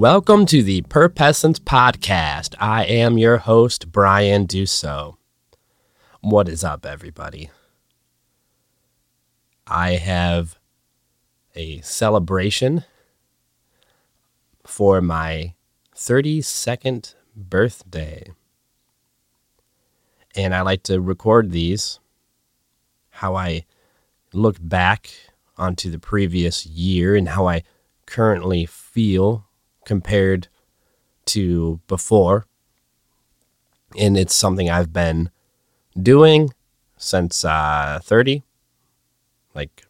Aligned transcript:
Welcome 0.00 0.46
to 0.46 0.62
the 0.62 0.80
Perpessence 0.80 1.58
Podcast. 1.58 2.54
I 2.58 2.86
am 2.86 3.18
your 3.18 3.36
host, 3.36 3.92
Bryan 3.92 4.46
Dusseau. 4.46 5.18
What 6.22 6.48
is 6.48 6.64
up, 6.64 6.86
everybody? 6.86 7.50
I 9.66 9.96
have 9.96 10.58
a 11.54 11.82
celebration 11.82 12.84
for 14.64 15.02
my 15.02 15.52
32nd 15.94 17.14
birthday. 17.36 18.32
And 20.34 20.54
I 20.54 20.62
like 20.62 20.82
to 20.84 20.98
record 20.98 21.50
these, 21.50 22.00
how 23.10 23.36
I 23.36 23.66
look 24.32 24.56
back 24.58 25.10
onto 25.58 25.90
the 25.90 25.98
previous 25.98 26.64
year 26.64 27.14
and 27.14 27.28
how 27.28 27.46
I 27.46 27.64
currently 28.06 28.64
feel 28.64 29.44
compared 29.84 30.48
to 31.26 31.80
before. 31.86 32.46
And 33.98 34.16
it's 34.16 34.34
something 34.34 34.70
I've 34.70 34.92
been 34.92 35.30
doing 36.00 36.50
since 36.96 37.44
uh, 37.44 37.98
30, 38.02 38.42
like 39.54 39.84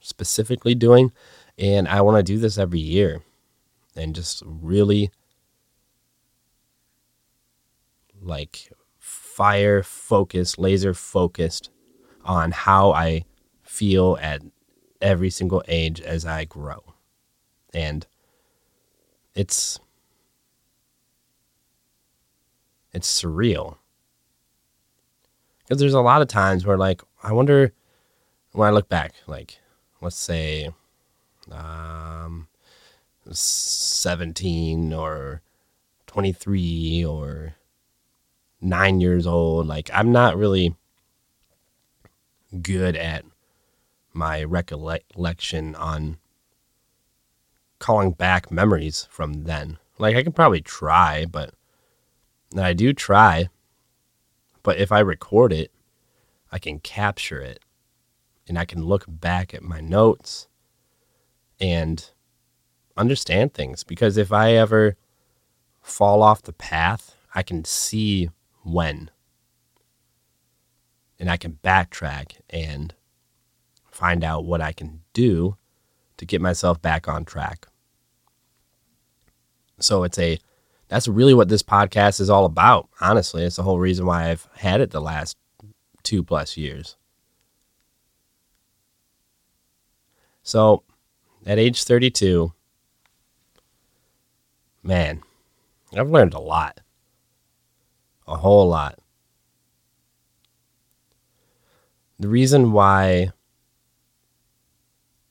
specifically 0.00 0.74
doing. 0.74 1.12
And 1.58 1.86
I 1.86 2.00
want 2.00 2.16
to 2.18 2.22
do 2.22 2.38
this 2.38 2.56
every 2.56 2.80
year 2.80 3.22
and 3.94 4.14
just 4.14 4.42
really 4.46 5.10
like 8.20 8.72
fire 8.98 9.82
focused, 9.82 10.58
laser 10.58 10.94
focused 10.94 11.70
on 12.24 12.52
how 12.52 12.92
I 12.92 13.24
feel 13.62 14.18
at 14.20 14.42
every 15.00 15.30
single 15.30 15.62
age 15.66 16.00
as 16.00 16.24
I 16.24 16.44
grow. 16.44 16.94
And 17.74 18.06
it's 19.34 19.78
it's 22.92 23.22
surreal. 23.22 23.76
Because 25.64 25.80
there's 25.80 25.94
a 25.94 26.00
lot 26.00 26.22
of 26.22 26.28
times 26.28 26.66
where 26.66 26.76
like 26.76 27.02
i 27.22 27.32
wonder 27.32 27.72
when 28.52 28.68
i 28.68 28.70
look 28.70 28.88
back 28.88 29.14
like 29.26 29.58
let's 30.00 30.16
say 30.16 30.68
um 31.50 32.48
17 33.30 34.92
or 34.92 35.40
23 36.08 37.04
or 37.06 37.54
9 38.60 39.00
years 39.00 39.26
old 39.26 39.66
like 39.66 39.88
i'm 39.94 40.12
not 40.12 40.36
really 40.36 40.74
good 42.60 42.96
at 42.96 43.24
my 44.12 44.44
recollection 44.44 45.74
on 45.76 46.18
calling 47.82 48.12
back 48.12 48.52
memories 48.52 49.08
from 49.10 49.42
then. 49.42 49.76
Like 49.98 50.14
I 50.14 50.22
can 50.22 50.32
probably 50.32 50.60
try, 50.60 51.26
but 51.26 51.52
I 52.56 52.72
do 52.74 52.92
try. 52.92 53.48
But 54.62 54.78
if 54.78 54.92
I 54.92 55.00
record 55.00 55.52
it, 55.52 55.72
I 56.52 56.60
can 56.60 56.78
capture 56.78 57.40
it 57.40 57.58
and 58.46 58.56
I 58.56 58.64
can 58.64 58.84
look 58.84 59.04
back 59.08 59.52
at 59.52 59.64
my 59.64 59.80
notes 59.80 60.46
and 61.60 62.08
understand 62.96 63.52
things 63.52 63.82
because 63.82 64.16
if 64.16 64.32
I 64.32 64.52
ever 64.52 64.96
fall 65.80 66.22
off 66.22 66.42
the 66.42 66.52
path, 66.52 67.16
I 67.34 67.42
can 67.42 67.64
see 67.64 68.30
when 68.62 69.10
and 71.18 71.28
I 71.28 71.36
can 71.36 71.58
backtrack 71.64 72.36
and 72.48 72.94
find 73.90 74.22
out 74.22 74.44
what 74.44 74.60
I 74.60 74.70
can 74.70 75.00
do 75.12 75.56
to 76.16 76.24
get 76.24 76.40
myself 76.40 76.80
back 76.80 77.08
on 77.08 77.24
track. 77.24 77.66
So 79.82 80.04
it's 80.04 80.18
a 80.18 80.38
that's 80.88 81.08
really 81.08 81.34
what 81.34 81.48
this 81.48 81.62
podcast 81.62 82.20
is 82.20 82.28
all 82.28 82.44
about. 82.44 82.88
Honestly, 83.00 83.44
it's 83.44 83.56
the 83.56 83.62
whole 83.62 83.78
reason 83.78 84.04
why 84.06 84.30
I've 84.30 84.48
had 84.56 84.80
it 84.80 84.90
the 84.90 85.00
last 85.00 85.36
two 86.02 86.22
plus 86.22 86.56
years. 86.56 86.96
So 90.42 90.82
at 91.46 91.58
age 91.58 91.82
32, 91.82 92.52
man, 94.82 95.22
I've 95.96 96.10
learned 96.10 96.34
a 96.34 96.40
lot. 96.40 96.80
A 98.26 98.36
whole 98.36 98.68
lot. 98.68 98.98
The 102.18 102.28
reason 102.28 102.72
why 102.72 103.32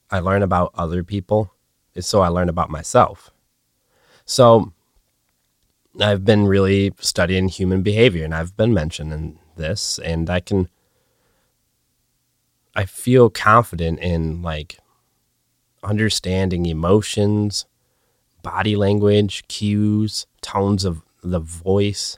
I 0.10 0.20
learn 0.20 0.44
about 0.44 0.72
other 0.76 1.04
people 1.04 1.54
is 1.94 2.06
so 2.06 2.22
I 2.22 2.28
learn 2.28 2.50
about 2.50 2.70
myself. 2.70 3.32
So 4.32 4.72
I've 6.00 6.24
been 6.24 6.48
really 6.48 6.94
studying 7.02 7.50
human 7.50 7.82
behavior 7.82 8.24
and 8.24 8.34
I've 8.34 8.56
been 8.56 8.74
mentioning 8.74 9.40
this 9.58 10.00
and 10.00 10.30
I 10.30 10.40
can 10.40 10.70
I 12.74 12.86
feel 12.86 13.30
confident 13.30 14.00
in 14.00 14.42
like 14.42 14.80
understanding 15.84 16.66
emotions, 16.66 17.66
body 18.42 18.78
language, 18.78 19.44
cues, 19.50 20.28
tones 20.40 20.86
of 20.86 21.02
the 21.22 21.42
voice, 21.42 22.18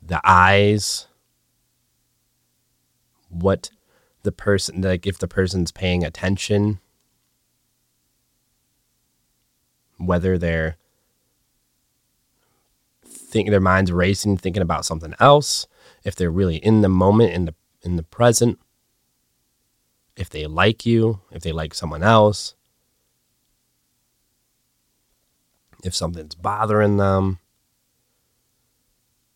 the 0.00 0.20
eyes, 0.22 1.08
what 3.30 3.72
the 4.22 4.30
person 4.30 4.82
like 4.82 5.08
if 5.08 5.18
the 5.18 5.26
person's 5.26 5.72
paying 5.72 6.04
attention, 6.04 6.78
whether 9.98 10.38
they're 10.38 10.76
think 13.32 13.50
their 13.50 13.60
minds 13.60 13.90
racing, 13.90 14.36
thinking 14.36 14.62
about 14.62 14.84
something 14.84 15.14
else, 15.18 15.66
if 16.04 16.14
they're 16.14 16.30
really 16.30 16.56
in 16.56 16.82
the 16.82 16.88
moment, 16.88 17.32
in 17.32 17.46
the 17.46 17.54
in 17.82 17.96
the 17.96 18.02
present, 18.04 18.60
if 20.16 20.30
they 20.30 20.46
like 20.46 20.86
you, 20.86 21.20
if 21.32 21.42
they 21.42 21.50
like 21.50 21.74
someone 21.74 22.02
else, 22.02 22.54
if 25.82 25.94
something's 25.94 26.34
bothering 26.34 26.98
them, 26.98 27.38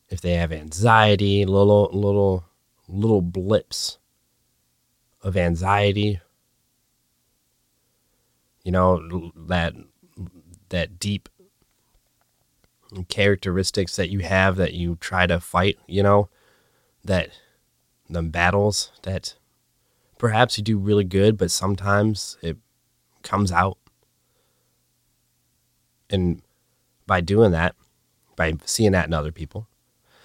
if 0.08 0.20
they 0.20 0.34
have 0.34 0.52
anxiety, 0.52 1.44
little 1.44 1.90
little 1.92 2.44
little 2.88 3.22
blips 3.22 3.98
of 5.22 5.36
anxiety. 5.36 6.20
You 8.62 8.72
know, 8.72 9.32
that 9.46 9.74
that 10.68 10.98
deep 10.98 11.28
characteristics 13.04 13.96
that 13.96 14.10
you 14.10 14.20
have 14.20 14.56
that 14.56 14.74
you 14.74 14.96
try 15.00 15.26
to 15.26 15.40
fight, 15.40 15.78
you 15.86 16.02
know, 16.02 16.28
that 17.04 17.30
the 18.08 18.22
battles 18.22 18.92
that 19.02 19.34
perhaps 20.18 20.58
you 20.58 20.64
do 20.64 20.78
really 20.78 21.04
good, 21.04 21.36
but 21.36 21.50
sometimes 21.50 22.36
it 22.42 22.56
comes 23.22 23.52
out. 23.52 23.78
And 26.08 26.42
by 27.06 27.20
doing 27.20 27.50
that, 27.52 27.74
by 28.36 28.54
seeing 28.64 28.92
that 28.92 29.06
in 29.06 29.14
other 29.14 29.32
people, 29.32 29.68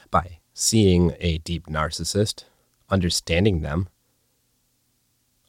by 0.10 0.40
seeing 0.54 1.16
a 1.20 1.40
deep 1.40 1.68
narcissist, 1.68 2.44
understanding 2.90 3.62
them, 3.62 3.90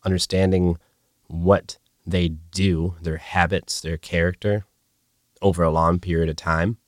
understanding 0.04 0.78
what 1.26 1.78
they 2.06 2.28
do, 2.28 2.96
their 3.00 3.18
habits, 3.18 3.80
their 3.80 3.96
character 3.96 4.64
over 5.40 5.62
a 5.62 5.70
long 5.70 5.98
period 5.98 6.28
of 6.28 6.36
time, 6.36 6.78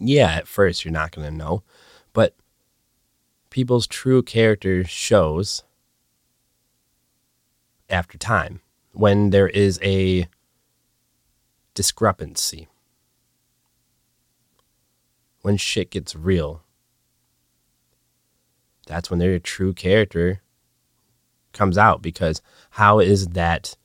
yeah, 0.00 0.32
at 0.32 0.48
first 0.48 0.84
you're 0.84 0.92
not 0.92 1.12
going 1.12 1.28
to 1.28 1.36
know, 1.36 1.62
but 2.12 2.34
people's 3.50 3.86
true 3.86 4.22
character 4.22 4.84
shows 4.84 5.62
after 7.90 8.16
time 8.16 8.60
when 8.92 9.30
there 9.30 9.48
is 9.48 9.78
a 9.82 10.26
discrepancy. 11.74 12.68
When 15.42 15.56
shit 15.56 15.90
gets 15.90 16.14
real, 16.14 16.62
that's 18.86 19.10
when 19.10 19.18
their 19.18 19.38
true 19.38 19.74
character 19.74 20.40
comes 21.52 21.76
out 21.76 22.00
because 22.00 22.40
how 22.70 22.98
is 23.00 23.28
that 23.28 23.76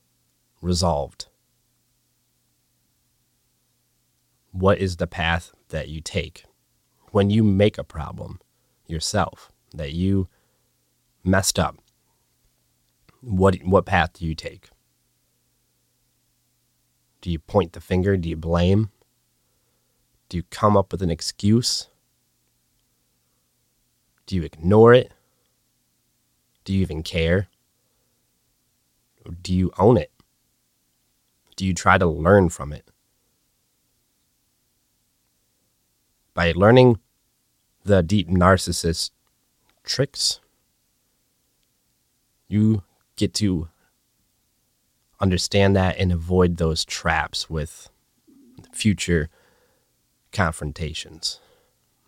resolved? 0.61 1.27
What 4.51 4.77
is 4.79 4.97
the 4.97 5.07
path 5.07 5.51
that 5.69 5.89
you 5.89 6.01
take 6.01 6.45
when 7.11 7.29
you 7.29 7.43
make 7.43 7.77
a 7.77 7.83
problem 7.83 8.39
yourself 8.87 9.51
that 9.73 9.93
you 9.93 10.27
messed 11.23 11.59
up 11.59 11.77
what 13.21 13.55
what 13.63 13.85
path 13.85 14.13
do 14.13 14.25
you 14.25 14.35
take? 14.35 14.69
Do 17.21 17.31
you 17.31 17.39
point 17.39 17.73
the 17.73 17.81
finger? 17.81 18.15
Do 18.15 18.29
you 18.29 18.37
blame? 18.37 18.91
Do 20.29 20.37
you 20.37 20.43
come 20.43 20.77
up 20.77 20.91
with 20.91 21.01
an 21.01 21.09
excuse? 21.09 21.87
Do 24.25 24.35
you 24.35 24.43
ignore 24.43 24.93
it? 24.93 25.13
Do 26.63 26.73
you 26.73 26.81
even 26.81 27.01
care? 27.01 27.47
Or 29.25 29.31
do 29.41 29.53
you 29.53 29.71
own 29.77 29.97
it? 29.97 30.11
Do 31.55 31.65
you 31.65 31.73
try 31.73 31.97
to 31.97 32.05
learn 32.05 32.49
from 32.49 32.71
it 32.71 32.89
by 36.37 36.51
learning 36.51 36.99
the 37.83 38.03
deep 38.03 38.29
narcissist 38.29 39.09
tricks, 39.83 40.39
you 42.47 42.83
get 43.15 43.33
to 43.33 43.69
understand 45.19 45.75
that 45.75 45.97
and 45.97 46.11
avoid 46.11 46.57
those 46.57 46.85
traps 46.85 47.49
with 47.49 47.89
future 48.71 49.31
confrontations. 50.31 51.39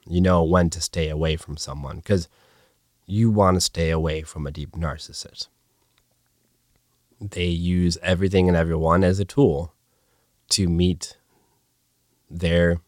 You 0.05 0.21
know 0.21 0.43
when 0.43 0.69
to 0.69 0.79
stay 0.79 1.09
away 1.09 1.35
from 1.35 1.57
someone 1.57 1.95
because 1.95 2.29
you 3.07 3.31
want 3.31 3.55
to 3.55 3.61
stay 3.61 3.89
away 3.89 4.21
from 4.21 4.45
a 4.45 4.51
deep 4.51 4.73
narcissist. 4.73 5.47
They 7.19 7.47
use 7.47 7.97
everything 8.03 8.47
and 8.47 8.55
everyone 8.55 9.03
as 9.03 9.19
a 9.19 9.25
tool 9.25 9.73
to 10.49 10.69
meet 10.69 11.17
their 12.29 12.79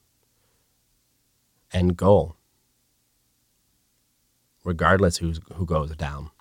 end 1.73 1.97
goal, 1.97 2.35
regardless 4.63 5.18
who's, 5.18 5.39
who 5.56 5.65
goes 5.65 5.95
down. 5.95 6.31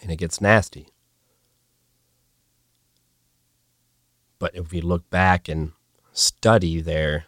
And 0.00 0.10
it 0.10 0.16
gets 0.16 0.40
nasty. 0.40 0.88
But 4.38 4.54
if 4.54 4.70
we 4.70 4.80
look 4.80 5.10
back 5.10 5.48
and 5.48 5.72
study 6.12 6.80
their 6.80 7.26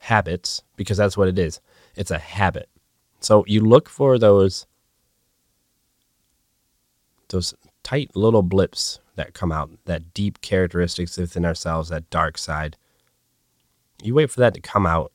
habits, 0.00 0.62
because 0.76 0.96
that's 0.96 1.16
what 1.16 1.28
it 1.28 1.38
is 1.38 1.60
it's 1.96 2.10
a 2.10 2.18
habit. 2.18 2.68
So 3.20 3.44
you 3.48 3.60
look 3.60 3.88
for 3.88 4.18
those 4.18 4.66
those 7.28 7.54
tight 7.86 8.10
little 8.16 8.42
blips 8.42 8.98
that 9.14 9.32
come 9.32 9.52
out, 9.52 9.70
that 9.84 10.12
deep 10.12 10.40
characteristics 10.40 11.16
within 11.16 11.44
ourselves, 11.44 11.88
that 11.88 12.10
dark 12.10 12.36
side. 12.36 12.76
You 14.02 14.12
wait 14.16 14.28
for 14.28 14.40
that 14.40 14.54
to 14.54 14.60
come 14.60 14.84
out, 14.84 15.12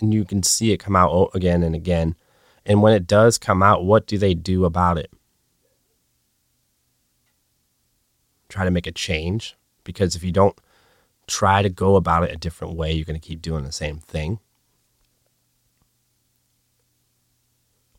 and 0.00 0.12
you 0.12 0.24
can 0.24 0.42
see 0.42 0.72
it 0.72 0.78
come 0.78 0.96
out 0.96 1.30
again 1.32 1.62
and 1.62 1.72
again. 1.72 2.16
And 2.66 2.82
when 2.82 2.94
it 2.94 3.06
does 3.06 3.38
come 3.38 3.62
out, 3.62 3.84
what 3.84 4.08
do 4.08 4.18
they 4.18 4.34
do 4.34 4.64
about 4.64 4.98
it? 4.98 5.12
Try 8.48 8.64
to 8.64 8.72
make 8.72 8.88
a 8.88 8.92
change. 8.92 9.56
Because 9.84 10.16
if 10.16 10.24
you 10.24 10.32
don't 10.32 10.60
try 11.28 11.62
to 11.62 11.70
go 11.70 11.94
about 11.94 12.24
it 12.24 12.32
a 12.32 12.36
different 12.36 12.74
way, 12.74 12.90
you're 12.90 13.04
going 13.04 13.18
to 13.18 13.24
keep 13.24 13.40
doing 13.40 13.62
the 13.62 13.70
same 13.70 13.98
thing. 13.98 14.40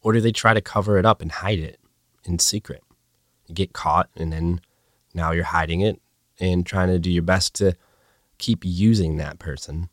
Or 0.02 0.12
do 0.12 0.20
they 0.20 0.34
try 0.34 0.54
to 0.54 0.62
cover 0.62 0.98
it 0.98 1.06
up 1.06 1.22
and 1.22 1.32
hide 1.32 1.60
it 1.60 1.80
in 2.26 2.38
secret? 2.38 2.84
Get 3.54 3.74
caught 3.74 4.10
and 4.16 4.32
then 4.32 4.62
now 5.14 5.32
you're 5.32 5.44
hiding 5.44 5.82
it 5.82 6.02
and 6.40 6.66
trying 6.66 6.88
to 6.88 7.00
do 7.00 7.12
your 7.12 7.24
best 7.24 7.54
to 7.56 7.76
keep 8.38 8.64
using 8.64 9.18
that 9.18 9.40
person. 9.40 9.90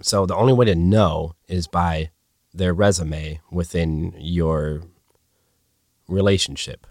So 0.00 0.26
the 0.26 0.34
only 0.34 0.52
way 0.52 0.66
to 0.66 0.74
know 0.74 1.34
is 1.46 1.68
by 1.68 2.10
their 2.52 2.74
resume 2.74 3.40
within 3.50 4.14
your 4.18 4.82
relationship. 6.08 6.86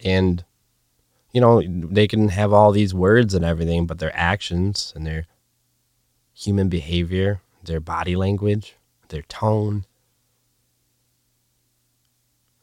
And 0.00 0.44
you 1.32 1.40
know, 1.40 1.62
they 1.62 2.08
can 2.08 2.30
have 2.30 2.52
all 2.52 2.72
these 2.72 2.94
words 2.94 3.34
and 3.34 3.44
everything, 3.44 3.86
but 3.86 3.98
their 3.98 4.16
actions 4.16 4.92
and 4.96 5.06
their 5.06 5.26
human 6.32 6.70
behavior 6.70 7.42
their 7.66 7.80
body 7.80 8.16
language, 8.16 8.76
their 9.08 9.22
tone, 9.22 9.84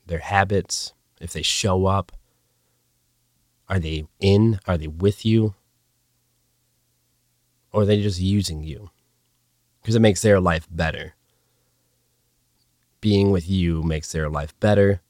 their 0.06 0.20
habits, 0.20 0.94
if 1.22 1.32
they 1.34 1.42
show 1.42 1.86
up. 1.86 2.12
Are 3.70 3.80
they 3.80 4.06
in? 4.20 4.60
Are 4.68 4.78
they 4.78 4.88
with 4.88 5.26
you? 5.26 5.56
Or 7.72 7.82
are 7.82 7.86
they 7.86 8.02
just 8.02 8.20
using 8.20 8.64
you? 8.64 8.90
Because 9.82 9.96
it 9.96 10.02
makes 10.02 10.22
their 10.22 10.40
life 10.40 10.68
better. 10.70 11.16
Being 13.02 13.32
with 13.32 13.50
you 13.50 13.84
makes 13.84 14.12
their 14.12 14.30
life 14.30 14.58
better 14.60 15.02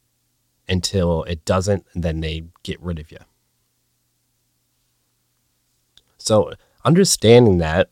until 0.68 1.24
it 1.24 1.46
doesn't, 1.46 1.86
and 1.94 2.04
then 2.04 2.22
they 2.22 2.46
get 2.63 2.81
rid 2.81 3.00
of 3.00 3.12
you. 3.12 3.19
So, 6.18 6.54
understanding 6.86 7.57
that 7.57 7.89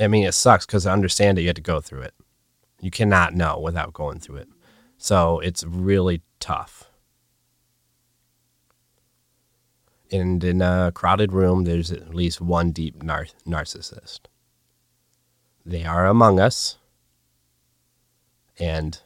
I 0.00 0.08
mean, 0.08 0.24
it 0.24 0.32
sucks 0.32 0.64
because 0.64 0.86
I 0.86 0.92
understand 0.92 1.38
it. 1.38 1.42
You 1.42 1.48
have 1.48 1.56
to 1.56 1.62
go 1.62 1.80
through 1.80 2.02
it. 2.02 2.14
You 2.80 2.90
cannot 2.90 3.34
know 3.34 3.60
without 3.60 3.92
going 3.92 4.18
through 4.18 4.36
it. 4.36 4.48
So 4.96 5.38
it's 5.40 5.62
really 5.64 6.22
tough. 6.40 6.90
And 10.10 10.42
in 10.42 10.62
a 10.62 10.90
crowded 10.94 11.32
room, 11.32 11.64
there's 11.64 11.92
at 11.92 12.14
least 12.14 12.40
one 12.40 12.72
deep 12.72 13.02
nar- 13.02 13.26
narcissist. 13.46 14.20
They 15.64 15.84
are 15.84 16.06
among 16.06 16.40
us, 16.40 16.78
and 18.58 18.98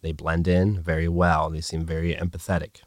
they 0.00 0.12
blend 0.12 0.48
in 0.48 0.80
very 0.80 1.08
well. 1.08 1.50
They 1.50 1.60
seem 1.60 1.84
very 1.84 2.14
empathetic. 2.14 2.82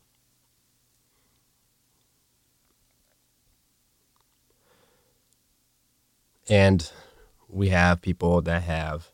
And 6.48 6.90
we 7.48 7.70
have 7.70 8.02
people 8.02 8.42
that 8.42 8.64
have 8.64 9.10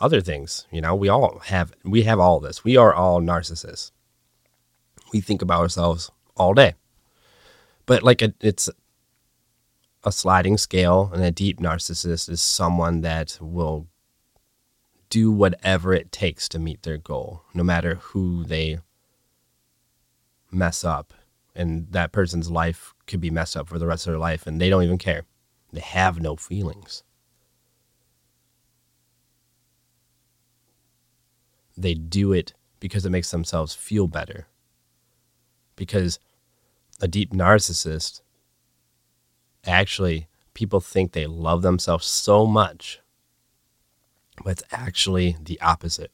other 0.00 0.20
things. 0.20 0.66
You 0.70 0.80
know, 0.80 0.94
we 0.94 1.08
all 1.08 1.40
have 1.46 1.72
we 1.84 2.02
have 2.02 2.20
all 2.20 2.40
this. 2.40 2.64
We 2.64 2.76
are 2.76 2.92
all 2.94 3.20
narcissists. 3.20 3.92
We 5.12 5.20
think 5.20 5.42
about 5.42 5.60
ourselves 5.60 6.10
all 6.36 6.54
day. 6.54 6.74
But 7.86 8.02
like 8.02 8.22
it's 8.22 8.68
a 10.04 10.12
sliding 10.12 10.58
scale 10.58 11.10
and 11.12 11.22
a 11.22 11.30
deep 11.30 11.60
narcissist 11.60 12.28
is 12.28 12.40
someone 12.42 13.00
that 13.00 13.38
will 13.40 13.86
do 15.08 15.30
whatever 15.30 15.94
it 15.94 16.12
takes 16.12 16.48
to 16.48 16.58
meet 16.58 16.82
their 16.82 16.98
goal, 16.98 17.42
no 17.54 17.62
matter 17.62 17.96
who 17.96 18.44
they 18.44 18.78
mess 20.50 20.84
up. 20.84 21.14
And 21.54 21.86
that 21.92 22.12
person's 22.12 22.50
life 22.50 22.92
could 23.06 23.20
be 23.20 23.30
messed 23.30 23.56
up 23.56 23.68
for 23.68 23.78
the 23.78 23.86
rest 23.86 24.06
of 24.06 24.12
their 24.12 24.18
life 24.18 24.46
and 24.46 24.60
they 24.60 24.68
don't 24.68 24.82
even 24.82 24.98
care. 24.98 25.22
They 25.76 25.82
have 25.82 26.22
no 26.22 26.36
feelings. 26.36 27.02
They 31.76 31.92
do 31.92 32.32
it 32.32 32.54
because 32.80 33.04
it 33.04 33.10
makes 33.10 33.30
themselves 33.30 33.74
feel 33.74 34.06
better. 34.08 34.46
Because 35.76 36.18
a 36.98 37.06
deep 37.06 37.34
narcissist, 37.34 38.22
actually, 39.66 40.28
people 40.54 40.80
think 40.80 41.12
they 41.12 41.26
love 41.26 41.60
themselves 41.60 42.06
so 42.06 42.46
much, 42.46 43.00
but 44.42 44.52
it's 44.52 44.62
actually 44.72 45.36
the 45.38 45.60
opposite. 45.60 46.12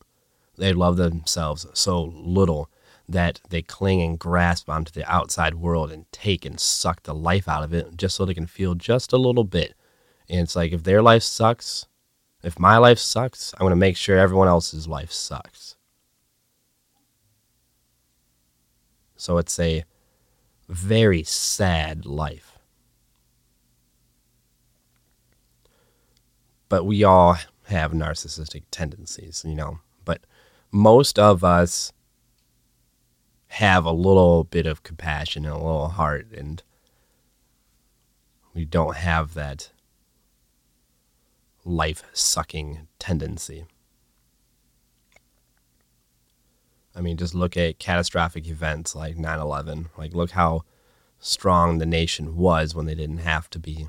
They 0.59 0.73
love 0.73 0.97
themselves 0.97 1.69
so 1.75 2.03
little 2.03 2.69
that 3.13 3.41
they 3.49 3.63
cling 3.63 4.03
and 4.03 4.19
grasp 4.19 4.69
onto 4.69 4.93
the 4.93 5.11
outside 5.11 5.55
world 5.55 5.91
and 5.91 6.11
take 6.13 6.45
and 6.45 6.59
suck 6.59 7.03
the 7.03 7.15
life 7.15 7.49
out 7.49 7.63
of 7.63 7.73
it 7.73 7.97
just 7.97 8.17
so 8.17 8.25
they 8.25 8.35
can 8.35 8.47
feel 8.47 8.75
just 8.75 9.13
a 9.13 9.19
little 9.19 9.45
bit. 9.45 9.75
And 10.29 10.41
it's 10.41 10.57
like 10.57 10.73
if 10.73 10.83
their 10.83 11.03
life 11.03 11.23
sucks, 11.23 11.87
if 12.43 12.59
my 12.59 12.77
life 12.79 12.99
sucks, 12.99 13.53
I'm 13.55 13.61
going 13.61 13.71
to 13.71 13.77
make 13.77 13.97
sure 13.97 14.19
everyone 14.19 14.49
else's 14.49 14.89
life 14.89 15.13
sucks. 15.13 15.77
So 19.17 19.39
it's 19.39 19.59
a 19.61 19.85
very 20.69 21.23
sad 21.23 22.05
life. 22.05 22.59
But 26.69 26.85
we 26.85 27.05
all 27.05 27.37
have 27.65 27.93
narcissistic 27.93 28.65
tendencies, 28.71 29.45
you 29.47 29.55
know. 29.55 29.79
But 30.05 30.23
most 30.73 31.19
of 31.19 31.45
us 31.45 31.93
have 33.53 33.85
a 33.85 33.93
little 33.93 34.45
bit 34.45 34.65
of 34.65 34.83
compassion 34.83 35.45
and 35.45 35.53
a 35.53 35.59
little 35.59 35.89
heart 35.89 36.27
and 36.33 36.63
we 38.55 38.65
don't 38.65 38.97
have 38.97 39.35
that 39.35 39.71
life 41.63 42.03
sucking 42.15 42.89
tendency. 42.99 43.67
I 46.95 47.03
mean, 47.03 47.19
just 47.19 47.35
look 47.35 47.55
at 47.57 47.79
catastrophic 47.79 48.49
events 48.49 48.95
like 48.95 49.19
9 49.19 49.39
11. 49.39 49.91
Like, 49.99 50.15
look 50.15 50.31
how 50.31 50.65
strong 51.19 51.77
the 51.77 51.87
nation 51.87 52.37
was 52.37 52.75
when 52.75 52.87
they 52.87 52.95
didn't 52.95 53.19
have 53.19 53.51
to 53.51 53.59
be. 53.59 53.89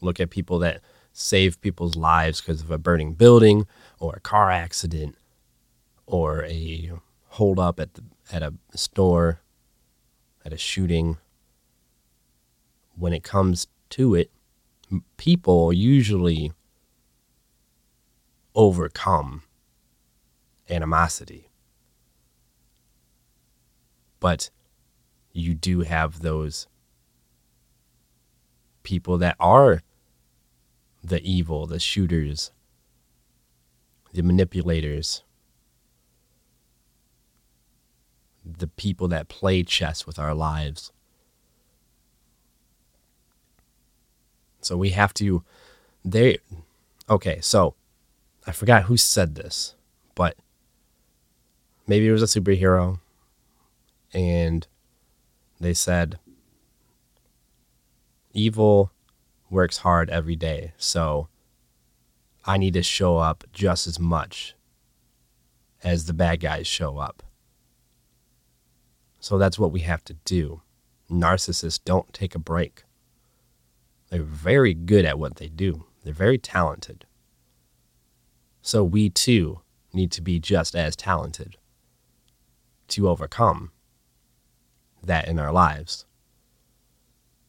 Look 0.00 0.20
at 0.20 0.30
people 0.30 0.60
that 0.60 0.82
saved 1.12 1.60
people's 1.60 1.96
lives 1.96 2.40
because 2.40 2.62
of 2.62 2.70
a 2.70 2.78
burning 2.78 3.14
building 3.14 3.66
or 3.98 4.14
a 4.14 4.20
car 4.20 4.52
accident 4.52 5.16
or 6.06 6.44
a 6.44 6.92
hold 7.30 7.58
up 7.58 7.80
at 7.80 7.94
the 7.94 8.02
at 8.30 8.42
a 8.42 8.54
store, 8.74 9.40
at 10.44 10.52
a 10.52 10.58
shooting, 10.58 11.18
when 12.96 13.12
it 13.12 13.22
comes 13.22 13.68
to 13.90 14.14
it, 14.14 14.30
people 15.16 15.72
usually 15.72 16.52
overcome 18.54 19.42
animosity. 20.68 21.50
But 24.20 24.50
you 25.32 25.54
do 25.54 25.80
have 25.80 26.20
those 26.20 26.66
people 28.82 29.18
that 29.18 29.36
are 29.38 29.82
the 31.04 31.22
evil, 31.22 31.66
the 31.66 31.78
shooters, 31.78 32.50
the 34.12 34.22
manipulators, 34.22 35.22
the 38.56 38.66
people 38.66 39.08
that 39.08 39.28
play 39.28 39.62
chess 39.62 40.06
with 40.06 40.18
our 40.18 40.34
lives. 40.34 40.92
So 44.60 44.76
we 44.76 44.90
have 44.90 45.14
to 45.14 45.44
they 46.04 46.38
okay, 47.08 47.40
so 47.40 47.74
I 48.46 48.52
forgot 48.52 48.84
who 48.84 48.96
said 48.96 49.34
this, 49.34 49.74
but 50.14 50.36
maybe 51.86 52.06
it 52.06 52.12
was 52.12 52.22
a 52.22 52.40
superhero 52.40 53.00
and 54.12 54.66
they 55.60 55.74
said 55.74 56.18
evil 58.32 58.92
works 59.50 59.78
hard 59.78 60.10
every 60.10 60.36
day. 60.36 60.72
So 60.76 61.28
I 62.44 62.56
need 62.56 62.74
to 62.74 62.82
show 62.82 63.18
up 63.18 63.44
just 63.52 63.86
as 63.86 63.98
much 63.98 64.54
as 65.82 66.06
the 66.06 66.14
bad 66.14 66.40
guys 66.40 66.66
show 66.66 66.98
up. 66.98 67.22
So 69.28 69.36
that's 69.36 69.58
what 69.58 69.72
we 69.72 69.80
have 69.80 70.02
to 70.04 70.14
do. 70.24 70.62
Narcissists 71.10 71.78
don't 71.84 72.10
take 72.14 72.34
a 72.34 72.38
break. 72.38 72.84
They're 74.08 74.22
very 74.22 74.72
good 74.72 75.04
at 75.04 75.18
what 75.18 75.36
they 75.36 75.48
do, 75.48 75.84
they're 76.02 76.14
very 76.14 76.38
talented. 76.38 77.04
So 78.62 78.82
we 78.82 79.10
too 79.10 79.60
need 79.92 80.10
to 80.12 80.22
be 80.22 80.40
just 80.40 80.74
as 80.74 80.96
talented 80.96 81.58
to 82.88 83.06
overcome 83.06 83.70
that 85.02 85.28
in 85.28 85.38
our 85.38 85.52
lives. 85.52 86.06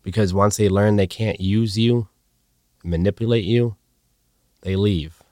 Because 0.03 0.33
once 0.33 0.57
they 0.57 0.67
learn 0.67 0.97
they 0.97 1.07
can't 1.07 1.39
use 1.39 1.77
you, 1.77 2.09
manipulate 2.83 3.45
you, 3.45 3.77
they 4.63 4.75
leave 4.75 5.23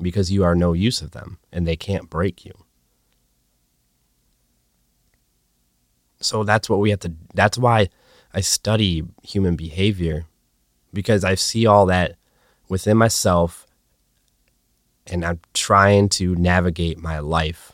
because 0.00 0.30
you 0.30 0.44
are 0.44 0.54
no 0.54 0.74
use 0.74 1.02
of 1.02 1.10
them 1.10 1.40
and 1.50 1.66
they 1.66 1.74
can't 1.74 2.08
break 2.08 2.44
you. 2.44 2.52
So 6.22 6.44
that's 6.44 6.70
what 6.70 6.78
we 6.80 6.90
have 6.90 7.00
to, 7.00 7.12
that's 7.34 7.58
why 7.58 7.88
I 8.32 8.40
study 8.40 9.02
human 9.22 9.56
behavior 9.56 10.24
because 10.92 11.24
I 11.24 11.34
see 11.34 11.66
all 11.66 11.86
that 11.86 12.16
within 12.68 12.96
myself 12.96 13.66
and 15.06 15.24
I'm 15.24 15.40
trying 15.52 16.08
to 16.10 16.34
navigate 16.34 16.98
my 16.98 17.18
life 17.18 17.72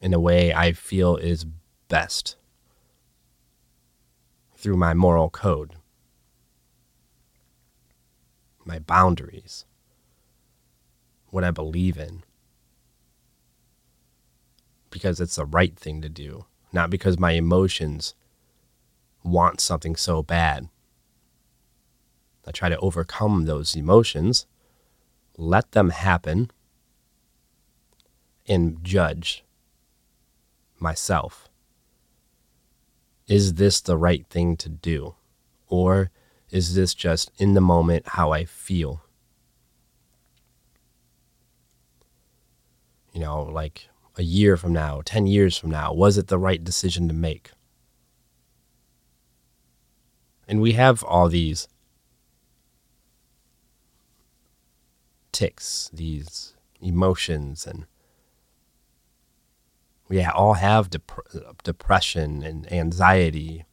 in 0.00 0.14
a 0.14 0.20
way 0.20 0.54
I 0.54 0.72
feel 0.72 1.16
is 1.16 1.44
best 1.88 2.36
through 4.54 4.76
my 4.76 4.94
moral 4.94 5.28
code, 5.30 5.74
my 8.64 8.78
boundaries, 8.78 9.64
what 11.30 11.44
I 11.44 11.50
believe 11.50 11.98
in. 11.98 12.22
Because 14.90 15.20
it's 15.20 15.36
the 15.36 15.44
right 15.44 15.76
thing 15.76 16.00
to 16.02 16.08
do, 16.08 16.46
not 16.72 16.90
because 16.90 17.18
my 17.18 17.32
emotions 17.32 18.14
want 19.22 19.60
something 19.60 19.96
so 19.96 20.22
bad. 20.22 20.68
I 22.46 22.52
try 22.52 22.68
to 22.68 22.78
overcome 22.78 23.44
those 23.44 23.74
emotions, 23.74 24.46
let 25.36 25.72
them 25.72 25.90
happen, 25.90 26.50
and 28.46 28.82
judge 28.84 29.44
myself. 30.78 31.48
Is 33.26 33.54
this 33.54 33.80
the 33.80 33.96
right 33.96 34.24
thing 34.28 34.56
to 34.58 34.68
do? 34.68 35.16
Or 35.66 36.10
is 36.50 36.74
this 36.74 36.94
just 36.94 37.32
in 37.38 37.54
the 37.54 37.60
moment 37.60 38.08
how 38.10 38.30
I 38.30 38.44
feel? 38.44 39.02
You 43.12 43.20
know, 43.20 43.42
like 43.42 43.88
a 44.16 44.22
year 44.22 44.56
from 44.56 44.72
now, 44.72 45.02
10 45.04 45.26
years 45.26 45.56
from 45.56 45.70
now, 45.70 45.92
was 45.92 46.16
it 46.16 46.28
the 46.28 46.38
right 46.38 46.62
decision 46.62 47.06
to 47.08 47.14
make? 47.14 47.50
And 50.48 50.60
we 50.60 50.72
have 50.72 51.02
all 51.04 51.28
these 51.28 51.68
ticks, 55.32 55.90
these 55.92 56.54
emotions, 56.80 57.66
and 57.66 57.86
we 60.08 60.22
all 60.24 60.54
have 60.54 60.88
dep- 60.88 61.62
depression 61.62 62.42
and 62.42 62.72
anxiety 62.72 63.64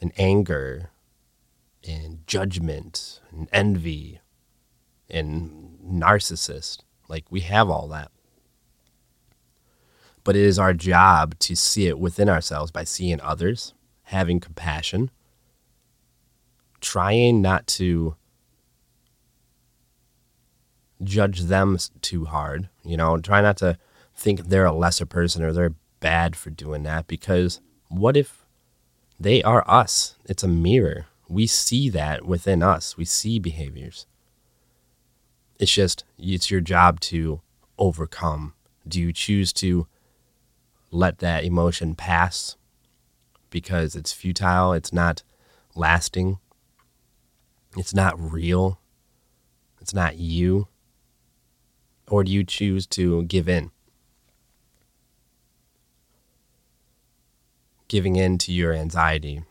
and 0.00 0.10
anger 0.16 0.90
and 1.86 2.26
judgment 2.26 3.20
and 3.30 3.48
envy 3.52 4.20
and 5.08 5.78
narcissist. 5.84 6.78
Like 7.08 7.24
we 7.30 7.40
have 7.40 7.68
all 7.68 7.86
that. 7.88 8.10
But 10.24 10.36
it 10.36 10.42
is 10.42 10.58
our 10.58 10.72
job 10.72 11.38
to 11.40 11.54
see 11.54 11.86
it 11.86 11.98
within 11.98 12.28
ourselves 12.28 12.70
by 12.70 12.84
seeing 12.84 13.20
others, 13.20 13.74
having 14.04 14.40
compassion, 14.40 15.10
trying 16.80 17.42
not 17.42 17.66
to 17.66 18.16
judge 21.02 21.42
them 21.42 21.78
too 22.00 22.24
hard. 22.24 22.68
You 22.84 22.96
know, 22.96 23.18
try 23.18 23.42
not 23.42 23.58
to 23.58 23.78
think 24.14 24.48
they're 24.48 24.64
a 24.64 24.72
lesser 24.72 25.06
person 25.06 25.42
or 25.42 25.52
they're 25.52 25.74
bad 26.00 26.36
for 26.36 26.50
doing 26.50 26.82
that 26.84 27.06
because 27.06 27.60
what 27.88 28.16
if 28.16 28.46
they 29.18 29.42
are 29.42 29.64
us? 29.68 30.16
It's 30.24 30.42
a 30.42 30.48
mirror. 30.48 31.06
We 31.28 31.46
see 31.46 31.88
that 31.90 32.24
within 32.24 32.62
us, 32.62 32.96
we 32.96 33.04
see 33.04 33.38
behaviors. 33.38 34.06
It's 35.58 35.72
just, 35.72 36.04
it's 36.18 36.50
your 36.50 36.60
job 36.60 37.00
to 37.00 37.40
overcome. 37.78 38.54
Do 38.86 39.00
you 39.00 39.12
choose 39.12 39.52
to 39.54 39.86
let 40.94 41.18
that 41.18 41.44
emotion 41.44 41.94
pass 41.94 42.56
because 43.50 43.96
it's 43.96 44.12
futile, 44.12 44.72
it's 44.72 44.92
not 44.92 45.22
lasting? 45.74 46.38
It's 47.76 47.94
not 47.94 48.18
real. 48.18 48.78
It's 49.80 49.92
not 49.92 50.18
you. 50.18 50.68
Or 52.08 52.22
do 52.22 52.30
you 52.30 52.44
choose 52.44 52.86
to 52.88 53.24
give 53.24 53.48
in? 53.48 53.70
Giving 57.88 58.16
in 58.16 58.38
to 58.38 58.52
your 58.52 58.72
anxiety. 58.72 59.42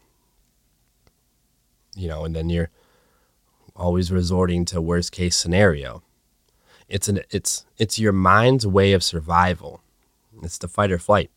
You 1.95 2.07
know, 2.07 2.25
and 2.25 2.35
then 2.35 2.49
you're 2.49 2.71
always 3.75 4.11
resorting 4.11 4.65
to 4.65 4.81
worst 4.81 5.11
case 5.11 5.35
scenario. 5.35 6.03
It's 6.87 7.07
an 7.07 7.21
it's 7.29 7.65
it's 7.77 7.99
your 7.99 8.13
mind's 8.13 8.65
way 8.65 8.93
of 8.93 9.03
survival. 9.03 9.82
It's 10.43 10.57
the 10.57 10.67
fight 10.67 10.91
or 10.91 10.99
flight. 10.99 11.31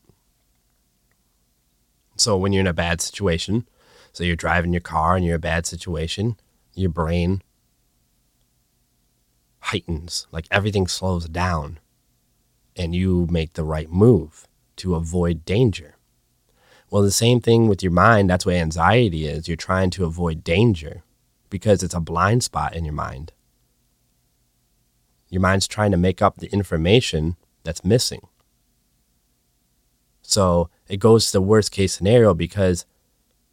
So 2.17 2.37
when 2.37 2.53
you're 2.53 2.61
in 2.61 2.67
a 2.67 2.73
bad 2.73 3.01
situation, 3.01 3.69
so 4.13 4.25
you're 4.25 4.37
driving 4.37 4.73
your 4.73 4.81
car 4.81 5.17
and 5.17 5.25
you're 5.25 5.35
in 5.35 5.41
a 5.41 5.41
bad 5.41 5.67
situation, 5.67 6.37
your 6.75 6.91
brain 6.91 7.43
heightens, 9.61 10.27
like 10.31 10.47
everything 10.51 10.87
slows 10.87 11.29
down, 11.29 11.79
and 12.77 12.95
you 12.95 13.27
make 13.31 13.55
the 13.55 13.65
right 13.65 13.91
move 13.91 14.47
to 14.77 14.95
avoid 14.95 15.45
danger. 15.45 15.97
Well, 16.91 17.03
the 17.03 17.11
same 17.11 17.41
thing 17.41 17.69
with 17.69 17.83
your 17.83 17.93
mind. 17.93 18.31
That's 18.31 18.47
what 18.47 18.55
anxiety 18.55 19.27
is. 19.27 19.49
You're 19.49 19.57
trying 19.57 19.91
to 19.91 20.05
avoid 20.05 20.45
danger 20.45 21.03
because 21.51 21.83
it's 21.83 21.95
a 21.95 22.01
blind 22.01 22.45
spot 22.45 22.77
in 22.77 22.85
your 22.85 22.95
mind. 22.95 23.33
Your 25.29 25.41
mind's 25.41 25.67
trying 25.67 25.91
to 25.91 25.97
make 25.97 26.23
up 26.23 26.37
the 26.37 26.53
information 26.53 27.37
that's 27.65 27.85
missing. 27.85 28.29
So 30.29 30.71
it 30.89 30.97
goes 30.97 31.27
to 31.27 31.33
the 31.33 31.41
worst 31.41 31.71
case 31.71 31.95
scenario 31.95 32.35
because 32.35 32.85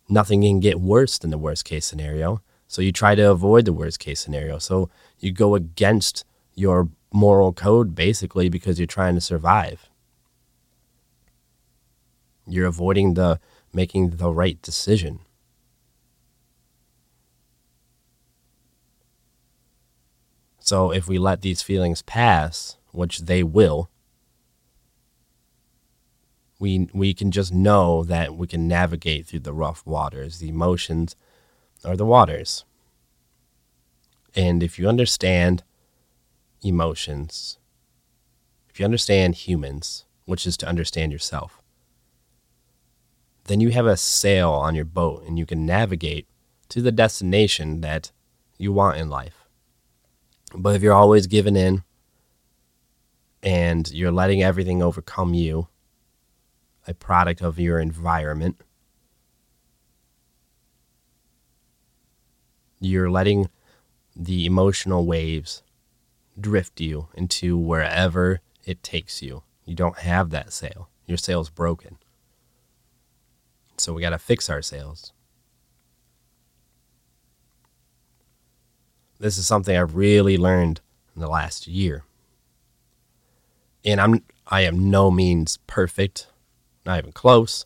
nothing 0.09 0.41
can 0.41 0.59
get 0.59 0.81
worse 0.81 1.19
than 1.19 1.29
the 1.29 1.37
worst 1.37 1.65
case 1.65 1.85
scenario. 1.85 2.41
So 2.67 2.81
you 2.81 2.91
try 2.91 3.13
to 3.13 3.29
avoid 3.29 3.65
the 3.65 3.73
worst 3.73 3.99
case 3.99 4.19
scenario. 4.19 4.57
So 4.57 4.89
you 5.19 5.31
go 5.31 5.53
against 5.53 6.25
your 6.55 6.89
moral 7.13 7.53
code 7.53 7.93
basically 7.93 8.49
because 8.49 8.79
you're 8.79 8.87
trying 8.87 9.13
to 9.13 9.21
survive. 9.21 9.87
You're 12.47 12.67
avoiding 12.67 13.13
the 13.13 13.39
making 13.71 14.17
the 14.17 14.33
right 14.33 14.59
decision. 14.63 15.19
So 20.59 20.91
if 20.91 21.07
we 21.07 21.19
let 21.19 21.41
these 21.41 21.61
feelings 21.61 22.01
pass, 22.01 22.77
which 22.91 23.19
they 23.19 23.43
will, 23.43 23.89
we 26.63 26.87
we 26.93 27.13
can 27.13 27.29
just 27.29 27.53
know 27.53 28.05
that 28.05 28.37
we 28.37 28.47
can 28.47 28.69
navigate 28.69 29.27
through 29.27 29.41
the 29.41 29.53
rough 29.53 29.85
waters, 29.85 30.39
the 30.39 30.47
emotions 30.47 31.13
or 31.83 31.97
the 31.97 32.05
waters. 32.05 32.63
And 34.33 34.63
if 34.63 34.79
you 34.79 34.87
understand 34.87 35.63
emotions, 36.61 37.57
if 38.69 38.79
you 38.79 38.85
understand 38.85 39.35
humans, 39.35 40.05
which 40.23 40.47
is 40.47 40.55
to 40.55 40.65
understand 40.65 41.11
yourself, 41.11 41.61
then 43.47 43.59
you 43.59 43.71
have 43.71 43.85
a 43.85 43.97
sail 43.97 44.51
on 44.51 44.73
your 44.73 44.85
boat 44.85 45.25
and 45.27 45.37
you 45.37 45.45
can 45.45 45.65
navigate 45.65 46.27
to 46.69 46.81
the 46.81 46.93
destination 46.93 47.81
that 47.81 48.11
you 48.57 48.71
want 48.71 48.97
in 48.97 49.09
life. 49.09 49.49
But 50.55 50.77
if 50.77 50.81
you're 50.81 50.93
always 50.93 51.27
giving 51.27 51.57
in 51.57 51.83
and 53.43 53.91
you're 53.91 54.13
letting 54.13 54.41
everything 54.41 54.81
overcome 54.81 55.33
you, 55.33 55.67
a 56.87 56.93
product 56.93 57.41
of 57.41 57.59
your 57.59 57.79
environment, 57.79 58.59
you're 62.79 63.09
letting 63.09 63.49
the 64.15 64.45
emotional 64.45 65.05
waves 65.05 65.63
drift 66.39 66.81
you 66.81 67.07
into 67.13 67.57
wherever 67.57 68.41
it 68.65 68.83
takes 68.83 69.21
you. 69.21 69.43
You 69.65 69.75
don't 69.75 69.99
have 69.99 70.29
that 70.31 70.51
sail. 70.51 70.89
Your 71.05 71.17
sail's 71.17 71.49
broken. 71.49 71.97
So 73.77 73.93
we 73.93 74.01
got 74.01 74.11
to 74.11 74.19
fix 74.19 74.49
our 74.49 74.61
sails. 74.61 75.13
This 79.19 79.37
is 79.37 79.47
something 79.47 79.75
I've 79.75 79.95
really 79.95 80.37
learned 80.37 80.81
in 81.15 81.21
the 81.21 81.29
last 81.29 81.67
year. 81.67 82.03
And 83.85 83.99
I'm 84.01 84.23
I 84.47 84.61
am 84.61 84.89
no 84.89 85.09
means 85.09 85.57
perfect, 85.67 86.27
not 86.85 86.99
even 86.99 87.11
close. 87.11 87.65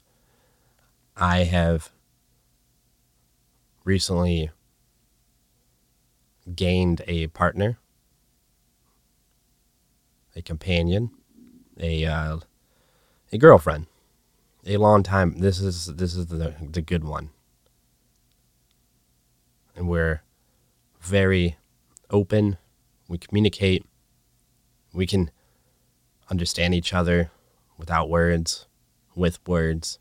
I 1.15 1.39
have 1.45 1.91
recently 3.83 4.51
gained 6.53 7.01
a 7.07 7.27
partner, 7.27 7.79
a 10.35 10.41
companion, 10.41 11.09
a 11.79 12.05
uh, 12.05 12.37
a 13.31 13.37
girlfriend, 13.37 13.87
a 14.65 14.77
long 14.77 15.01
time. 15.03 15.39
This 15.39 15.59
is 15.59 15.87
this 15.87 16.15
is 16.15 16.27
the 16.27 16.53
the 16.61 16.81
good 16.81 17.03
one, 17.03 17.31
and 19.75 19.87
we're 19.87 20.21
very 21.01 21.57
open. 22.11 22.57
We 23.07 23.17
communicate. 23.17 23.85
We 24.93 25.07
can 25.07 25.31
understand 26.29 26.75
each 26.75 26.93
other 26.93 27.31
without 27.77 28.09
words, 28.09 28.66
with 29.17 29.39
words, 29.47 29.99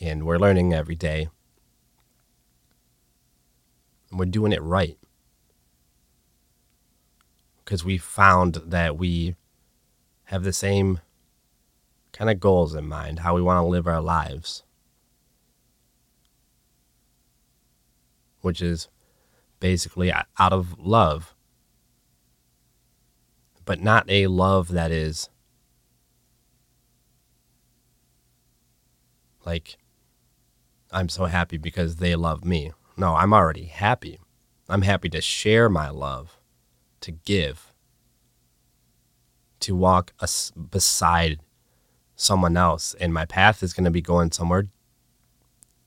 and 0.00 0.24
we're 0.24 0.38
learning 0.38 0.72
every 0.72 0.94
day 0.96 1.28
and 4.10 4.18
we're 4.18 4.26
doing 4.26 4.52
it 4.52 4.62
right. 4.62 4.98
Because 7.64 7.84
we 7.84 7.98
found 7.98 8.56
that 8.66 8.98
we 8.98 9.36
have 10.24 10.42
the 10.42 10.52
same 10.52 11.00
kind 12.12 12.30
of 12.30 12.40
goals 12.40 12.74
in 12.74 12.86
mind, 12.86 13.20
how 13.20 13.34
we 13.34 13.42
want 13.42 13.58
to 13.58 13.68
live 13.68 13.86
our 13.86 14.00
lives. 14.00 14.64
Which 18.40 18.60
is 18.60 18.88
basically 19.60 20.10
out 20.12 20.26
of 20.38 20.78
love, 20.78 21.34
but 23.64 23.80
not 23.80 24.10
a 24.10 24.26
love 24.26 24.68
that 24.68 24.90
is 24.90 25.28
like, 29.44 29.76
I'm 30.90 31.08
so 31.08 31.26
happy 31.26 31.56
because 31.56 31.96
they 31.96 32.16
love 32.16 32.44
me. 32.44 32.72
No, 32.96 33.14
I'm 33.14 33.32
already 33.32 33.64
happy. 33.64 34.18
I'm 34.68 34.82
happy 34.82 35.08
to 35.10 35.20
share 35.20 35.68
my 35.68 35.88
love, 35.88 36.38
to 37.00 37.10
give, 37.10 37.72
to 39.60 39.74
walk 39.74 40.12
as- 40.20 40.52
beside 40.52 41.40
someone 42.14 42.56
else. 42.56 42.94
And 43.00 43.12
my 43.14 43.24
path 43.24 43.62
is 43.62 43.72
going 43.72 43.84
to 43.84 43.90
be 43.90 44.02
going 44.02 44.32
somewhere 44.32 44.68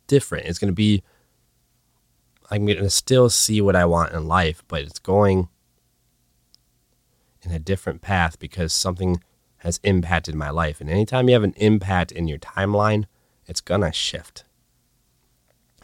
different. 0.07 0.47
It's 0.47 0.59
going 0.59 0.71
to 0.71 0.75
be, 0.75 1.03
I'm 2.49 2.65
going 2.65 2.79
to 2.79 2.89
still 2.89 3.29
see 3.29 3.61
what 3.61 3.75
I 3.75 3.85
want 3.85 4.13
in 4.13 4.27
life, 4.27 4.63
but 4.67 4.81
it's 4.81 4.99
going 4.99 5.49
in 7.41 7.51
a 7.51 7.59
different 7.59 8.01
path 8.01 8.39
because 8.39 8.73
something 8.73 9.21
has 9.57 9.79
impacted 9.83 10.35
my 10.35 10.49
life. 10.49 10.81
And 10.81 10.89
anytime 10.89 11.27
you 11.27 11.33
have 11.33 11.43
an 11.43 11.53
impact 11.57 12.11
in 12.11 12.27
your 12.27 12.39
timeline, 12.39 13.05
it's 13.47 13.61
to 13.81 13.91
shift. 13.91 14.43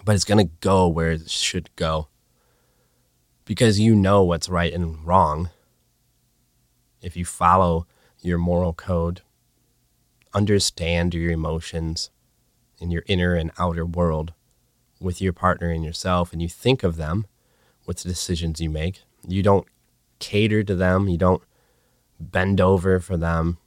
But 0.06 0.16
it's 0.16 0.26
to 0.46 0.52
go 0.62 0.88
where 0.88 1.12
it 1.12 1.30
should 1.30 1.70
go. 1.76 2.08
Because 3.46 3.80
you 3.80 3.96
know 3.96 4.24
what's 4.24 4.50
right 4.50 4.74
and 4.74 5.06
wrong. 5.06 5.50
If 7.02 7.18
you 7.18 7.26
follow 7.26 7.88
your 8.22 8.38
moral 8.38 8.74
code, 8.74 9.22
understand 10.34 11.14
your 11.14 11.32
emotions 11.32 12.10
in 12.80 12.92
your 12.92 13.04
inner 13.08 13.36
and 13.36 13.52
outer 13.58 13.86
world 13.86 14.34
with 15.00 15.22
your 15.22 15.34
partner 15.34 15.70
and 15.70 15.84
yourself, 15.84 16.34
and 16.34 16.42
you 16.42 16.50
think 16.50 16.84
of 16.84 16.98
them 16.98 17.26
with 17.86 18.04
the 18.04 18.10
decisions 18.10 18.60
you 18.60 18.70
make. 18.70 19.02
You 19.28 19.42
don't 19.42 19.66
cater 20.20 20.64
to 20.64 20.76
them, 20.76 21.08
you 21.08 21.18
don't 21.18 21.42
bend 22.20 22.60
over 22.60 23.00
for 23.00 23.18
them, 23.18 23.58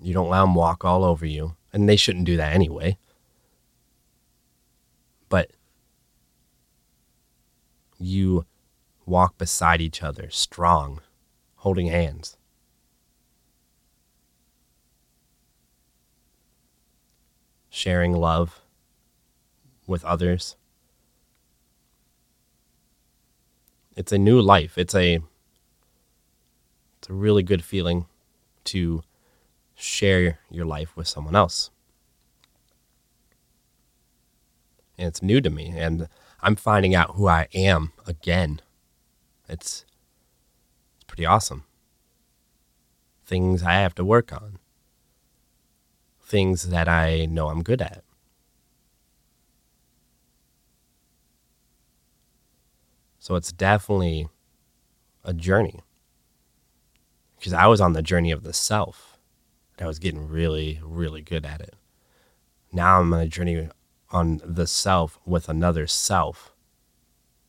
you 0.00 0.14
don't 0.14 0.30
let 0.30 0.40
them 0.40 0.54
walk 0.54 0.84
all 0.84 1.04
over 1.04 1.26
you, 1.26 1.56
and 1.72 1.88
they 1.88 1.96
shouldn't 1.96 2.26
do 2.26 2.36
that 2.36 2.52
anyway. 2.54 2.98
but 5.30 5.52
you 7.98 8.44
walk 9.06 9.38
beside 9.38 9.80
each 9.80 10.02
other, 10.02 10.28
strong, 10.28 11.00
holding 11.56 11.86
hands. 11.86 12.36
Sharing 17.70 18.12
love 18.12 18.60
with 19.86 20.04
others. 20.04 20.56
It's 23.96 24.12
a 24.12 24.18
new 24.18 24.40
life. 24.40 24.76
It's 24.76 24.94
a 24.94 25.20
it's 26.98 27.08
a 27.08 27.12
really 27.12 27.42
good 27.42 27.64
feeling 27.64 28.06
to 28.64 29.02
share 29.80 30.38
your 30.50 30.66
life 30.66 30.96
with 30.96 31.08
someone 31.08 31.34
else. 31.34 31.70
and 35.00 35.08
it's 35.08 35.22
new 35.22 35.40
to 35.40 35.48
me 35.48 35.72
and 35.74 36.08
I'm 36.42 36.56
finding 36.56 36.94
out 36.94 37.16
who 37.16 37.26
I 37.26 37.48
am 37.54 37.92
again. 38.06 38.60
It's 39.48 39.86
it's 40.96 41.04
pretty 41.06 41.24
awesome. 41.24 41.64
Things 43.24 43.62
I 43.62 43.74
have 43.74 43.94
to 43.94 44.04
work 44.04 44.30
on. 44.30 44.58
Things 46.22 46.68
that 46.68 46.86
I 46.86 47.24
know 47.24 47.48
I'm 47.48 47.62
good 47.62 47.80
at. 47.80 48.04
So 53.18 53.36
it's 53.36 53.52
definitely 53.52 54.28
a 55.24 55.32
journey. 55.32 55.80
Because 57.38 57.54
I 57.54 57.66
was 57.66 57.80
on 57.80 57.94
the 57.94 58.02
journey 58.02 58.32
of 58.32 58.42
the 58.42 58.52
self. 58.52 59.09
I 59.80 59.86
was 59.86 59.98
getting 59.98 60.28
really, 60.28 60.80
really 60.82 61.22
good 61.22 61.46
at 61.46 61.60
it. 61.60 61.74
Now 62.72 63.00
I'm 63.00 63.12
on 63.14 63.20
a 63.20 63.26
journey 63.26 63.68
on 64.10 64.40
the 64.44 64.66
self 64.66 65.18
with 65.24 65.48
another 65.48 65.86
self. 65.86 66.52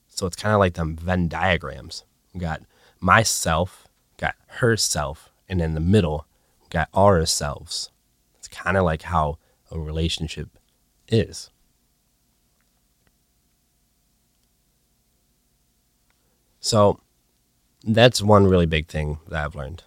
So 0.07 0.25
it's 0.25 0.35
kind 0.35 0.53
of 0.53 0.59
like 0.59 0.75
them 0.75 0.95
Venn 0.95 1.27
diagrams. 1.27 2.03
We 2.33 2.39
got 2.39 2.61
myself, 2.99 3.87
got 4.17 4.35
herself, 4.47 5.31
and 5.49 5.61
in 5.61 5.73
the 5.73 5.79
middle, 5.79 6.25
got 6.69 6.89
ourselves. 6.95 7.89
It's 8.37 8.47
kind 8.47 8.77
of 8.77 8.83
like 8.83 9.03
how 9.03 9.37
a 9.71 9.79
relationship 9.79 10.49
is. 11.07 11.49
So 16.59 16.99
that's 17.83 18.21
one 18.21 18.45
really 18.45 18.67
big 18.67 18.87
thing 18.87 19.17
that 19.27 19.43
I've 19.43 19.55
learned. 19.55 19.83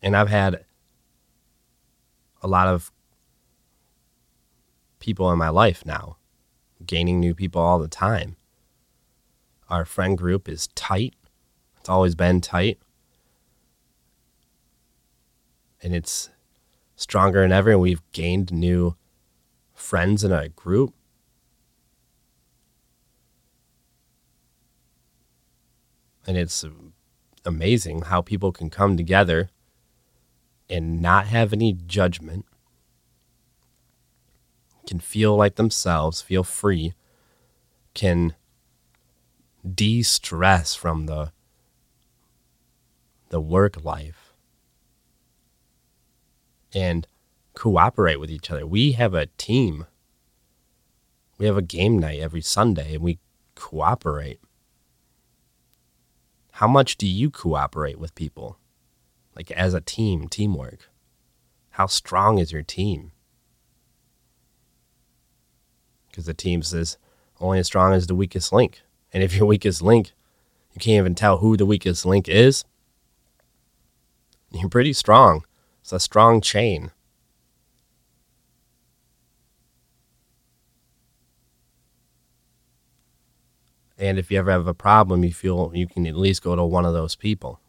And 0.00 0.16
I've 0.16 0.28
had 0.28 0.64
a 2.42 2.48
lot 2.48 2.68
of 2.68 2.92
people 4.98 5.30
in 5.32 5.38
my 5.38 5.48
life 5.48 5.84
now, 5.84 6.16
gaining 6.84 7.20
new 7.20 7.34
people 7.34 7.60
all 7.60 7.78
the 7.78 7.88
time. 7.88 8.36
Our 9.68 9.84
friend 9.84 10.16
group 10.16 10.48
is 10.48 10.68
tight. 10.68 11.14
It's 11.78 11.88
always 11.88 12.14
been 12.14 12.40
tight. 12.40 12.78
And 15.82 15.94
it's 15.94 16.30
stronger 16.96 17.42
than 17.42 17.52
ever. 17.52 17.70
And 17.70 17.80
we've 17.80 18.02
gained 18.12 18.52
new 18.52 18.96
friends 19.74 20.24
in 20.24 20.32
our 20.32 20.48
group. 20.48 20.94
And 26.26 26.36
it's 26.36 26.64
amazing 27.44 28.02
how 28.02 28.20
people 28.20 28.52
can 28.52 28.68
come 28.68 28.96
together 28.96 29.50
and 30.70 31.00
not 31.00 31.26
have 31.26 31.52
any 31.52 31.72
judgment 31.72 32.44
can 34.86 34.98
feel 34.98 35.36
like 35.36 35.56
themselves, 35.56 36.22
feel 36.22 36.42
free, 36.42 36.94
can 37.94 38.34
de-stress 39.74 40.74
from 40.74 41.06
the 41.06 41.30
the 43.28 43.40
work 43.40 43.84
life 43.84 44.32
and 46.74 47.06
cooperate 47.52 48.16
with 48.16 48.30
each 48.30 48.50
other. 48.50 48.66
We 48.66 48.92
have 48.92 49.12
a 49.12 49.26
team. 49.26 49.86
We 51.36 51.44
have 51.44 51.58
a 51.58 51.62
game 51.62 51.98
night 51.98 52.20
every 52.20 52.40
Sunday 52.40 52.94
and 52.94 53.02
we 53.02 53.18
cooperate. 53.54 54.40
How 56.52 56.66
much 56.66 56.96
do 56.96 57.06
you 57.06 57.30
cooperate 57.30 57.98
with 57.98 58.14
people? 58.14 58.58
Like 59.38 59.52
as 59.52 59.72
a 59.72 59.80
team, 59.80 60.26
teamwork. 60.28 60.90
How 61.70 61.86
strong 61.86 62.38
is 62.38 62.50
your 62.50 62.64
team? 62.64 63.12
Because 66.08 66.26
the 66.26 66.34
team 66.34 66.64
says 66.64 66.98
only 67.38 67.60
as 67.60 67.66
strong 67.66 67.92
as 67.92 68.08
the 68.08 68.16
weakest 68.16 68.52
link. 68.52 68.82
And 69.12 69.22
if 69.22 69.36
your 69.36 69.46
weakest 69.54 69.80
link, 69.80 70.10
you 70.72 70.80
can't 70.80 70.98
even 70.98 71.14
tell 71.14 71.38
who 71.38 71.56
the 71.56 71.64
weakest 71.64 72.04
link 72.04 72.28
is, 72.28 72.64
you're 74.50 74.68
pretty 74.68 74.92
strong. 74.92 75.44
It's 75.82 75.92
a 75.92 76.00
strong 76.00 76.40
chain. 76.40 76.90
And 83.96 84.18
if 84.18 84.32
you 84.32 84.38
ever 84.38 84.50
have 84.50 84.66
a 84.66 84.74
problem, 84.74 85.22
you 85.22 85.32
feel 85.32 85.70
you 85.74 85.86
can 85.86 86.08
at 86.08 86.16
least 86.16 86.42
go 86.42 86.56
to 86.56 86.64
one 86.64 86.84
of 86.84 86.92
those 86.92 87.14
people. 87.14 87.60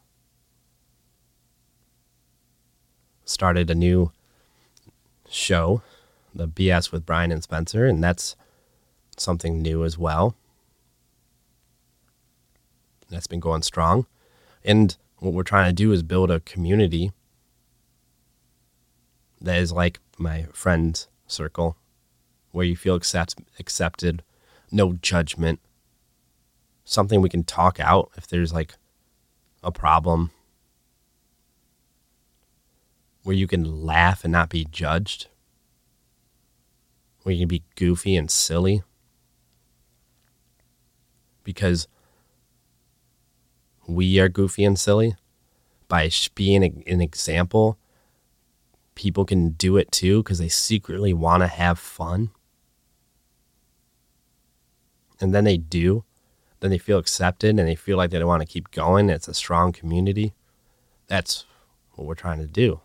Started 3.29 3.69
a 3.69 3.75
new 3.75 4.11
show, 5.29 5.83
the 6.33 6.47
BS 6.47 6.91
with 6.91 7.05
Bryan 7.05 7.31
and 7.31 7.43
Spencer, 7.43 7.85
and 7.85 8.03
that's 8.03 8.35
something 9.17 9.61
new 9.61 9.83
as 9.83 9.99
well. 9.99 10.35
That's 13.07 13.27
been 13.27 13.39
going 13.39 13.61
strong. 13.61 14.07
And 14.65 14.97
what 15.19 15.35
we're 15.35 15.43
trying 15.43 15.69
to 15.69 15.73
do 15.73 15.91
is 15.91 16.01
build 16.01 16.31
a 16.31 16.39
community 16.39 17.11
that 19.39 19.59
is 19.59 19.71
like 19.71 19.99
my 20.17 20.47
friend 20.51 21.05
circle, 21.27 21.77
where 22.49 22.65
you 22.65 22.75
feel 22.75 22.95
accept, 22.95 23.35
accepted, 23.59 24.23
no 24.71 24.93
judgment, 24.93 25.59
something 26.83 27.21
we 27.21 27.29
can 27.29 27.43
talk 27.43 27.79
out 27.79 28.09
if 28.17 28.25
there's 28.25 28.51
like 28.51 28.73
a 29.63 29.71
problem, 29.71 30.31
where 33.23 33.35
you 33.35 33.47
can 33.47 33.85
laugh 33.85 34.23
and 34.23 34.31
not 34.31 34.49
be 34.49 34.65
judged, 34.65 35.27
where 37.23 37.33
you 37.33 37.41
can 37.41 37.47
be 37.47 37.63
goofy 37.75 38.15
and 38.15 38.31
silly. 38.31 38.83
Because 41.43 41.87
we 43.87 44.19
are 44.19 44.29
goofy 44.29 44.63
and 44.63 44.79
silly? 44.79 45.15
By 45.87 46.09
being 46.35 46.63
an 46.63 47.01
example 47.01 47.77
people 48.95 49.23
can 49.23 49.51
do 49.51 49.77
it 49.77 49.89
too 49.93 50.21
because 50.21 50.39
they 50.39 50.49
secretly 50.49 51.13
want 51.13 51.41
to 51.41 51.47
have 51.47 51.79
fun? 51.79 52.31
And 55.21 55.33
then 55.33 55.45
they 55.45 55.57
do. 55.57 56.03
Then 56.59 56.69
they 56.69 56.77
feel 56.77 56.97
accepted 56.97 57.57
and 57.57 57.67
they 57.67 57.75
feel 57.75 57.95
like 57.95 58.11
they 58.11 58.21
want 58.23 58.41
to 58.41 58.47
keep 58.47 58.71
going. 58.71 59.09
It's 59.09 59.29
a 59.29 59.33
strong 59.33 59.71
community. 59.71 60.33
That's 61.07 61.45
what 61.93 62.05
we're 62.05 62.15
trying 62.15 62.39
to 62.39 62.47
do 62.47 62.81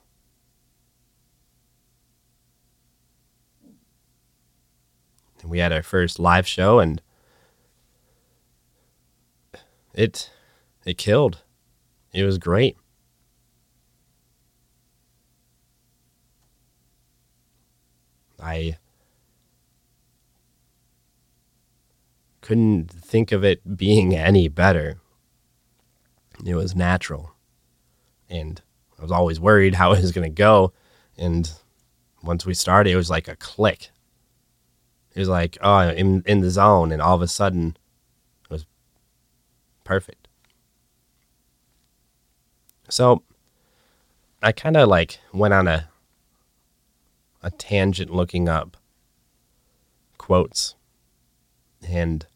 and 5.45 5.51
we 5.51 5.59
had 5.59 5.73
our 5.73 5.83
first 5.83 6.19
live 6.19 6.47
show 6.47 6.79
and 6.81 7.03
it 9.93 10.31
it 10.87 10.99
killed. 10.99 11.43
It 12.13 12.25
was 12.25 12.39
great. 12.39 12.77
I 18.41 18.79
couldn't 22.41 22.91
think 22.91 23.31
of 23.31 23.45
it 23.45 23.77
being 23.77 24.15
any 24.17 24.49
better. 24.49 24.97
It 26.45 26.55
was 26.55 26.75
natural. 26.75 27.33
And 28.29 28.61
I 28.99 29.03
was 29.03 29.13
always 29.13 29.39
worried 29.39 29.75
how 29.75 29.93
it 29.93 30.01
was 30.01 30.13
going 30.13 30.29
to 30.29 30.35
go. 30.35 30.73
And 31.17 31.51
once 32.23 32.45
we 32.45 32.55
started, 32.55 32.91
it 32.91 32.97
was 32.97 33.11
like 33.11 33.29
a 33.29 33.37
click. 33.37 33.91
It 35.15 35.21
was 35.21 35.29
like, 35.29 35.57
oh, 35.61 35.89
in, 35.91 36.23
in 36.27 36.41
the 36.41 36.51
zone. 36.51 36.93
And 36.93 37.01
all 37.01 37.15
of 37.15 37.23
a 37.23 37.29
sudden, 37.29 37.77
it 38.45 38.51
was 38.51 38.67
perfect. 39.85 40.29
So 42.89 43.23
I 44.43 44.53
kind 44.53 44.77
of 44.77 44.89
like 44.89 45.21
went 45.33 45.55
on 45.55 45.69
a 45.69 45.89
a 47.43 47.51
tangent 47.51 48.11
looking 48.11 48.49
up 48.49 48.79
quotes 50.17 50.77
and 51.87 52.27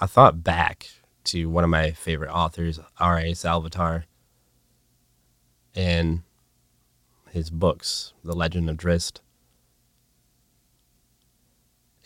I 0.00 0.06
thought 0.06 0.44
back 0.44 0.88
to 1.24 1.48
one 1.48 1.64
of 1.64 1.70
my 1.70 1.90
favorite 1.90 2.30
authors, 2.30 2.78
R.A. 3.00 3.34
Salvatore, 3.34 4.04
and 5.74 6.22
his 7.30 7.50
books, 7.50 8.12
The 8.22 8.34
Legend 8.34 8.70
of 8.70 8.76
Drizzt. 8.76 9.20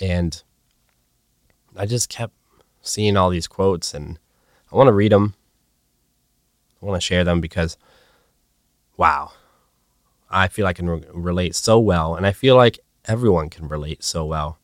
And 0.02 0.42
I 1.74 1.86
just 1.86 2.10
kept 2.10 2.34
seeing 2.82 3.16
all 3.16 3.30
these 3.30 3.46
quotes 3.46 3.94
and 3.94 4.18
I 4.70 4.76
want 4.76 4.88
to 4.88 4.92
read 4.92 5.12
them 5.12 5.34
I 6.82 6.86
want 6.86 7.00
to 7.00 7.06
share 7.06 7.24
them 7.24 7.40
because, 7.40 7.76
wow, 8.96 9.32
I 10.30 10.48
feel 10.48 10.66
I 10.66 10.72
can 10.72 10.90
re- 10.90 11.04
relate 11.12 11.54
so 11.54 11.78
well. 11.78 12.16
And 12.16 12.26
I 12.26 12.32
feel 12.32 12.56
like 12.56 12.80
everyone 13.04 13.50
can 13.50 13.68
relate 13.68 14.02
so 14.02 14.24
well. 14.24 14.58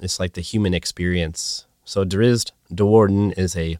It's 0.00 0.18
like 0.18 0.32
the 0.32 0.40
human 0.40 0.72
experience. 0.72 1.66
So 1.84 2.04
Drizzt 2.04 2.52
Do'Urden 2.72 3.36
is 3.36 3.56
a, 3.56 3.78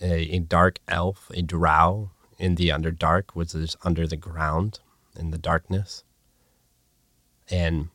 a, 0.00 0.36
a 0.36 0.38
dark 0.40 0.80
elf, 0.88 1.30
a 1.34 1.42
drow 1.42 2.10
in 2.38 2.56
the 2.56 2.70
Underdark, 2.70 3.30
which 3.34 3.54
is 3.54 3.76
under 3.84 4.06
the 4.06 4.16
ground 4.16 4.80
in 5.16 5.30
the 5.30 5.38
darkness. 5.38 6.02
And 7.48 7.90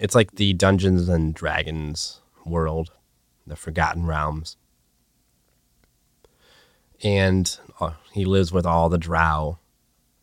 it's 0.00 0.14
like 0.14 0.32
the 0.32 0.54
Dungeons 0.54 1.08
and 1.08 1.34
Dragons 1.34 2.20
world, 2.44 2.90
the 3.46 3.54
Forgotten 3.54 4.06
Realms. 4.06 4.56
And 7.02 7.58
uh, 7.78 7.92
he 8.12 8.24
lives 8.24 8.50
with 8.52 8.66
all 8.66 8.88
the 8.88 8.98
drow 8.98 9.58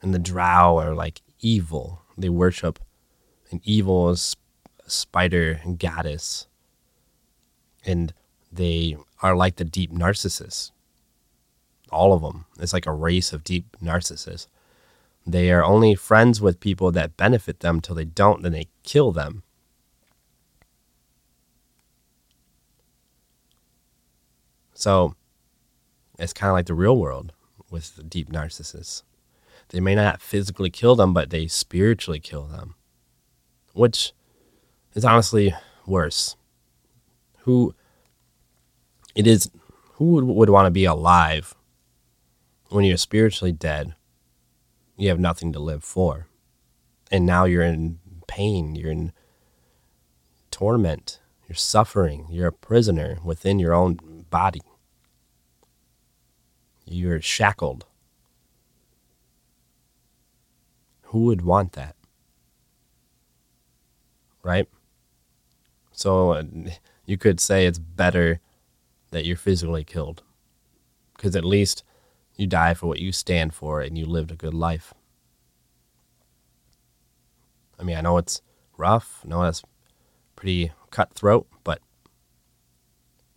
and 0.02 0.13
the 0.13 0.20
drow 0.20 0.78
are 0.78 0.94
like 0.94 1.22
evil. 1.40 2.02
They 2.18 2.30
worship 2.30 2.80
an 3.52 3.62
evil 3.63 4.16
spider 4.86 5.62
goddess. 5.78 6.48
And 7.86 8.13
they 8.52 8.98
are 9.22 9.36
like 9.36 9.56
the 9.56 9.63
deep 9.63 9.92
narcissists 9.92 10.72
all 11.92 12.13
of 12.13 12.22
them 12.22 12.46
it's 12.60 12.74
like 12.74 12.86
a 12.86 12.94
race 12.94 13.34
of 13.34 13.44
deep 13.44 13.78
narcissists 13.82 14.48
they 15.26 15.52
are 15.52 15.63
only 15.63 15.96
friends 15.96 16.42
with 16.42 16.60
people 16.60 16.92
that 16.92 17.18
benefit 17.18 17.60
them 17.60 17.80
till 17.80 17.96
they 17.96 18.06
don't 18.06 18.44
then 18.44 18.52
they 18.52 18.68
kill 18.84 19.12
them 19.12 19.44
so 24.78 25.16
it's 26.20 26.34
kind 26.34 26.50
of 26.50 26.54
like 26.54 26.68
the 26.68 26.76
real 26.76 26.96
world 26.96 27.34
with 27.72 28.08
deep 28.08 28.30
narcissists. 28.30 29.02
They 29.70 29.80
may 29.80 29.96
not 29.96 30.22
physically 30.22 30.70
kill 30.70 30.96
them, 30.96 31.16
but 31.16 31.32
they 31.32 31.48
spiritually 31.48 32.20
kill 32.20 32.44
them, 32.44 32.76
which 33.74 34.13
is 34.94 35.04
honestly 35.04 35.56
worse. 35.88 36.36
Who 37.40 37.74
it 39.16 39.26
is, 39.26 39.50
who 39.94 40.12
would, 40.12 40.26
would 40.26 40.50
want 40.52 40.68
to 40.68 40.72
be 40.72 40.86
alive 40.86 41.56
when 42.70 42.86
you're 42.86 42.98
spiritually 42.98 43.52
dead? 43.52 43.96
You 44.96 45.10
have 45.10 45.20
nothing 45.20 45.52
to 45.54 45.60
live 45.60 45.84
for. 45.84 46.28
And 47.10 47.26
now 47.26 47.46
you're 47.46 47.63
in 47.63 47.98
pain, 48.28 48.76
you're 48.76 48.92
in 48.92 49.12
torment, 50.52 51.20
you're 51.50 51.56
suffering, 51.56 52.28
you're 52.30 52.50
a 52.50 52.54
prisoner 52.54 53.18
within 53.24 53.58
your 53.58 53.74
own 53.74 53.98
body. 54.30 54.62
You're 56.86 57.22
shackled. 57.22 57.86
Who 61.04 61.26
would 61.26 61.42
want 61.42 61.74
that? 61.74 61.96
Right? 64.44 64.68
So 65.92 66.32
uh, 66.34 66.44
you 67.06 67.18
could 67.18 67.40
say 67.40 67.66
it's 67.66 67.80
better 67.80 68.40
that 69.12 69.26
you're 69.26 69.38
physically 69.38 69.84
killed 69.84 70.24
because 71.16 71.36
at 71.36 71.44
least 71.44 71.84
you 72.36 72.46
die 72.46 72.74
for 72.74 72.88
what 72.88 73.00
you 73.00 73.12
stand 73.12 73.54
for 73.54 73.82
and 73.82 73.98
you 73.98 74.06
lived 74.06 74.32
a 74.32 74.36
good 74.36 74.54
life. 74.54 74.94
I 77.80 77.84
mean, 77.84 77.98
I 77.98 78.02
know 78.02 78.18
it's 78.18 78.42
rough, 78.78 79.22
I 79.26 79.30
know 79.30 79.44
it's 79.44 79.63
pretty 80.36 80.72
cutthroat, 80.92 81.48
but 81.63 81.82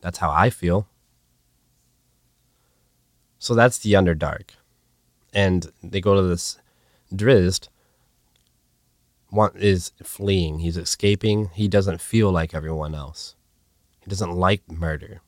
That's 0.01 0.19
how 0.19 0.31
I 0.31 0.51
feel. 0.51 0.89
So 3.39 3.55
that's 3.55 3.79
the 3.79 3.95
Underdark. 3.95 4.51
And 5.33 5.71
they 5.83 6.01
go 6.01 6.15
to 6.15 6.23
this 6.23 6.59
Drizzt 7.15 7.69
want, 9.31 9.57
is 9.57 9.93
fleeing. 10.03 10.61
He's 10.61 10.77
escaping. 10.77 11.51
He 11.55 11.69
doesn't 11.69 12.01
feel 12.01 12.31
like 12.31 12.55
everyone 12.55 12.95
else. 12.95 13.35
He 14.01 14.11
doesn't 14.11 14.33
like 14.33 14.71
murder. 14.71 15.21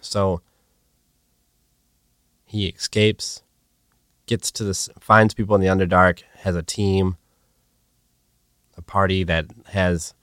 So 0.00 0.40
he 2.44 2.68
escapes, 2.68 3.42
gets 4.26 4.50
to 4.52 4.64
this, 4.64 4.88
finds 4.98 5.34
people 5.34 5.54
in 5.54 5.60
the 5.60 5.68
Underdark, 5.68 6.22
has 6.38 6.56
a 6.56 6.62
team, 6.62 7.16
a 8.76 8.82
party 8.82 9.24
that 9.24 9.46
has 9.66 10.14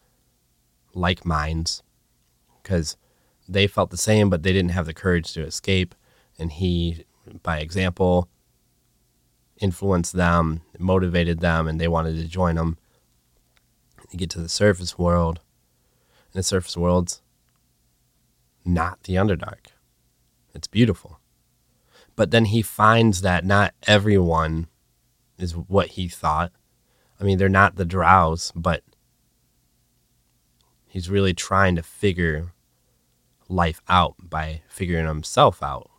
like 0.98 1.26
minds 1.26 1.84
because 2.62 2.98
they 3.48 3.68
felt 3.68 3.92
the 3.92 3.98
same, 3.98 4.30
but 4.30 4.44
they 4.44 4.52
didn't 4.52 4.72
have 4.72 4.86
the 4.86 4.94
courage 4.94 5.32
to 5.34 5.44
escape. 5.44 5.96
And 6.38 6.52
he, 6.52 7.06
by 7.44 7.60
example, 7.60 8.30
influenced 9.60 10.14
them, 10.14 10.62
motivated 10.78 11.40
them, 11.40 11.68
and 11.68 11.80
they 11.80 11.88
wanted 11.88 12.16
to 12.18 12.28
join 12.28 12.58
him. 12.58 12.78
You 14.12 14.20
get 14.20 14.30
to 14.32 14.42
the 14.42 14.50
surface 14.50 14.98
world, 14.98 15.40
and 16.34 16.40
the 16.40 16.44
surface 16.44 16.78
world's 16.78 17.22
not 18.66 19.04
the 19.04 19.16
Underdark. 19.16 19.68
It's 20.54 20.68
beautiful. 20.68 21.20
But 22.16 22.32
then 22.32 22.46
he 22.46 22.62
finds 22.62 23.22
that 23.22 23.46
not 23.46 23.74
everyone 23.86 24.68
is 25.38 25.56
what 25.56 25.90
he 25.90 26.08
thought. 26.08 26.52
I 27.20 27.24
mean, 27.24 27.38
they're 27.38 27.50
not 27.50 27.76
the 27.76 27.86
drows, 27.86 28.52
but 28.56 28.84
he's 30.98 31.12
really 31.12 31.36
trying 31.36 31.76
to 31.76 31.84
figure 31.84 32.52
life 33.48 33.84
out 33.88 34.16
by 34.20 34.64
figuring 34.68 35.06
himself 35.06 35.62
out. 35.62 35.92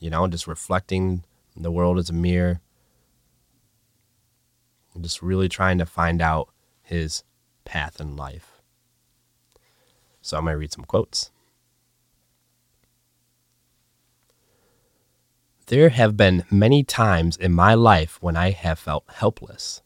You 0.00 0.10
know, 0.10 0.26
just 0.26 0.48
reflecting 0.48 1.22
the 1.56 1.70
world 1.70 1.98
as 1.98 2.10
a 2.10 2.12
mirror. 2.12 2.60
Just 5.00 5.22
really 5.22 5.48
trying 5.48 5.78
to 5.78 5.86
find 5.86 6.20
out 6.20 6.48
his 6.82 7.22
path 7.64 8.00
in 8.00 8.16
life. 8.16 8.60
So 10.20 10.36
I'm 10.36 10.46
going 10.46 10.54
to 10.54 10.58
read 10.58 10.72
some 10.72 10.84
quotes. 10.84 11.30
There 15.66 15.90
have 15.90 16.16
been 16.16 16.42
many 16.50 16.82
times 16.82 17.36
in 17.36 17.52
my 17.52 17.74
life 17.74 18.18
when 18.20 18.36
I 18.36 18.50
have 18.50 18.80
felt 18.80 19.04
helpless. 19.14 19.80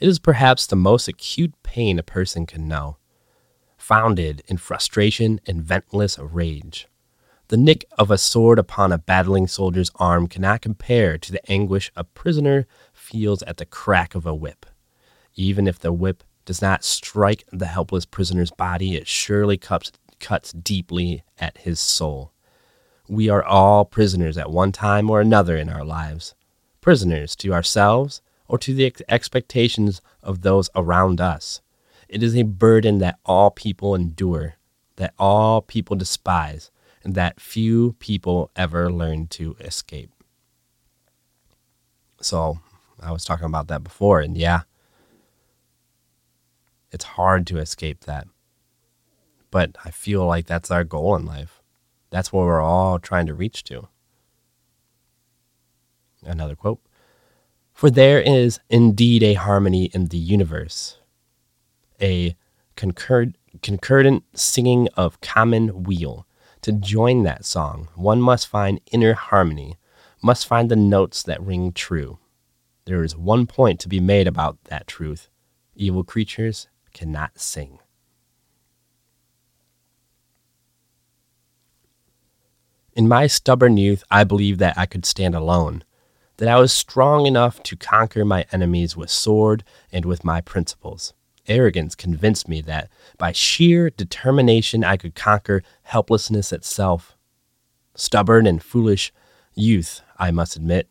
It 0.00 0.08
is 0.08 0.18
perhaps 0.18 0.66
the 0.66 0.76
most 0.76 1.08
acute 1.08 1.52
pain 1.62 1.98
a 1.98 2.02
person 2.02 2.46
can 2.46 2.66
know, 2.66 2.96
founded 3.88 4.42
in 4.48 4.58
frustration 4.58 5.40
and 5.46 5.62
ventless 5.64 6.18
rage. 6.20 6.86
The 7.48 7.56
nick 7.56 7.86
of 7.96 8.10
a 8.10 8.18
sword 8.18 8.58
upon 8.58 8.92
a 8.92 8.98
battling 8.98 9.46
soldier's 9.46 9.90
arm 9.96 10.26
cannot 10.26 10.60
compare 10.60 11.16
to 11.16 11.32
the 11.32 11.50
anguish 11.50 11.90
a 11.96 12.04
prisoner 12.04 12.66
feels 12.92 13.42
at 13.44 13.56
the 13.56 13.64
crack 13.64 14.14
of 14.14 14.26
a 14.26 14.34
whip. 14.34 14.66
Even 15.36 15.66
if 15.66 15.78
the 15.78 15.90
whip 15.90 16.22
does 16.44 16.60
not 16.60 16.84
strike 16.84 17.44
the 17.50 17.64
helpless 17.64 18.04
prisoner's 18.04 18.50
body, 18.50 18.94
it 18.94 19.08
surely 19.08 19.56
cuts, 19.56 19.90
cuts 20.20 20.52
deeply 20.52 21.22
at 21.38 21.56
his 21.56 21.80
soul. 21.80 22.34
We 23.08 23.30
are 23.30 23.42
all 23.42 23.86
prisoners 23.86 24.36
at 24.36 24.50
one 24.50 24.70
time 24.70 25.08
or 25.08 25.22
another 25.22 25.56
in 25.56 25.70
our 25.70 25.82
lives, 25.84 26.34
prisoners 26.82 27.34
to 27.36 27.54
ourselves 27.54 28.20
or 28.48 28.58
to 28.58 28.74
the 28.74 28.94
expectations 29.08 30.02
of 30.22 30.42
those 30.42 30.68
around 30.74 31.22
us. 31.22 31.62
It 32.08 32.22
is 32.22 32.36
a 32.36 32.42
burden 32.42 32.98
that 32.98 33.18
all 33.24 33.50
people 33.50 33.94
endure, 33.94 34.54
that 34.96 35.14
all 35.18 35.60
people 35.60 35.96
despise, 35.96 36.70
and 37.04 37.14
that 37.14 37.40
few 37.40 37.92
people 37.98 38.50
ever 38.56 38.90
learn 38.90 39.26
to 39.28 39.56
escape. 39.60 40.10
So, 42.20 42.58
I 43.00 43.12
was 43.12 43.24
talking 43.24 43.46
about 43.46 43.68
that 43.68 43.84
before, 43.84 44.20
and 44.20 44.36
yeah, 44.36 44.62
it's 46.90 47.04
hard 47.04 47.46
to 47.48 47.58
escape 47.58 48.00
that. 48.04 48.26
But 49.50 49.76
I 49.84 49.90
feel 49.90 50.26
like 50.26 50.46
that's 50.46 50.70
our 50.70 50.84
goal 50.84 51.14
in 51.16 51.24
life 51.24 51.58
that's 52.10 52.32
what 52.32 52.46
we're 52.46 52.60
all 52.62 52.98
trying 52.98 53.26
to 53.26 53.34
reach 53.34 53.64
to. 53.64 53.88
Another 56.22 56.56
quote 56.56 56.80
For 57.72 57.90
there 57.90 58.20
is 58.20 58.60
indeed 58.68 59.22
a 59.22 59.34
harmony 59.34 59.86
in 59.86 60.06
the 60.06 60.18
universe, 60.18 60.97
a 62.00 62.36
concurred, 62.76 63.36
concordant 63.62 64.24
singing 64.34 64.88
of 64.96 65.20
common 65.20 65.84
weal. 65.84 66.26
To 66.62 66.72
join 66.72 67.22
that 67.22 67.44
song, 67.44 67.88
one 67.94 68.20
must 68.20 68.48
find 68.48 68.80
inner 68.90 69.14
harmony, 69.14 69.76
must 70.22 70.46
find 70.46 70.68
the 70.68 70.76
notes 70.76 71.22
that 71.22 71.40
ring 71.40 71.72
true. 71.72 72.18
There 72.84 73.04
is 73.04 73.16
one 73.16 73.46
point 73.46 73.78
to 73.80 73.88
be 73.88 74.00
made 74.00 74.26
about 74.26 74.58
that 74.64 74.86
truth 74.86 75.28
evil 75.76 76.02
creatures 76.02 76.68
cannot 76.92 77.38
sing. 77.38 77.78
In 82.94 83.06
my 83.06 83.28
stubborn 83.28 83.76
youth, 83.76 84.02
I 84.10 84.24
believed 84.24 84.58
that 84.58 84.76
I 84.76 84.84
could 84.86 85.06
stand 85.06 85.36
alone, 85.36 85.84
that 86.38 86.48
I 86.48 86.58
was 86.58 86.72
strong 86.72 87.26
enough 87.26 87.62
to 87.62 87.76
conquer 87.76 88.24
my 88.24 88.44
enemies 88.50 88.96
with 88.96 89.10
sword 89.10 89.62
and 89.92 90.04
with 90.04 90.24
my 90.24 90.40
principles. 90.40 91.14
Arrogance 91.48 91.94
convinced 91.94 92.48
me 92.48 92.60
that 92.62 92.88
by 93.16 93.32
sheer 93.32 93.90
determination 93.90 94.84
I 94.84 94.96
could 94.96 95.14
conquer 95.14 95.62
helplessness 95.82 96.52
itself. 96.52 97.16
Stubborn 97.94 98.46
and 98.46 98.62
foolish 98.62 99.12
youth, 99.54 100.02
I 100.18 100.30
must 100.30 100.56
admit. 100.56 100.88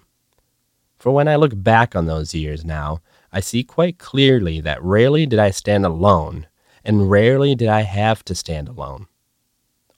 For 0.98 1.12
when 1.12 1.28
I 1.28 1.36
look 1.36 1.54
back 1.56 1.96
on 1.96 2.06
those 2.06 2.34
years 2.34 2.66
now, 2.66 3.02
I 3.32 3.40
see 3.40 3.64
quite 3.64 3.98
clearly 3.98 4.62
that 4.62 4.82
rarely 4.82 5.26
did 5.26 5.40
I 5.40 5.52
stand 5.52 5.86
alone, 5.86 6.48
and 6.84 7.10
rarely 7.12 7.56
did 7.56 7.68
I 7.68 7.82
have 7.82 8.24
to 8.26 8.36
stand 8.36 8.68
alone. 8.68 9.08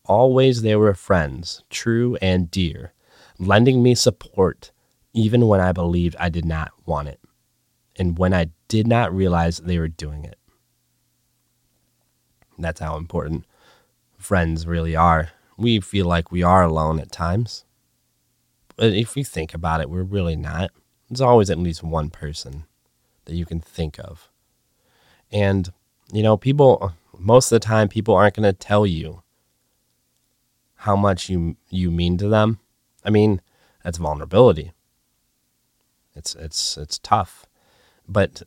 Always 0.06 0.62
there 0.62 0.80
were 0.80 0.96
friends, 0.96 1.64
true 1.70 2.18
and 2.22 2.50
dear, 2.50 2.94
lending 3.38 3.84
me 3.84 3.96
support 3.96 4.72
even 5.14 5.48
when 5.48 5.60
I 5.60 5.72
believed 5.72 6.16
I 6.20 6.30
did 6.30 6.46
not 6.46 6.72
want 6.86 7.08
it, 7.08 7.20
and 7.98 8.18
when 8.18 8.34
I 8.34 8.50
did 8.68 8.88
not 8.88 9.14
realize 9.14 9.60
they 9.60 9.78
were 9.78 9.88
doing 9.88 10.26
it. 10.26 10.39
That's 12.62 12.80
how 12.80 12.98
important 12.98 13.46
friends 14.18 14.68
really 14.68 14.96
are. 14.96 15.32
We 15.58 15.80
feel 15.80 16.06
like 16.06 16.32
we 16.32 16.44
are 16.44 16.64
alone 16.64 17.00
at 17.00 17.12
times. 17.12 17.66
But 18.76 18.94
if 18.94 19.18
you 19.18 19.24
think 19.24 19.54
about 19.54 19.82
it, 19.82 19.90
we're 19.90 20.04
really 20.04 20.36
not. 20.36 20.72
There's 21.10 21.22
always 21.22 21.50
at 21.50 21.58
least 21.58 21.84
one 21.84 22.10
person 22.10 22.66
that 23.26 23.36
you 23.36 23.46
can 23.46 23.60
think 23.60 24.00
of. 24.00 24.30
And, 25.32 25.72
you 26.12 26.24
know, 26.24 26.38
people, 26.38 26.94
most 27.18 27.52
of 27.52 27.60
the 27.60 27.66
time, 27.66 27.90
people 27.90 28.16
aren't 28.16 28.36
going 28.36 28.52
to 28.52 28.54
tell 28.54 28.86
you 28.86 29.22
how 30.76 30.96
much 30.96 31.30
you 31.30 31.58
you 31.70 31.92
mean 31.92 32.18
to 32.18 32.30
them. 32.30 32.60
I 33.04 33.10
mean, 33.10 33.42
that's 33.84 33.98
vulnerability. 33.98 34.72
It's 36.16 36.36
it's 36.36 36.78
it's 36.78 37.00
tough. 37.00 37.46
But 38.08 38.44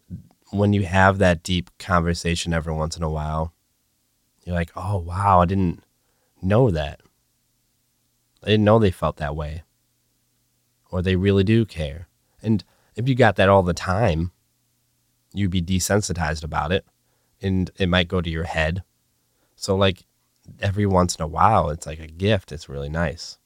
when 0.51 0.73
you 0.73 0.85
have 0.85 1.19
that 1.19 1.43
deep 1.43 1.71
conversation 1.79 2.53
every 2.53 2.73
once 2.73 2.97
in 2.97 3.03
a 3.03 3.11
while, 3.11 3.53
you're 4.45 4.55
like, 4.55 4.71
"Oh, 4.77 4.99
wow, 4.99 5.41
I 5.41 5.47
didn't 5.47 5.85
know 6.41 6.71
that. 6.71 7.01
I 8.43 8.47
didn't 8.47 8.65
know 8.65 8.79
they 8.79 8.91
felt 8.91 9.17
that 9.17 9.37
way." 9.37 9.63
Or 10.91 11.03
they 11.03 11.17
really 11.17 11.45
do 11.45 11.65
care. 11.65 12.09
And 12.43 12.65
if 12.97 13.09
you 13.09 13.15
got 13.15 13.37
that 13.37 13.49
all 13.49 13.63
the 13.63 13.73
time, 13.75 14.33
you'd 15.33 15.51
be 15.51 15.63
desensitized 15.63 16.45
about 16.45 16.73
it 16.73 16.85
and 17.41 17.71
it 17.79 17.89
might 17.89 18.09
go 18.09 18.21
to 18.21 18.31
your 18.31 18.45
head. 18.45 18.83
So 19.57 19.75
like 19.75 20.05
every 20.61 20.87
once 20.87 21.17
in 21.17 21.23
a 21.23 21.27
while, 21.29 21.71
it's 21.71 21.87
like 21.87 22.01
a 22.01 22.07
gift. 22.07 22.53
It's 22.53 22.69
really 22.69 22.89
nice. 22.89 23.39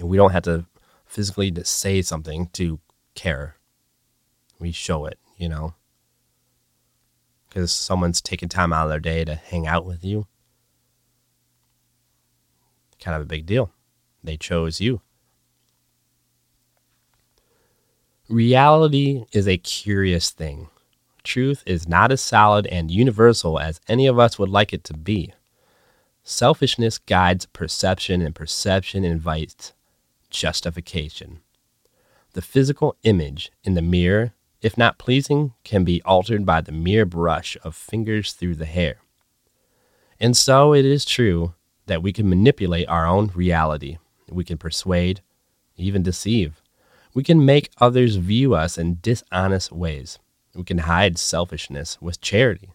we 0.00 0.16
don't 0.16 0.30
have 0.30 0.44
to 0.44 0.64
physically 1.06 1.52
say 1.64 2.02
something 2.02 2.48
to 2.52 2.78
care. 3.16 3.56
We 4.60 4.70
show 4.70 5.06
it, 5.06 5.18
you 5.36 5.48
know, 5.48 5.74
because 7.58 7.72
someone's 7.72 8.20
taking 8.20 8.48
time 8.48 8.72
out 8.72 8.84
of 8.84 8.88
their 8.88 9.00
day 9.00 9.24
to 9.24 9.34
hang 9.34 9.66
out 9.66 9.84
with 9.84 10.04
you. 10.04 10.28
Kind 13.00 13.16
of 13.16 13.22
a 13.22 13.26
big 13.26 13.46
deal. 13.46 13.72
They 14.22 14.36
chose 14.36 14.80
you. 14.80 15.00
Reality 18.28 19.24
is 19.32 19.48
a 19.48 19.58
curious 19.58 20.30
thing 20.30 20.68
truth 21.24 21.64
is 21.66 21.88
not 21.88 22.12
as 22.12 22.20
solid 22.20 22.64
and 22.68 22.92
universal 22.92 23.58
as 23.58 23.80
any 23.88 24.06
of 24.06 24.20
us 24.20 24.38
would 24.38 24.48
like 24.48 24.72
it 24.72 24.84
to 24.84 24.94
be. 24.94 25.34
Selfishness 26.22 26.96
guides 26.96 27.44
perception, 27.46 28.22
and 28.22 28.36
perception 28.36 29.04
invites 29.04 29.72
justification. 30.30 31.40
The 32.34 32.40
physical 32.40 32.96
image 33.02 33.50
in 33.64 33.74
the 33.74 33.82
mirror 33.82 34.32
if 34.60 34.76
not 34.76 34.98
pleasing, 34.98 35.54
can 35.64 35.84
be 35.84 36.02
altered 36.02 36.44
by 36.44 36.60
the 36.60 36.72
mere 36.72 37.04
brush 37.04 37.56
of 37.62 37.74
fingers 37.74 38.32
through 38.32 38.56
the 38.56 38.64
hair. 38.64 38.96
And 40.20 40.36
so 40.36 40.74
it 40.74 40.84
is 40.84 41.04
true 41.04 41.54
that 41.86 42.02
we 42.02 42.12
can 42.12 42.28
manipulate 42.28 42.88
our 42.88 43.06
own 43.06 43.30
reality. 43.34 43.98
We 44.28 44.44
can 44.44 44.58
persuade, 44.58 45.22
even 45.76 46.02
deceive. 46.02 46.60
We 47.14 47.22
can 47.22 47.44
make 47.44 47.70
others 47.78 48.16
view 48.16 48.54
us 48.54 48.76
in 48.76 48.98
dishonest 49.00 49.72
ways. 49.72 50.18
We 50.54 50.64
can 50.64 50.78
hide 50.78 51.18
selfishness 51.18 52.00
with 52.00 52.20
charity, 52.20 52.72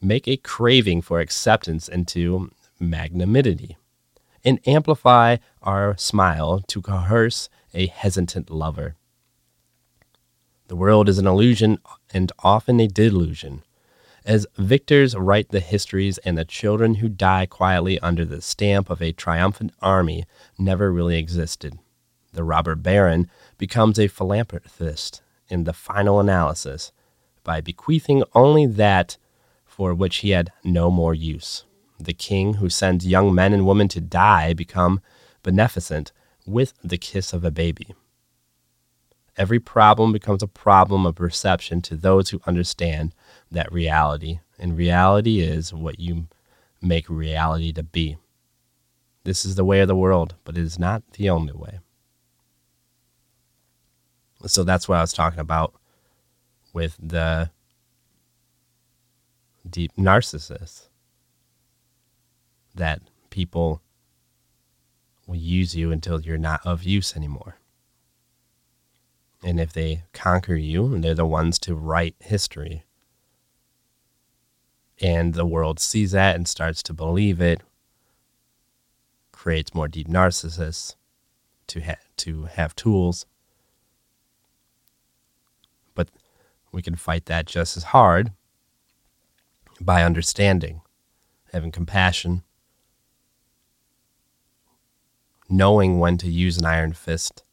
make 0.00 0.26
a 0.26 0.36
craving 0.36 1.02
for 1.02 1.20
acceptance 1.20 1.88
into 1.88 2.50
magnanimity, 2.80 3.76
and 4.44 4.60
amplify 4.66 5.36
our 5.62 5.96
smile 5.96 6.60
to 6.66 6.82
coerce 6.82 7.48
a 7.72 7.86
hesitant 7.86 8.50
lover. 8.50 8.96
The 10.68 10.76
world 10.76 11.08
is 11.08 11.18
an 11.18 11.26
illusion 11.26 11.78
and 12.12 12.30
often 12.40 12.78
a 12.78 12.86
delusion. 12.86 13.62
As 14.26 14.46
victors 14.58 15.16
write 15.16 15.48
the 15.48 15.60
histories, 15.60 16.18
and 16.18 16.36
the 16.36 16.44
children 16.44 16.96
who 16.96 17.08
die 17.08 17.46
quietly 17.46 17.98
under 18.00 18.26
the 18.26 18.42
stamp 18.42 18.90
of 18.90 19.00
a 19.00 19.12
triumphant 19.12 19.72
army 19.80 20.26
never 20.58 20.92
really 20.92 21.16
existed. 21.16 21.78
The 22.34 22.44
robber 22.44 22.74
baron 22.74 23.30
becomes 23.56 23.98
a 23.98 24.08
philanthropist 24.08 25.22
in 25.48 25.64
the 25.64 25.72
final 25.72 26.20
analysis 26.20 26.92
by 27.42 27.62
bequeathing 27.62 28.22
only 28.34 28.66
that 28.66 29.16
for 29.64 29.94
which 29.94 30.18
he 30.18 30.30
had 30.30 30.52
no 30.62 30.90
more 30.90 31.14
use. 31.14 31.64
The 31.98 32.12
king 32.12 32.54
who 32.54 32.68
sends 32.68 33.06
young 33.06 33.34
men 33.34 33.54
and 33.54 33.66
women 33.66 33.88
to 33.88 34.02
die 34.02 34.52
become 34.52 35.00
beneficent 35.42 36.12
with 36.46 36.74
the 36.84 36.98
kiss 36.98 37.32
of 37.32 37.42
a 37.42 37.50
baby. 37.50 37.94
Every 39.38 39.60
problem 39.60 40.12
becomes 40.12 40.42
a 40.42 40.48
problem 40.48 41.06
of 41.06 41.14
perception 41.14 41.80
to 41.82 41.96
those 41.96 42.30
who 42.30 42.42
understand 42.44 43.14
that 43.52 43.72
reality, 43.72 44.40
and 44.58 44.76
reality 44.76 45.40
is 45.40 45.72
what 45.72 46.00
you 46.00 46.26
make 46.82 47.08
reality 47.08 47.72
to 47.72 47.84
be. 47.84 48.16
This 49.22 49.44
is 49.44 49.54
the 49.54 49.64
way 49.64 49.80
of 49.80 49.88
the 49.88 49.94
world, 49.94 50.34
but 50.44 50.58
it 50.58 50.62
is 50.62 50.78
not 50.78 51.04
the 51.12 51.30
only 51.30 51.52
way. 51.52 51.78
So 54.46 54.64
that's 54.64 54.88
what 54.88 54.98
I 54.98 55.02
was 55.02 55.12
talking 55.12 55.40
about 55.40 55.74
with 56.72 56.96
the 57.00 57.50
deep 59.68 59.92
narcissist 59.96 60.88
That 62.74 63.02
people 63.30 63.82
will 65.26 65.36
use 65.36 65.76
you 65.76 65.92
until 65.92 66.20
you're 66.20 66.38
not 66.38 66.64
of 66.64 66.82
use 66.82 67.16
anymore. 67.16 67.58
And 69.42 69.60
if 69.60 69.72
they 69.72 70.02
conquer 70.12 70.56
you, 70.56 70.98
they're 70.98 71.14
the 71.14 71.26
ones 71.26 71.58
to 71.60 71.74
write 71.74 72.16
history. 72.20 72.84
And 75.00 75.34
the 75.34 75.46
world 75.46 75.78
sees 75.78 76.10
that 76.12 76.34
and 76.34 76.48
starts 76.48 76.82
to 76.84 76.92
believe 76.92 77.40
it, 77.40 77.60
creates 79.30 79.74
more 79.74 79.86
deep 79.86 80.08
narcissists 80.08 80.96
to, 81.68 81.80
ha- 81.80 81.94
to 82.16 82.44
have 82.44 82.74
tools. 82.74 83.26
But 85.94 86.08
we 86.72 86.82
can 86.82 86.96
fight 86.96 87.26
that 87.26 87.46
just 87.46 87.76
as 87.76 87.84
hard 87.84 88.32
by 89.80 90.02
understanding, 90.02 90.80
having 91.52 91.70
compassion, 91.70 92.42
knowing 95.48 96.00
when 96.00 96.18
to 96.18 96.28
use 96.28 96.58
an 96.58 96.64
iron 96.64 96.92
fist 96.92 97.44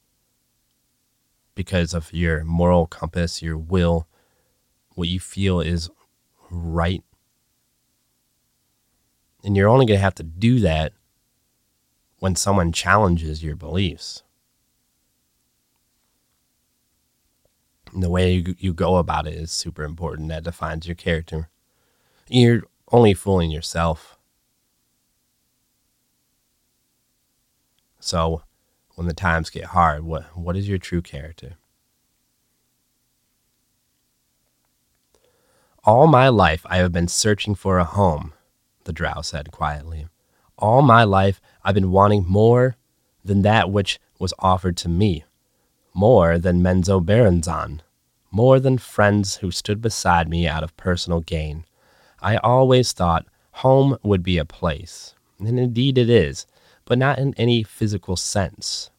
because 1.55 1.93
of 1.93 2.13
your 2.13 2.43
moral 2.43 2.85
compass, 2.85 3.41
your 3.41 3.57
will, 3.57 4.07
what 4.93 5.07
you 5.07 5.19
feel 5.19 5.61
is 5.61 5.89
right. 6.49 7.03
And 9.43 9.55
you're 9.55 9.69
only 9.69 9.85
going 9.85 9.97
to 9.97 10.03
have 10.03 10.15
to 10.15 10.23
do 10.23 10.59
that 10.59 10.93
when 12.19 12.35
someone 12.35 12.71
challenges 12.71 13.43
your 13.43 13.55
beliefs. 13.55 14.23
And 17.93 18.03
the 18.03 18.09
way 18.09 18.33
you, 18.33 18.55
you 18.59 18.73
go 18.73 18.97
about 18.97 19.27
it 19.27 19.35
is 19.35 19.51
super 19.51 19.83
important. 19.83 20.29
That 20.29 20.43
defines 20.43 20.87
your 20.87 20.95
character. 20.95 21.49
You're 22.27 22.63
only 22.91 23.13
fooling 23.13 23.51
yourself. 23.51 24.17
So, 27.99 28.43
when 28.95 29.07
the 29.07 29.13
times 29.13 29.49
get 29.49 29.65
hard? 29.65 30.03
What 30.03 30.23
what 30.35 30.57
is 30.57 30.67
your 30.67 30.77
true 30.77 31.01
character? 31.01 31.55
All 35.83 36.07
my 36.07 36.29
life 36.29 36.65
I 36.65 36.77
have 36.77 36.91
been 36.91 37.07
searching 37.07 37.53
for 37.53 37.77
a 37.77 37.83
home, 37.83 38.33
the 38.85 38.93
drow 38.93 39.21
said 39.21 39.51
quietly. 39.51 40.07
All 40.57 40.81
my 40.81 41.03
life 41.03 41.39
I've 41.63 41.75
been 41.75 41.91
wanting 41.91 42.25
more 42.27 42.75
than 43.23 43.43
that 43.43 43.69
which 43.69 43.99
was 44.17 44.33
offered 44.39 44.77
to 44.77 44.89
me, 44.89 45.25
more 45.93 46.39
than 46.39 46.61
Menzo 46.61 47.03
Menzoberranzan, 47.03 47.81
more 48.31 48.59
than 48.59 48.77
friends 48.77 49.37
who 49.37 49.51
stood 49.51 49.81
beside 49.81 50.27
me 50.27 50.47
out 50.47 50.63
of 50.63 50.75
personal 50.77 51.21
gain. 51.21 51.65
I 52.21 52.37
always 52.37 52.91
thought 52.91 53.27
home 53.51 53.97
would 54.03 54.23
be 54.23 54.37
a 54.37 54.45
place, 54.45 55.15
and 55.39 55.59
indeed 55.59 55.97
it 55.97 56.09
is, 56.09 56.45
but 56.85 56.97
not 56.97 57.19
in 57.19 57.33
any 57.35 57.63
physical 57.63 58.15
sense. 58.15 58.91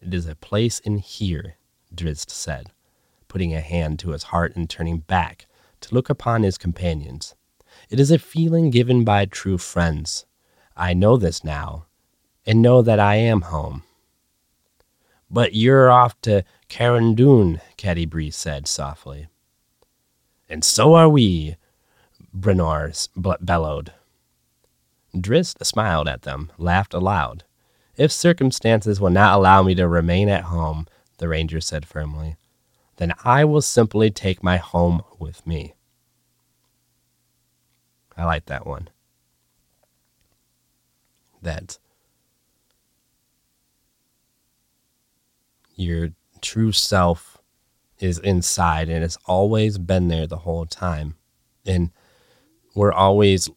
It 0.00 0.14
is 0.14 0.26
a 0.26 0.34
place 0.34 0.78
in 0.80 0.98
here, 0.98 1.56
Drizzt 1.94 2.30
said, 2.30 2.72
putting 3.28 3.54
a 3.54 3.60
hand 3.60 3.98
to 4.00 4.10
his 4.10 4.24
heart 4.24 4.56
and 4.56 4.68
turning 4.68 4.98
back 4.98 5.46
to 5.82 5.94
look 5.94 6.10
upon 6.10 6.42
his 6.42 6.58
companions. 6.58 7.34
It 7.88 8.00
is 8.00 8.10
a 8.10 8.18
feeling 8.18 8.70
given 8.70 9.04
by 9.04 9.26
true 9.26 9.58
friends. 9.58 10.26
I 10.76 10.94
know 10.94 11.16
this 11.16 11.44
now, 11.44 11.86
and 12.46 12.62
know 12.62 12.82
that 12.82 12.98
I 12.98 13.16
am 13.16 13.42
home. 13.42 13.82
But 15.30 15.54
you're 15.54 15.90
off 15.90 16.20
to 16.22 16.44
Carandune, 16.68 17.60
Catti-brie 17.76 18.30
said 18.30 18.66
softly. 18.66 19.28
And 20.48 20.64
so 20.64 20.94
are 20.94 21.08
we, 21.08 21.56
Bruenor 22.36 23.08
bellowed. 23.40 23.92
Drizzt 25.14 25.64
smiled 25.64 26.08
at 26.08 26.22
them, 26.22 26.52
laughed 26.58 26.94
aloud. 26.94 27.44
If 27.96 28.12
circumstances 28.12 29.00
will 29.00 29.10
not 29.10 29.36
allow 29.36 29.62
me 29.62 29.74
to 29.74 29.88
remain 29.88 30.28
at 30.28 30.44
home, 30.44 30.86
the 31.18 31.28
ranger 31.28 31.60
said 31.60 31.86
firmly, 31.86 32.36
then 32.96 33.14
I 33.24 33.44
will 33.44 33.62
simply 33.62 34.10
take 34.10 34.42
my 34.42 34.56
home 34.56 35.02
with 35.18 35.46
me. 35.46 35.74
I 38.16 38.24
like 38.24 38.46
that 38.46 38.66
one. 38.66 38.88
That 41.42 41.78
your 45.74 46.10
true 46.42 46.72
self 46.72 47.38
is 47.98 48.18
inside 48.18 48.88
and 48.88 49.02
it's 49.02 49.18
always 49.26 49.78
been 49.78 50.08
there 50.08 50.26
the 50.26 50.38
whole 50.38 50.66
time. 50.66 51.16
And 51.66 51.90
we're 52.74 52.92
always 52.92 53.48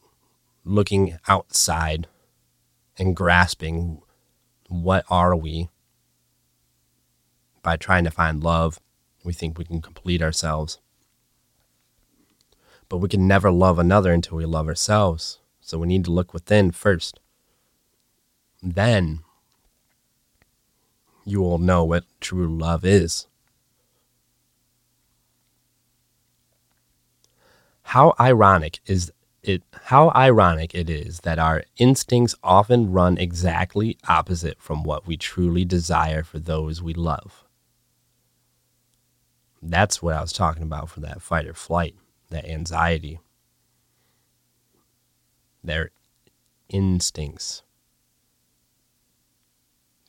looking 0.64 1.18
outside 1.28 2.08
and 2.98 3.16
grasping 3.16 4.02
what 4.68 5.06
are 5.10 5.36
we? 5.36 5.70
By 7.62 7.78
trying 7.78 8.04
to 8.04 8.12
find 8.12 8.44
love 8.44 8.80
we 9.24 9.34
think 9.34 9.58
we 9.58 9.66
can 9.66 9.82
complete 9.82 10.22
ourselves. 10.22 10.80
But 12.90 12.98
we 12.98 13.10
can 13.10 13.28
never 13.28 13.52
love 13.52 13.80
another 13.80 14.12
until 14.12 14.38
we 14.38 14.46
love 14.46 14.68
ourselves. 14.68 15.40
So 15.62 15.80
we 15.80 15.88
need 15.88 16.06
to 16.06 16.12
look 16.12 16.34
within 16.34 16.72
first. 16.72 17.20
Then 18.62 19.22
you 21.26 21.42
will 21.42 21.58
know 21.58 21.84
what 21.86 22.04
true 22.20 22.48
love 22.48 22.84
is. 22.84 23.28
How 27.84 28.14
ironic 28.20 28.80
is 28.86 29.12
it 29.44 29.62
how 29.84 30.12
ironic 30.16 30.74
it 30.74 30.90
is 30.90 31.20
that 31.22 31.38
our 31.38 31.64
instincts 31.78 32.34
often 32.44 32.92
run 32.92 33.18
exactly 33.18 33.98
opposite 34.08 34.62
from 34.62 34.84
what 34.84 35.06
we 35.06 35.18
truly 35.18 35.66
desire 35.66 36.24
for 36.24 36.40
those 36.40 36.82
we 36.82 36.94
love. 36.94 37.44
That's 39.62 40.02
what 40.02 40.16
I 40.16 40.22
was 40.22 40.34
talking 40.34 40.64
about 40.64 40.90
for 40.90 41.02
that 41.02 41.22
fight 41.22 41.48
or 41.48 41.54
flight, 41.54 41.96
that 42.30 42.46
anxiety. 42.46 43.20
Their 45.64 45.92
instincts 46.70 47.64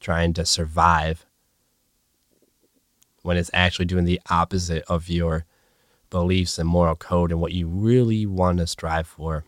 trying 0.00 0.32
to 0.34 0.44
survive 0.44 1.26
when 3.22 3.36
it's 3.36 3.50
actually 3.54 3.86
doing 3.86 4.04
the 4.04 4.20
opposite 4.28 4.84
of 4.88 5.08
your 5.08 5.46
beliefs 6.14 6.58
and 6.60 6.68
moral 6.68 6.96
code 6.96 7.32
and 7.32 7.40
what 7.42 7.52
you 7.52 7.66
really 7.68 8.24
want 8.26 8.58
to 8.58 8.66
strive 8.66 9.06
for. 9.06 9.44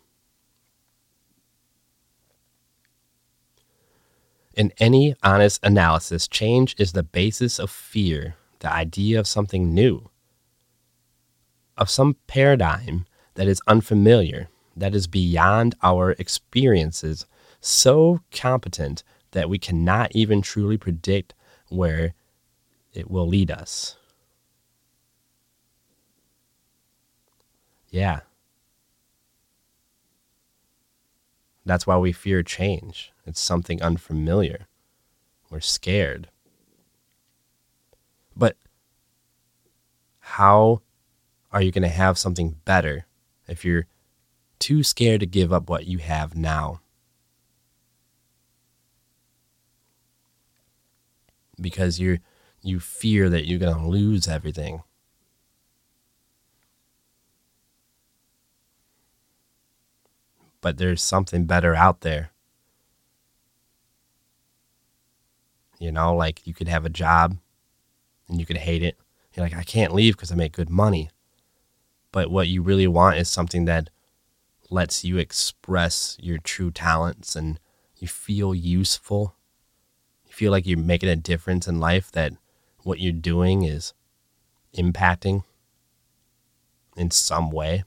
In 4.54 4.72
any 4.78 5.14
honest 5.22 5.60
analysis, 5.62 6.28
change 6.28 6.74
is 6.78 6.92
the 6.92 7.02
basis 7.04 7.58
of 7.58 7.70
fear, 7.70 8.36
the 8.60 8.72
idea 8.72 9.20
of 9.20 9.26
something 9.28 9.74
new. 9.74 10.10
of 11.76 11.90
some 11.90 12.16
paradigm 12.26 13.06
that 13.34 13.46
is 13.48 13.60
unfamiliar, 13.66 14.48
that 14.76 14.94
is 14.94 15.06
beyond 15.06 15.74
our 15.82 16.12
experiences, 16.12 17.26
so 17.60 18.20
competent 18.32 19.02
that 19.32 19.48
we 19.48 19.58
cannot 19.58 20.14
even 20.14 20.40
truly 20.42 20.76
predict 20.76 21.34
where 21.68 22.14
it 22.92 23.10
will 23.10 23.26
lead 23.28 23.50
us. 23.50 23.96
Yeah. 27.90 28.20
That's 31.64 31.86
why 31.86 31.96
we 31.98 32.12
fear 32.12 32.42
change. 32.42 33.12
It's 33.26 33.40
something 33.40 33.82
unfamiliar. 33.82 34.68
We're 35.50 35.60
scared. 35.60 36.28
But 38.36 38.56
how 40.20 40.82
are 41.50 41.62
you 41.62 41.72
going 41.72 41.82
to 41.82 41.88
have 41.88 42.18
something 42.18 42.56
better 42.64 43.06
if 43.48 43.64
you're 43.64 43.86
too 44.58 44.82
scared 44.82 45.20
to 45.20 45.26
give 45.26 45.52
up 45.52 45.68
what 45.68 45.86
you 45.86 45.98
have 45.98 46.36
now? 46.36 46.80
Because 51.60 51.98
you 51.98 52.18
you 52.62 52.80
fear 52.80 53.30
that 53.30 53.46
you're 53.46 53.58
going 53.58 53.76
to 53.76 53.88
lose 53.88 54.28
everything. 54.28 54.82
But 60.66 60.78
there's 60.78 61.00
something 61.00 61.44
better 61.44 61.76
out 61.76 62.00
there. 62.00 62.32
You 65.78 65.92
know, 65.92 66.12
like 66.12 66.44
you 66.44 66.54
could 66.54 66.66
have 66.66 66.84
a 66.84 66.88
job 66.88 67.36
and 68.28 68.40
you 68.40 68.46
could 68.46 68.56
hate 68.56 68.82
it. 68.82 68.96
You're 69.32 69.46
like, 69.46 69.54
I 69.54 69.62
can't 69.62 69.94
leave 69.94 70.16
because 70.16 70.32
I 70.32 70.34
make 70.34 70.50
good 70.50 70.68
money. 70.68 71.08
But 72.10 72.32
what 72.32 72.48
you 72.48 72.62
really 72.62 72.88
want 72.88 73.16
is 73.16 73.28
something 73.28 73.66
that 73.66 73.90
lets 74.68 75.04
you 75.04 75.18
express 75.18 76.16
your 76.20 76.38
true 76.38 76.72
talents 76.72 77.36
and 77.36 77.60
you 77.98 78.08
feel 78.08 78.52
useful. 78.52 79.36
You 80.26 80.32
feel 80.32 80.50
like 80.50 80.66
you're 80.66 80.78
making 80.78 81.10
a 81.10 81.14
difference 81.14 81.68
in 81.68 81.78
life, 81.78 82.10
that 82.10 82.32
what 82.82 82.98
you're 82.98 83.12
doing 83.12 83.62
is 83.62 83.94
impacting 84.76 85.44
in 86.96 87.12
some 87.12 87.52
way. 87.52 87.84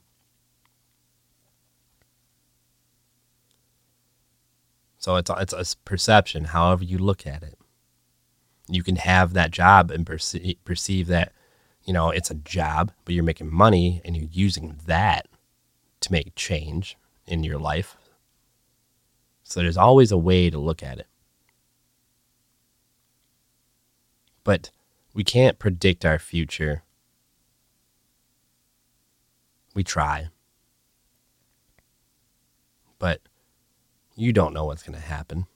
So 5.00 5.16
it's 5.16 5.30
it's 5.30 5.54
a 5.54 5.76
perception, 5.86 6.44
however 6.44 6.84
you 6.84 6.98
look 6.98 7.26
at 7.26 7.42
it. 7.42 7.58
You 8.68 8.82
can 8.82 8.96
have 8.96 9.32
that 9.32 9.50
job 9.50 9.90
and 9.90 10.06
perceive, 10.06 10.62
perceive 10.64 11.06
that 11.08 11.32
you 11.82 11.94
know 11.94 12.10
it's 12.10 12.30
a 12.30 12.34
job 12.34 12.92
but 13.04 13.14
you're 13.14 13.24
making 13.24 13.52
money 13.52 14.02
and 14.04 14.14
you're 14.14 14.28
using 14.30 14.78
that 14.86 15.26
to 16.00 16.12
make 16.12 16.34
change 16.36 16.98
in 17.26 17.42
your 17.42 17.58
life. 17.58 17.96
So 19.42 19.60
there's 19.60 19.78
always 19.78 20.12
a 20.12 20.18
way 20.18 20.50
to 20.50 20.58
look 20.58 20.82
at 20.82 20.98
it. 20.98 21.06
But 24.44 24.70
we 25.14 25.24
can't 25.24 25.58
predict 25.58 26.04
our 26.04 26.18
future. 26.18 26.82
We 29.74 29.82
try. 29.82 30.28
But 32.98 33.22
you 34.20 34.32
don't 34.32 34.52
know 34.54 34.64
what's 34.64 34.82
going 34.82 34.98
to 34.98 35.04
happen 35.04 35.46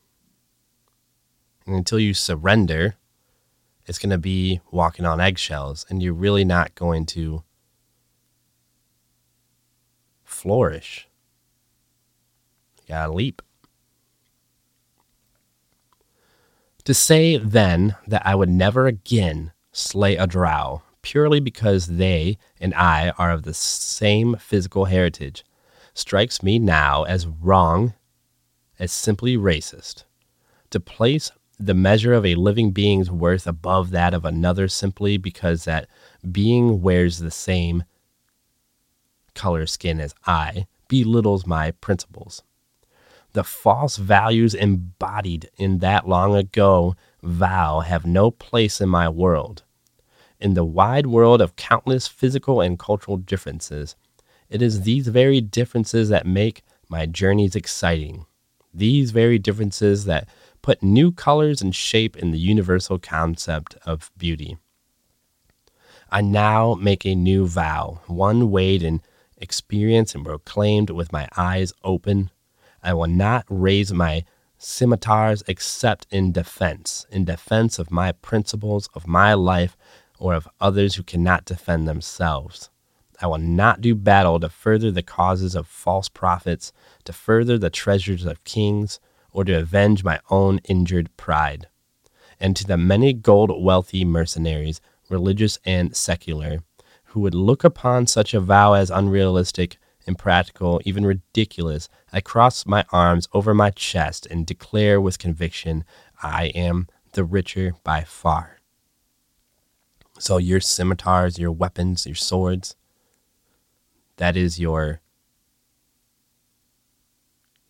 and 1.67 1.75
until 1.77 1.99
you 1.99 2.15
surrender 2.15 2.97
it's 3.87 3.99
going 3.99 4.11
to 4.11 4.19
be 4.19 4.61
walking 4.71 5.05
on 5.05 5.21
eggshells 5.21 5.85
and 5.89 6.03
you're 6.03 6.15
really 6.15 6.45
not 6.45 6.75
going 6.75 7.05
to 7.05 7.43
flourish. 10.45 11.09
You 12.81 12.89
gotta 12.89 13.13
leap. 13.13 13.41
To 16.85 16.93
say 16.93 17.39
then 17.39 17.97
that 18.07 18.27
I 18.27 18.35
would 18.35 18.51
never 18.51 18.87
again 18.87 19.53
slay 19.73 20.17
a 20.17 20.27
drow 20.27 20.83
purely 21.01 21.41
because 21.41 21.87
they 21.87 22.37
and 22.61 22.75
I 22.75 23.11
are 23.19 23.31
of 23.31 23.45
the 23.45 23.55
same 23.55 24.37
physical 24.37 24.87
heritage 24.87 25.45
strikes 25.95 26.43
me 26.43 26.59
now 26.59 27.05
as 27.05 27.27
wrong, 27.27 27.95
as 28.79 28.93
simply 28.93 29.37
racist. 29.37 30.05
To 30.71 30.81
place 30.81 31.31
the 31.59 31.75
measure 31.75 32.13
of 32.13 32.27
a 32.27 32.35
living 32.35 32.73
being's 32.73 33.11
worth 33.11 33.47
above 33.47 33.91
that 33.91 34.13
of 34.13 34.25
another 34.25 34.69
simply 34.69 35.17
because 35.17 35.65
that 35.65 35.89
being 36.31 36.83
wears 36.83 37.19
the 37.19 37.31
same 37.31 37.85
color 39.35 39.67
skin 39.67 40.01
as 40.01 40.15
I 40.27 40.67
belittles 40.89 41.47
my 41.47 41.71
principles. 41.73 42.43
The 43.33 43.45
false 43.45 43.97
values 43.97 44.55
embodied 44.55 45.51
in 45.57 45.79
that 45.79 46.09
long 46.09 46.37
ago 46.37 46.95
vow 47.23 47.81
have 47.81 48.07
no 48.07 48.31
place 48.31 48.81
in 48.81 48.89
my 48.89 49.09
world. 49.09 49.65
In 50.41 50.55
the 50.55 50.65
wide 50.65 51.07
world 51.07 51.41
of 51.41 51.57
countless 51.57 52.07
physical 52.07 52.61
and 52.61 52.79
cultural 52.79 53.17
differences, 53.17 53.97
it 54.49 54.63
is 54.63 54.83
these 54.83 55.09
very 55.09 55.41
differences 55.41 56.09
that 56.11 56.27
make 56.27 56.63
my 56.89 57.07
journeys 57.07 57.57
exciting. 57.57 58.27
These 58.75 59.13
very 59.13 59.39
differences 59.39 60.05
that 60.07 60.29
put 60.61 60.83
new 60.83 61.13
colors 61.13 61.63
and 61.63 61.75
shape 61.75 62.17
in 62.17 62.33
the 62.33 62.39
universal 62.39 62.99
concept 62.99 63.77
of 63.87 64.11
beauty. 64.17 64.57
I 66.11 66.21
now 66.21 66.75
make 66.75 67.05
a 67.05 67.15
new 67.15 67.47
vow, 67.47 68.01
one 68.07 68.51
weighed 68.51 68.83
in 68.83 69.01
experience 69.37 70.15
and 70.15 70.25
proclaimed 70.25 70.91
with 70.91 71.13
my 71.13 71.29
eyes 71.37 71.73
open. 71.83 72.31
I 72.83 72.95
will 72.95 73.07
not 73.07 73.45
raise 73.49 73.93
my 73.93 74.25
scimitars 74.59 75.43
except 75.47 76.07
in 76.11 76.33
defense, 76.33 77.07
in 77.11 77.25
defense 77.25 77.79
of 77.79 77.91
my 77.91 78.13
principles, 78.13 78.89
of 78.95 79.07
my 79.07 79.35
life, 79.35 79.77
or 80.19 80.35
of 80.35 80.49
others 80.61 80.95
who 80.95 81.03
cannot 81.03 81.45
defend 81.45 81.87
themselves. 81.87 82.71
I 83.21 83.27
will 83.27 83.39
not 83.39 83.81
do 83.81 83.95
battle 83.95 84.41
to 84.41 84.49
further 84.49 84.91
the 84.91 85.03
causes 85.03 85.55
of 85.55 85.67
false 85.67 86.09
prophets, 86.09 86.73
to 87.05 87.13
further 87.13 87.59
the 87.59 87.71
treasures 87.71 88.25
of 88.25 88.45
kings, 88.45 89.01
or 89.31 89.45
to 89.45 89.59
avenge 89.59 90.05
my 90.05 90.21
own 90.31 90.59
injured 90.65 91.15
pride. 91.17 91.69
And 92.41 92.57
to 92.57 92.65
the 92.65 92.77
many 92.77 93.13
gold 93.13 93.53
wealthy 93.63 94.05
mercenaries, 94.05 94.81
religious 95.09 95.59
and 95.65 95.95
secular, 95.95 96.63
who 97.07 97.21
would 97.21 97.35
look 97.35 97.65
upon 97.65 98.07
such 98.07 98.35
a 98.35 98.41
vow 98.41 98.73
as 98.75 98.91
unrealistic, 98.91 99.79
impractical, 100.07 100.81
even 100.85 101.07
ridiculous, 101.07 101.89
I 102.13 102.21
cross 102.21 102.67
my 102.67 102.85
arms 102.93 103.29
over 103.33 103.55
my 103.55 103.71
chest 103.71 104.27
and 104.27 104.47
declare 104.47 105.01
with 105.01 105.19
conviction, 105.19 105.85
I 106.23 106.47
am 106.47 106.89
the 107.13 107.25
richer 107.25 107.75
by 107.85 108.03
far. 108.03 108.59
So, 110.19 110.39
your 110.39 110.61
scimitars, 110.61 111.39
your 111.39 111.53
weapons, 111.53 112.07
your 112.07 112.15
swords, 112.15 112.77
that 114.17 114.37
is 114.37 114.59
your 114.59 115.01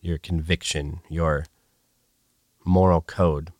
your 0.01 0.17
conviction, 0.19 1.01
your 1.09 1.45
moral 2.63 3.01
code. 3.01 3.51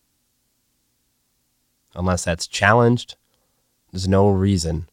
Unless 1.96 2.26
that's 2.26 2.46
challenged, 2.46 3.16
there's 3.92 4.08
no 4.08 4.30
reason 4.30 4.88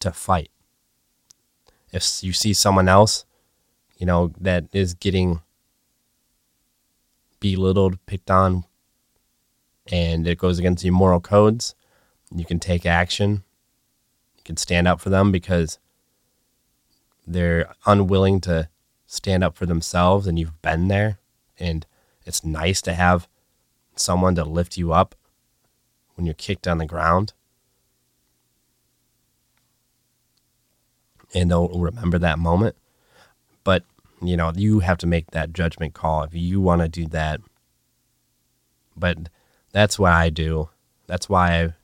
to 0.00 0.10
fight. 0.12 0.50
If 1.92 2.22
you 2.22 2.32
see 2.32 2.52
someone 2.52 2.88
else, 2.88 3.24
you 3.96 4.06
know, 4.06 4.32
that 4.40 4.64
is 4.72 4.94
getting 4.94 5.40
belittled, 7.38 8.04
picked 8.06 8.30
on, 8.30 8.64
and 9.90 10.26
it 10.26 10.38
goes 10.38 10.58
against 10.58 10.84
your 10.84 10.94
moral 10.94 11.20
codes, 11.20 11.74
you 12.34 12.44
can 12.44 12.60
take 12.60 12.84
action. 12.84 13.44
You 14.36 14.42
can 14.44 14.56
stand 14.56 14.86
up 14.86 15.00
for 15.00 15.10
them 15.10 15.32
because 15.32 15.78
they're 17.32 17.72
unwilling 17.86 18.40
to 18.42 18.68
stand 19.06 19.44
up 19.44 19.56
for 19.56 19.66
themselves 19.66 20.26
and 20.26 20.38
you've 20.38 20.60
been 20.62 20.88
there 20.88 21.18
and 21.58 21.86
it's 22.24 22.44
nice 22.44 22.80
to 22.82 22.92
have 22.92 23.28
someone 23.96 24.34
to 24.34 24.44
lift 24.44 24.76
you 24.76 24.92
up 24.92 25.14
when 26.14 26.26
you're 26.26 26.34
kicked 26.34 26.66
on 26.66 26.78
the 26.78 26.86
ground. 26.86 27.32
And 31.32 31.50
they'll 31.50 31.68
remember 31.68 32.18
that 32.18 32.38
moment. 32.38 32.76
But, 33.62 33.84
you 34.20 34.36
know, 34.36 34.52
you 34.54 34.80
have 34.80 34.98
to 34.98 35.06
make 35.06 35.30
that 35.30 35.52
judgment 35.52 35.94
call 35.94 36.24
if 36.24 36.34
you 36.34 36.60
want 36.60 36.82
to 36.82 36.88
do 36.88 37.06
that. 37.08 37.40
But 38.96 39.28
that's 39.72 39.98
what 39.98 40.12
I 40.12 40.30
do. 40.30 40.70
That's 41.06 41.28
why 41.28 41.62
I, 41.62 41.74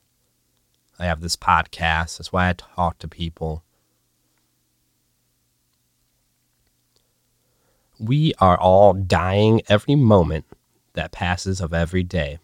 I 0.99 1.05
have 1.05 1.21
this 1.21 1.37
podcast. 1.37 2.17
That's 2.17 2.33
why 2.33 2.49
I 2.49 2.53
talk 2.53 2.99
to 2.99 3.07
people. 3.07 3.63
We 7.99 8.33
are 8.39 8.59
all 8.59 8.93
dying 8.93 9.61
every 9.67 9.95
moment 9.95 10.45
that 10.93 11.11
passes 11.11 11.61
of 11.61 11.73
every 11.73 12.03
day. 12.03 12.39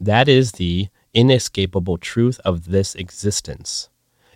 That 0.00 0.28
is 0.28 0.52
the 0.52 0.88
inescapable 1.14 1.98
truth 1.98 2.38
of 2.44 2.66
this 2.66 2.94
existence. 2.94 3.88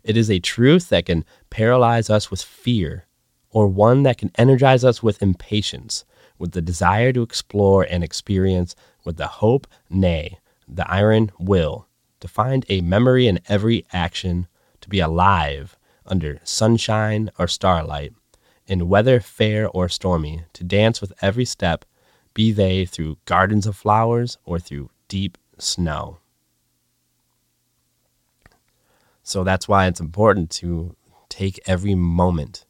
It 0.03 0.17
is 0.17 0.31
a 0.31 0.41
truth 0.41 0.89
that 0.89 1.07
can 1.07 1.25
paralyze 1.51 2.09
us 2.09 2.31
with 2.31 2.43
fear, 2.43 3.07
or 3.51 3.69
one 3.69 4.03
that 4.05 4.19
can 4.19 4.33
energize 4.37 4.85
us 4.85 5.03
with 5.03 5.23
impatience, 5.23 6.05
with 6.39 6.53
the 6.53 6.63
desire 6.63 7.13
to 7.13 7.23
explore 7.23 7.83
and 7.83 8.03
experience, 8.03 8.75
with 9.05 9.19
the 9.19 9.27
hope, 9.27 9.67
nay, 9.91 10.39
the 10.67 10.91
iron 10.91 11.31
will, 11.39 11.87
to 12.21 12.29
find 12.29 12.65
a 12.69 12.81
memory 12.81 13.27
in 13.27 13.41
every 13.47 13.85
action, 13.93 14.47
to 14.81 14.89
be 14.89 15.01
alive 15.01 15.77
under 16.07 16.41
sunshine 16.45 17.31
or 17.39 17.47
starlight, 17.47 18.15
in 18.71 18.89
weather 18.89 19.19
fair 19.19 19.69
or 19.69 19.89
stormy, 19.89 20.45
to 20.53 20.63
dance 20.63 21.01
with 21.01 21.13
every 21.21 21.45
step, 21.45 21.85
be 22.35 22.53
they 22.53 22.85
through 22.85 23.19
gardens 23.25 23.67
of 23.67 23.75
flowers 23.75 24.39
or 24.45 24.61
through 24.61 24.89
deep 25.09 25.37
snow. 25.59 26.19
So 29.25 29.43
that's 29.43 29.67
why 29.67 29.89
it's 29.89 29.99
important 29.99 30.51
to 30.53 30.95
take 31.29 31.59
every 31.67 31.97
moment 31.97 32.65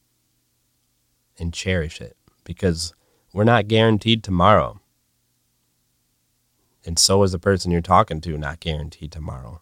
and 1.38 1.52
cherish 1.52 2.00
it 2.00 2.16
because 2.44 2.94
we're 3.34 3.44
not 3.44 3.68
guaranteed 3.68 4.24
tomorrow. 4.24 4.80
And 6.82 6.98
so 6.98 7.22
is 7.24 7.32
the 7.32 7.38
person 7.38 7.70
you're 7.70 7.82
talking 7.82 8.22
to 8.22 8.38
not 8.38 8.60
guaranteed 8.60 9.12
tomorrow. 9.12 9.60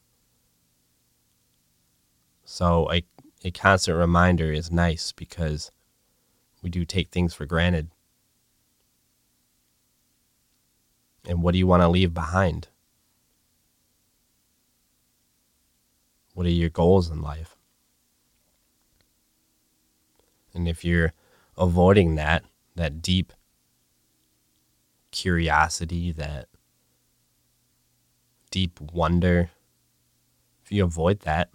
So 2.44 2.88
a, 2.92 3.02
a 3.42 3.50
constant 3.50 3.98
reminder 3.98 4.52
is 4.52 4.70
nice 4.70 5.10
because 5.10 5.72
we 6.62 6.70
do 6.70 6.84
take 6.84 7.08
things 7.08 7.34
for 7.34 7.46
granted. 7.46 7.90
And 11.26 11.42
what 11.42 11.52
do 11.52 11.58
you 11.58 11.66
want 11.66 11.82
to 11.82 11.88
leave 11.88 12.14
behind? 12.14 12.68
What 16.34 16.46
are 16.46 16.50
your 16.50 16.70
goals 16.70 17.10
in 17.10 17.20
life? 17.20 17.56
And 20.54 20.68
if 20.68 20.84
you're 20.84 21.12
avoiding 21.56 22.14
that, 22.14 22.44
that 22.76 23.02
deep 23.02 23.32
curiosity, 25.10 26.12
that 26.12 26.48
deep 28.50 28.80
wonder, 28.80 29.50
if 30.64 30.72
you 30.72 30.84
avoid 30.84 31.20
that 31.20 31.50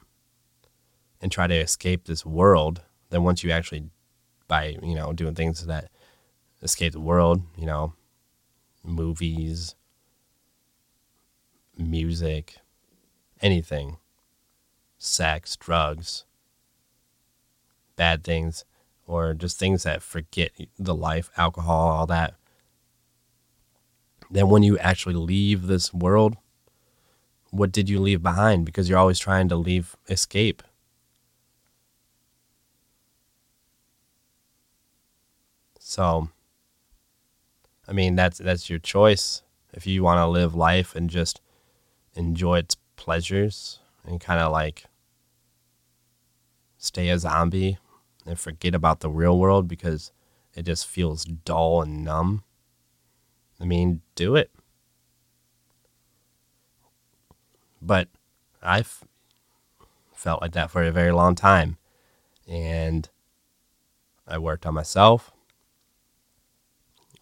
and 1.21 1.31
try 1.31 1.47
to 1.47 1.55
escape 1.55 2.05
this 2.05 2.25
world, 2.25 2.81
then 3.09 3.23
once 3.23 3.43
you 3.43 3.51
actually, 3.51 3.89
by, 4.47 4.77
you 4.81 4.95
know, 4.95 5.13
doing 5.13 5.35
things 5.35 5.65
that 5.65 5.89
escape 6.61 6.93
the 6.93 6.99
world, 6.99 7.41
you 7.57 7.65
know, 7.65 7.93
movies, 8.83 9.75
music, 11.77 12.57
anything, 13.41 13.97
sex, 14.97 15.55
drugs, 15.55 16.25
bad 17.95 18.23
things, 18.23 18.65
or 19.05 19.33
just 19.33 19.59
things 19.59 19.83
that 19.83 20.01
forget 20.01 20.51
the 20.79 20.95
life, 20.95 21.29
alcohol, 21.37 21.89
all 21.89 22.05
that. 22.07 22.35
Then 24.31 24.49
when 24.49 24.63
you 24.63 24.77
actually 24.79 25.15
leave 25.15 25.67
this 25.67 25.93
world, 25.93 26.37
what 27.51 27.71
did 27.71 27.89
you 27.89 27.99
leave 27.99 28.23
behind? 28.23 28.65
Because 28.65 28.89
you're 28.89 28.97
always 28.97 29.19
trying 29.19 29.47
to 29.49 29.55
leave 29.55 29.95
escape. 30.09 30.63
So, 35.93 36.27
I 37.87 37.91
mean, 37.93 38.15
that's 38.15 38.39
that's 38.39 38.67
your 38.67 38.79
choice. 38.79 39.43
If 39.73 39.85
you 39.85 40.01
want 40.01 40.17
to 40.17 40.25
live 40.25 40.55
life 40.55 40.95
and 40.95 41.07
just 41.07 41.39
enjoy 42.15 42.57
its 42.57 42.77
pleasures 42.95 43.77
and 44.03 44.19
kind 44.19 44.39
of 44.39 44.51
like 44.51 44.85
stay 46.79 47.09
a 47.09 47.19
zombie 47.19 47.77
and 48.25 48.39
forget 48.39 48.73
about 48.73 49.01
the 49.01 49.09
real 49.11 49.37
world 49.37 49.67
because 49.67 50.11
it 50.55 50.63
just 50.63 50.87
feels 50.87 51.25
dull 51.25 51.83
and 51.83 52.03
numb, 52.03 52.43
I 53.61 53.65
mean, 53.65 54.01
do 54.15 54.35
it. 54.35 54.49
But 57.79 58.07
I've 58.63 59.03
felt 60.11 60.41
like 60.41 60.53
that 60.53 60.71
for 60.71 60.81
a 60.81 60.91
very 60.91 61.11
long 61.11 61.35
time. 61.35 61.77
And 62.47 63.07
I 64.27 64.39
worked 64.39 64.65
on 64.65 64.73
myself, 64.73 65.32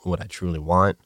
what 0.03 0.21
I 0.21 0.25
truly 0.25 0.59
want. 0.59 0.97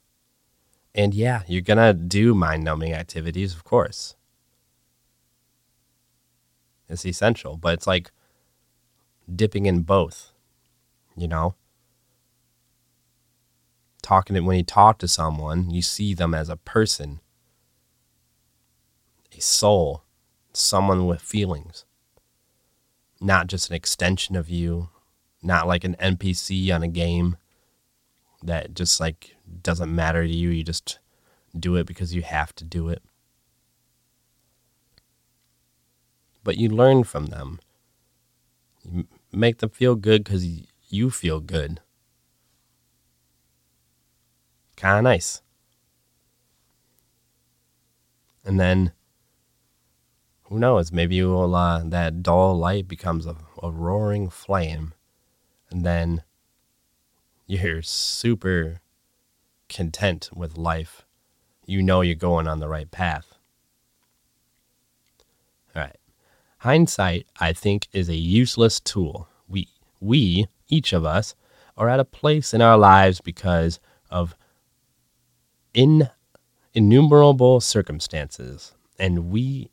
And 0.94 1.14
yeah, 1.14 1.42
you're 1.46 1.62
going 1.62 1.78
to 1.78 1.92
do 1.92 2.34
mind 2.34 2.64
numbing 2.64 2.94
activities, 2.94 3.54
of 3.54 3.64
course. 3.64 4.16
It's 6.88 7.04
essential, 7.04 7.56
but 7.56 7.74
it's 7.74 7.86
like 7.86 8.10
dipping 9.34 9.66
in 9.66 9.82
both, 9.82 10.32
you 11.16 11.28
know? 11.28 11.54
Talking 14.02 14.34
to, 14.34 14.40
when 14.40 14.56
you 14.56 14.62
talk 14.62 14.98
to 14.98 15.08
someone, 15.08 15.70
you 15.70 15.82
see 15.82 16.14
them 16.14 16.32
as 16.32 16.48
a 16.48 16.56
person, 16.56 17.20
a 19.36 19.40
soul, 19.40 20.04
someone 20.52 21.06
with 21.06 21.20
feelings, 21.20 21.84
not 23.20 23.48
just 23.48 23.68
an 23.68 23.76
extension 23.76 24.36
of 24.36 24.48
you, 24.48 24.90
not 25.42 25.66
like 25.66 25.84
an 25.84 25.96
NPC 26.00 26.74
on 26.74 26.82
a 26.82 26.88
game 26.88 27.36
that 28.46 28.74
just 28.74 29.00
like 29.00 29.36
doesn't 29.62 29.94
matter 29.94 30.26
to 30.26 30.32
you. 30.32 30.50
You 30.50 30.64
just 30.64 30.98
do 31.58 31.76
it 31.76 31.86
because 31.86 32.14
you 32.14 32.22
have 32.22 32.54
to 32.56 32.64
do 32.64 32.88
it. 32.88 33.02
But 36.44 36.56
you 36.58 36.68
learn 36.68 37.04
from 37.04 37.26
them. 37.26 37.60
You 38.84 39.06
make 39.32 39.58
them 39.58 39.70
feel 39.70 39.96
good 39.96 40.24
because 40.24 40.46
you 40.88 41.10
feel 41.10 41.40
good. 41.40 41.80
Kind 44.76 44.98
of 44.98 45.04
nice. 45.04 45.42
And 48.44 48.60
then, 48.60 48.92
who 50.44 50.58
knows? 50.60 50.92
Maybe 50.92 51.16
you 51.16 51.30
will. 51.30 51.54
uh, 51.54 51.82
that 51.84 52.22
dull 52.22 52.56
light 52.56 52.86
becomes 52.86 53.26
a, 53.26 53.36
a 53.60 53.72
roaring 53.72 54.30
flame, 54.30 54.94
and 55.70 55.84
then 55.84 56.22
you're 57.46 57.82
super 57.82 58.80
content 59.68 60.30
with 60.34 60.56
life. 60.56 61.04
You 61.64 61.82
know 61.82 62.00
you're 62.00 62.14
going 62.14 62.46
on 62.46 62.60
the 62.60 62.68
right 62.68 62.90
path. 62.90 63.34
All 65.74 65.82
right. 65.82 65.96
Hindsight, 66.58 67.26
I 67.38 67.52
think, 67.52 67.88
is 67.92 68.08
a 68.08 68.16
useless 68.16 68.80
tool. 68.80 69.28
We, 69.48 69.68
we, 70.00 70.46
each 70.68 70.92
of 70.92 71.04
us, 71.04 71.34
are 71.76 71.88
at 71.88 72.00
a 72.00 72.04
place 72.04 72.54
in 72.54 72.62
our 72.62 72.78
lives 72.78 73.20
because 73.20 73.78
of 74.10 74.34
in, 75.74 76.08
innumerable 76.72 77.60
circumstances, 77.60 78.74
and 78.98 79.30
we, 79.30 79.70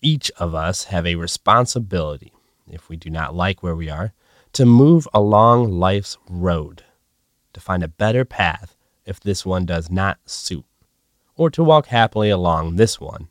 each 0.00 0.32
of 0.38 0.54
us, 0.54 0.84
have 0.84 1.06
a 1.06 1.16
responsibility, 1.16 2.32
if 2.70 2.88
we 2.88 2.96
do 2.96 3.10
not 3.10 3.34
like 3.34 3.62
where 3.62 3.76
we 3.76 3.90
are, 3.90 4.12
to 4.52 4.66
move 4.66 5.06
along 5.14 5.70
life's 5.70 6.16
road, 6.28 6.84
to 7.52 7.60
find 7.60 7.82
a 7.82 7.88
better 7.88 8.24
path 8.24 8.76
if 9.04 9.20
this 9.20 9.46
one 9.46 9.66
does 9.66 9.90
not 9.90 10.18
suit, 10.24 10.64
or 11.36 11.50
to 11.50 11.64
walk 11.64 11.86
happily 11.86 12.30
along 12.30 12.76
this 12.76 13.00
one 13.00 13.28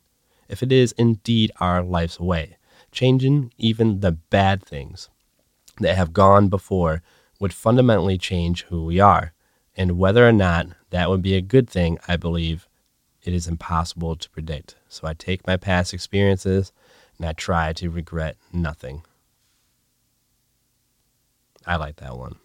if 0.48 0.62
it 0.62 0.72
is 0.72 0.92
indeed 0.98 1.52
our 1.60 1.82
life's 1.82 2.18
way 2.18 2.56
changing 2.92 3.52
even 3.58 4.00
the 4.00 4.12
bad 4.12 4.62
things 4.62 5.08
that 5.78 5.96
have 5.96 6.12
gone 6.12 6.48
before 6.48 7.02
would 7.38 7.54
fundamentally 7.54 8.18
change 8.18 8.64
who 8.64 8.84
we 8.84 9.00
are. 9.00 9.32
And 9.76 9.98
whether 9.98 10.28
or 10.28 10.32
not 10.32 10.66
that 10.90 11.08
would 11.08 11.22
be 11.22 11.36
a 11.36 11.40
good 11.40 11.70
thing, 11.70 11.98
I 12.06 12.16
believe 12.16 12.68
it 13.22 13.32
is 13.32 13.46
impossible 13.46 14.16
to 14.16 14.30
predict. 14.30 14.76
So 14.88 15.06
I 15.06 15.14
take 15.14 15.46
my 15.46 15.56
past 15.56 15.94
experiences 15.94 16.72
and 17.16 17.26
I 17.26 17.32
try 17.32 17.72
to 17.74 17.90
regret 17.90 18.36
nothing. 18.52 19.02
I 21.66 21.76
like 21.76 21.96
that 21.96 22.16
one. 22.16 22.36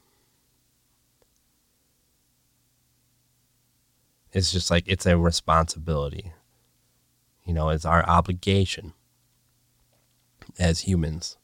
It's 4.31 4.51
just 4.51 4.69
like 4.69 4.83
it's 4.87 5.05
a 5.05 5.17
responsibility. 5.17 6.33
You 7.45 7.53
know, 7.53 7.69
it's 7.69 7.85
our 7.85 8.07
obligation 8.07 8.93
as 10.59 10.81
humans 10.81 11.37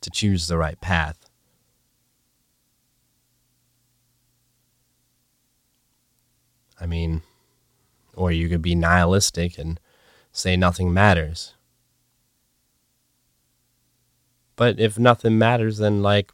to 0.00 0.10
choose 0.10 0.46
the 0.46 0.58
right 0.58 0.80
path. 0.80 1.28
I 6.80 6.86
mean, 6.86 7.22
or 8.14 8.32
you 8.32 8.48
could 8.48 8.62
be 8.62 8.74
nihilistic 8.74 9.58
and 9.58 9.80
say 10.32 10.56
nothing 10.56 10.92
matters. 10.92 11.54
But 14.56 14.78
if 14.78 14.98
nothing 14.98 15.38
matters, 15.38 15.78
then, 15.78 16.02
like, 16.02 16.32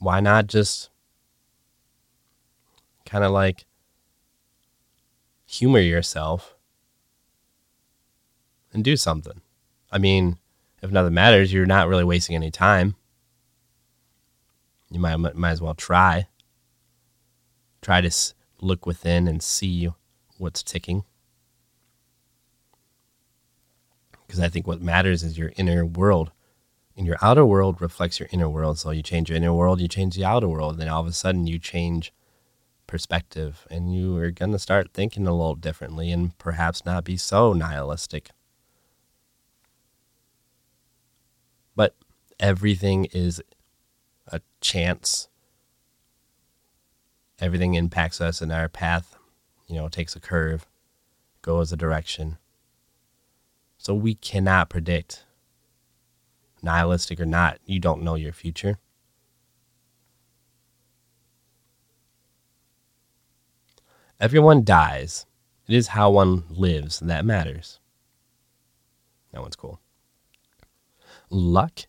why 0.00 0.18
not 0.18 0.48
just 0.48 0.90
kind 3.04 3.22
of 3.22 3.30
like 3.30 3.66
humor 5.46 5.80
yourself 5.80 6.54
and 8.72 8.82
do 8.82 8.96
something. 8.96 9.40
I 9.92 9.98
mean, 9.98 10.38
if 10.82 10.90
nothing 10.90 11.14
matters, 11.14 11.52
you're 11.52 11.66
not 11.66 11.88
really 11.88 12.04
wasting 12.04 12.34
any 12.34 12.50
time. 12.50 12.96
You 14.90 15.00
might 15.00 15.16
might 15.16 15.50
as 15.50 15.60
well 15.60 15.74
try. 15.74 16.28
Try 17.82 18.00
to 18.00 18.10
look 18.60 18.86
within 18.86 19.28
and 19.28 19.42
see 19.42 19.90
what's 20.38 20.62
ticking. 20.62 21.04
Because 24.26 24.40
I 24.40 24.48
think 24.48 24.66
what 24.66 24.80
matters 24.80 25.22
is 25.22 25.38
your 25.38 25.52
inner 25.56 25.84
world. 25.84 26.30
And 26.96 27.06
your 27.06 27.16
outer 27.22 27.46
world 27.46 27.80
reflects 27.80 28.18
your 28.20 28.28
inner 28.32 28.48
world. 28.48 28.78
So 28.78 28.90
you 28.90 29.02
change 29.02 29.30
your 29.30 29.36
inner 29.36 29.54
world, 29.54 29.80
you 29.80 29.88
change 29.88 30.16
the 30.16 30.24
outer 30.24 30.48
world. 30.48 30.80
And 30.80 30.90
all 30.90 31.00
of 31.00 31.06
a 31.06 31.12
sudden 31.12 31.46
you 31.46 31.58
change 31.58 32.12
perspective 32.86 33.66
and 33.70 33.94
you 33.94 34.16
are 34.16 34.32
going 34.32 34.50
to 34.50 34.58
start 34.58 34.92
thinking 34.92 35.26
a 35.26 35.30
little 35.30 35.54
differently 35.54 36.10
and 36.10 36.36
perhaps 36.38 36.84
not 36.84 37.04
be 37.04 37.16
so 37.16 37.52
nihilistic. 37.52 38.30
But 41.76 41.94
everything 42.40 43.04
is 43.06 43.40
a 44.26 44.40
chance. 44.60 45.28
Everything 47.38 47.74
impacts 47.74 48.20
us 48.20 48.42
in 48.42 48.50
our 48.50 48.68
path, 48.68 49.16
you 49.66 49.76
know, 49.76 49.88
takes 49.88 50.16
a 50.16 50.20
curve, 50.20 50.66
goes 51.42 51.72
a 51.72 51.76
direction. 51.76 52.38
So 53.78 53.94
we 53.94 54.14
cannot 54.14 54.68
predict, 54.68 55.24
nihilistic 56.62 57.20
or 57.20 57.26
not, 57.26 57.58
you 57.64 57.80
don't 57.80 58.02
know 58.02 58.14
your 58.14 58.32
future. 58.32 58.78
Everyone 64.20 64.64
dies. 64.64 65.26
It 65.66 65.74
is 65.74 65.88
how 65.88 66.10
one 66.10 66.44
lives 66.50 67.00
that 67.00 67.24
matters. 67.24 67.80
That 69.32 69.40
one's 69.40 69.56
cool. 69.56 69.80
Luck? 71.30 71.80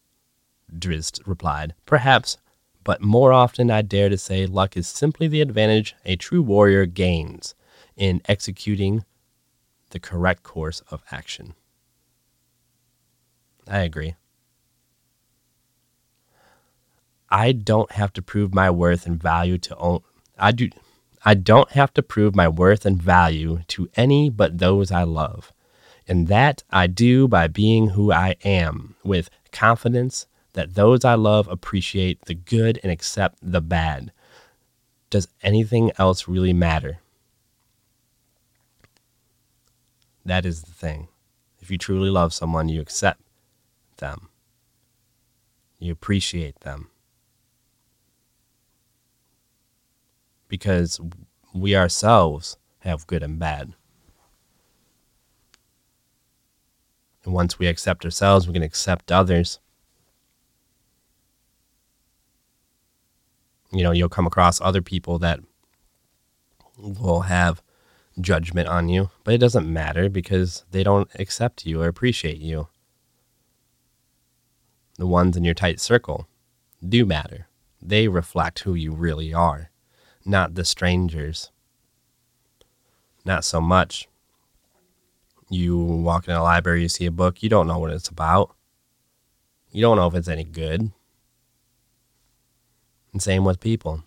Drizzt 0.74 1.20
replied. 1.26 1.74
Perhaps, 1.86 2.38
but 2.84 3.02
more 3.02 3.34
often 3.34 3.70
I 3.70 3.82
dare 3.82 4.10
to 4.10 4.18
say 4.18 4.46
luck 4.46 4.78
is 4.78 4.88
simply 4.88 5.28
the 5.28 5.42
advantage 5.42 5.96
a 6.06 6.16
true 6.16 6.42
warrior 6.42 6.86
gains 6.86 7.54
in 7.98 8.22
executing 8.28 9.04
the 9.90 10.00
correct 10.00 10.44
course 10.44 10.82
of 10.90 11.04
action. 11.12 11.54
I 13.68 13.80
agree. 13.80 14.16
I 17.32 17.54
don't 17.54 17.92
have 17.94 18.12
to 18.14 18.22
prove 18.22 18.54
my 18.54 18.70
worth 18.70 19.06
and 19.06 19.22
value 19.22 19.58
to 19.60 19.78
own. 19.78 20.02
I 20.38 20.52
do. 20.52 20.70
I 21.24 21.34
don't 21.34 21.72
have 21.72 21.94
to 21.94 22.04
prove 22.04 22.36
my 22.36 22.48
worth 22.48 22.86
and 22.86 23.02
value 23.02 23.62
to 23.70 23.90
any 23.96 24.30
but 24.30 24.58
those 24.58 24.92
I 24.92 25.04
love. 25.04 25.54
And 26.08 26.28
that 26.28 26.64
I 26.72 26.88
do 26.88 27.28
by 27.28 27.48
being 27.48 27.90
who 27.90 28.12
I 28.12 28.36
am, 28.44 28.96
with 29.04 29.30
confidence 29.52 30.26
that 30.54 30.74
those 30.74 31.06
I 31.06 31.14
love 31.14 31.48
appreciate 31.48 32.26
the 32.26 32.34
good 32.34 32.80
and 32.84 32.92
accept 32.92 33.38
the 33.42 33.62
bad. 33.62 34.12
Does 35.10 35.28
anything 35.42 35.92
else 35.98 36.28
really 36.28 36.54
matter? 36.54 37.00
That 40.26 40.46
is 40.46 40.64
the 40.64 40.72
thing. 40.72 41.08
If 41.60 41.72
you 41.72 41.78
truly 41.78 42.10
love 42.10 42.34
someone, 42.34 42.68
you 42.70 42.82
accept 42.82 43.22
them, 43.98 44.30
you 45.80 45.92
appreciate 45.92 46.60
them. 46.62 46.90
Because 50.52 51.00
we 51.54 51.78
ourselves 51.78 52.58
have 52.80 53.08
good 53.08 53.24
and 53.24 53.40
bad. 53.40 53.74
And 57.24 57.34
once 57.34 57.58
we 57.58 57.68
accept 57.68 58.04
ourselves, 58.04 58.48
we 58.48 58.54
can 58.54 58.64
accept 58.64 59.14
others. 59.14 59.60
You 63.72 63.84
know, 63.84 63.92
you'll 63.92 64.10
come 64.10 64.28
across 64.28 64.60
other 64.60 64.82
people 64.82 65.20
that 65.20 65.40
will 66.78 67.22
have 67.22 67.64
judgment 68.20 68.68
on 68.68 68.90
you, 68.90 69.10
but 69.24 69.34
it 69.34 69.38
doesn't 69.38 69.72
matter 69.72 70.10
because 70.10 70.66
they 70.72 70.84
don't 70.84 71.10
accept 71.16 71.66
you 71.66 71.82
or 71.82 71.88
appreciate 71.88 72.40
you. 72.40 72.68
The 74.98 75.08
ones 75.08 75.38
in 75.38 75.46
your 75.46 75.54
tight 75.54 75.80
circle 75.80 76.28
do 76.88 77.06
matter. 77.06 77.48
They 77.82 78.10
reflect 78.10 78.60
who 78.60 78.74
you 78.74 78.92
really 78.92 79.34
are, 79.34 79.71
not 80.26 80.56
the 80.56 80.66
strangers. 80.66 81.52
Not 83.26 83.46
so 83.46 83.62
much 83.62 84.08
you 85.52 85.78
walk 85.78 86.28
in 86.28 86.34
a 86.34 86.42
library, 86.42 86.84
you 86.84 86.90
see 86.90 87.06
a 87.06 87.12
book, 87.12 87.44
you 87.44 87.50
don't 87.50 87.68
know 87.68 87.78
what 87.78 87.92
it's 87.92 88.08
about. 88.08 88.56
You 89.72 89.82
don't 89.82 89.98
know 89.98 90.08
if 90.08 90.16
it's 90.16 90.28
any 90.28 90.46
good. 90.46 90.92
And 93.12 93.22
same 93.22 93.44
with 93.44 93.60
people. 93.60 94.04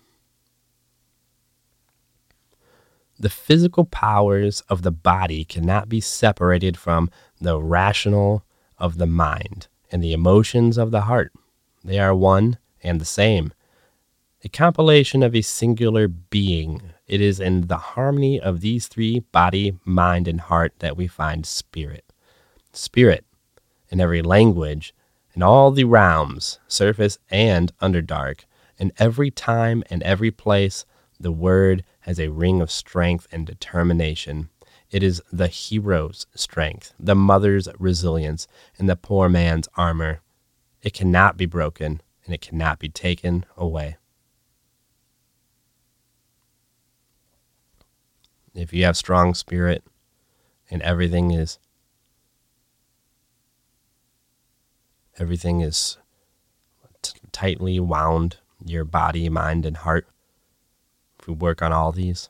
The 3.19 3.29
physical 3.29 3.85
powers 3.85 4.62
of 4.69 4.83
the 4.83 4.91
body 4.91 5.45
cannot 5.45 5.89
be 5.89 6.01
separated 6.01 6.77
from 6.77 7.11
the 7.41 7.61
rational 7.61 8.45
of 8.79 8.99
the 8.99 9.07
mind 9.07 9.69
and 9.93 10.03
the 10.03 10.12
emotions 10.12 10.79
of 10.79 10.91
the 10.91 11.03
heart. 11.03 11.33
They 11.85 11.99
are 11.99 12.15
one 12.15 12.59
and 12.83 13.01
the 13.01 13.05
same. 13.05 13.53
A 14.45 14.49
compilation 14.51 15.22
of 15.22 15.34
a 15.34 15.40
singular 15.40 16.07
being 16.07 16.92
it 17.07 17.22
is 17.22 17.40
in 17.40 17.68
the 17.68 17.78
harmony 17.78 18.38
of 18.38 18.61
these 18.61 18.88
three 18.88 19.20
body, 19.20 19.78
mind, 19.86 20.28
and 20.28 20.38
heart 20.38 20.74
that 20.80 20.99
we 20.99 21.07
find 21.07 21.47
spirit. 21.47 22.05
Spirit 22.70 23.24
in 23.88 24.03
every 24.03 24.20
language, 24.20 24.95
in 25.32 25.42
all 25.42 25.70
the 25.70 25.84
realms, 25.84 26.59
surface 26.68 27.18
and 27.30 27.72
underdark, 27.78 28.40
in 28.76 28.92
every 28.99 29.30
time 29.30 29.82
and 29.88 30.03
every 30.03 30.30
place, 30.30 30.84
the 31.18 31.32
word 31.32 31.82
has 32.01 32.20
a 32.20 32.28
ring 32.28 32.61
of 32.61 32.70
strength 32.70 33.26
and 33.32 33.47
determination. 33.47 34.51
It 34.90 35.03
is 35.03 35.22
the 35.32 35.49
hero's 35.49 36.26
strength, 36.34 36.92
the 37.01 37.14
mother's 37.14 37.66
resilience, 37.78 38.47
and 38.76 38.90
the 38.90 38.97
poor 38.97 39.30
man's 39.30 39.68
armor. 39.74 40.20
It 40.82 40.92
cannot 40.92 41.38
be 41.38 41.47
broken, 41.47 42.03
and 42.26 42.34
it 42.34 42.42
cannot 42.42 42.78
be 42.78 42.90
taken 42.90 43.47
away. 43.57 43.97
If 48.55 48.73
you 48.73 48.85
have 48.85 48.97
strong 48.97 49.35
spirit 49.35 49.83
and 50.71 50.81
everything 50.83 51.31
is 51.31 51.59
everything 55.19 55.61
is 55.61 55.99
t- 57.03 57.19
tightly 57.33 57.79
wound 57.81 58.39
your 58.65 58.85
body 58.85 59.29
mind 59.29 59.67
and 59.67 59.79
heart 59.79 60.07
if 61.19 61.27
we 61.27 61.35
work 61.35 61.61
on 61.63 61.73
all 61.73 61.93
these 61.93 62.29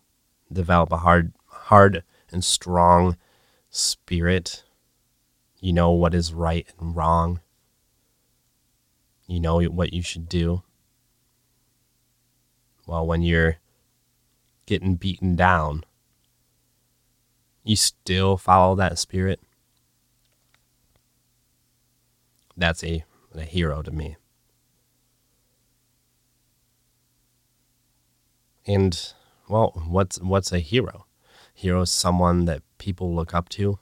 develop 0.53 0.93
a 0.93 0.99
hard 0.99 1.33
hard 1.47 2.03
and 2.31 2.45
strong 2.45 3.17
spirit. 3.71 4.65
You 5.61 5.73
know 5.73 5.91
what 5.93 6.15
is 6.15 6.35
right 6.35 6.67
and 6.79 6.95
wrong. 6.95 7.41
You 9.27 9.41
know 9.41 9.63
what 9.63 9.93
you 9.93 10.03
should 10.03 10.29
do. 10.29 10.63
Well 12.87 13.07
when 13.07 13.23
you're 13.23 13.57
getting 14.67 14.97
beaten 14.97 15.37
down 15.37 15.85
you 17.65 17.77
still 17.77 18.37
follow 18.37 18.75
that 18.77 18.99
spirit, 18.99 19.41
that's 22.57 22.85
a, 22.85 23.05
a 23.35 23.43
hero 23.43 23.83
to 23.83 23.91
me. 23.91 24.17
And 28.67 29.13
well, 29.49 29.73
what's 29.89 30.21
what's 30.21 30.53
a 30.53 30.59
hero? 30.59 31.07
Hero 31.55 31.83
is 31.83 31.91
someone 31.91 32.45
that 32.45 32.63
people 32.79 33.15
look 33.15 33.35
up 33.35 33.49
to, 33.51 33.79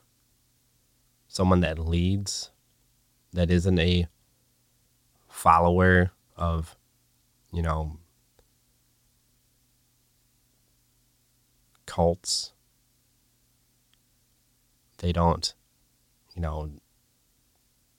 someone 1.28 1.60
that 1.60 1.78
leads, 1.78 2.50
that 3.32 3.50
isn't 3.50 3.78
a 3.78 4.06
follower 5.28 6.12
of, 6.36 6.76
you 7.52 7.62
know, 7.62 7.98
cults 11.86 12.52
they 15.03 15.12
don't, 15.12 15.53
you 16.34 16.40
know, 16.40 16.70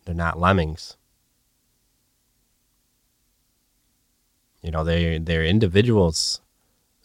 they're 0.05 0.15
not 0.15 0.39
lemmings. 0.39 0.95
You 4.61 4.71
know, 4.71 4.83
they 4.85 5.19
they're 5.19 5.45
individuals. 5.45 6.41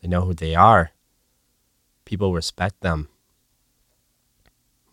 They 0.01 0.09
know 0.09 0.23
who 0.23 0.33
they 0.33 0.55
are. 0.55 0.93
People 2.05 2.33
respect 2.33 2.81
them. 2.81 3.09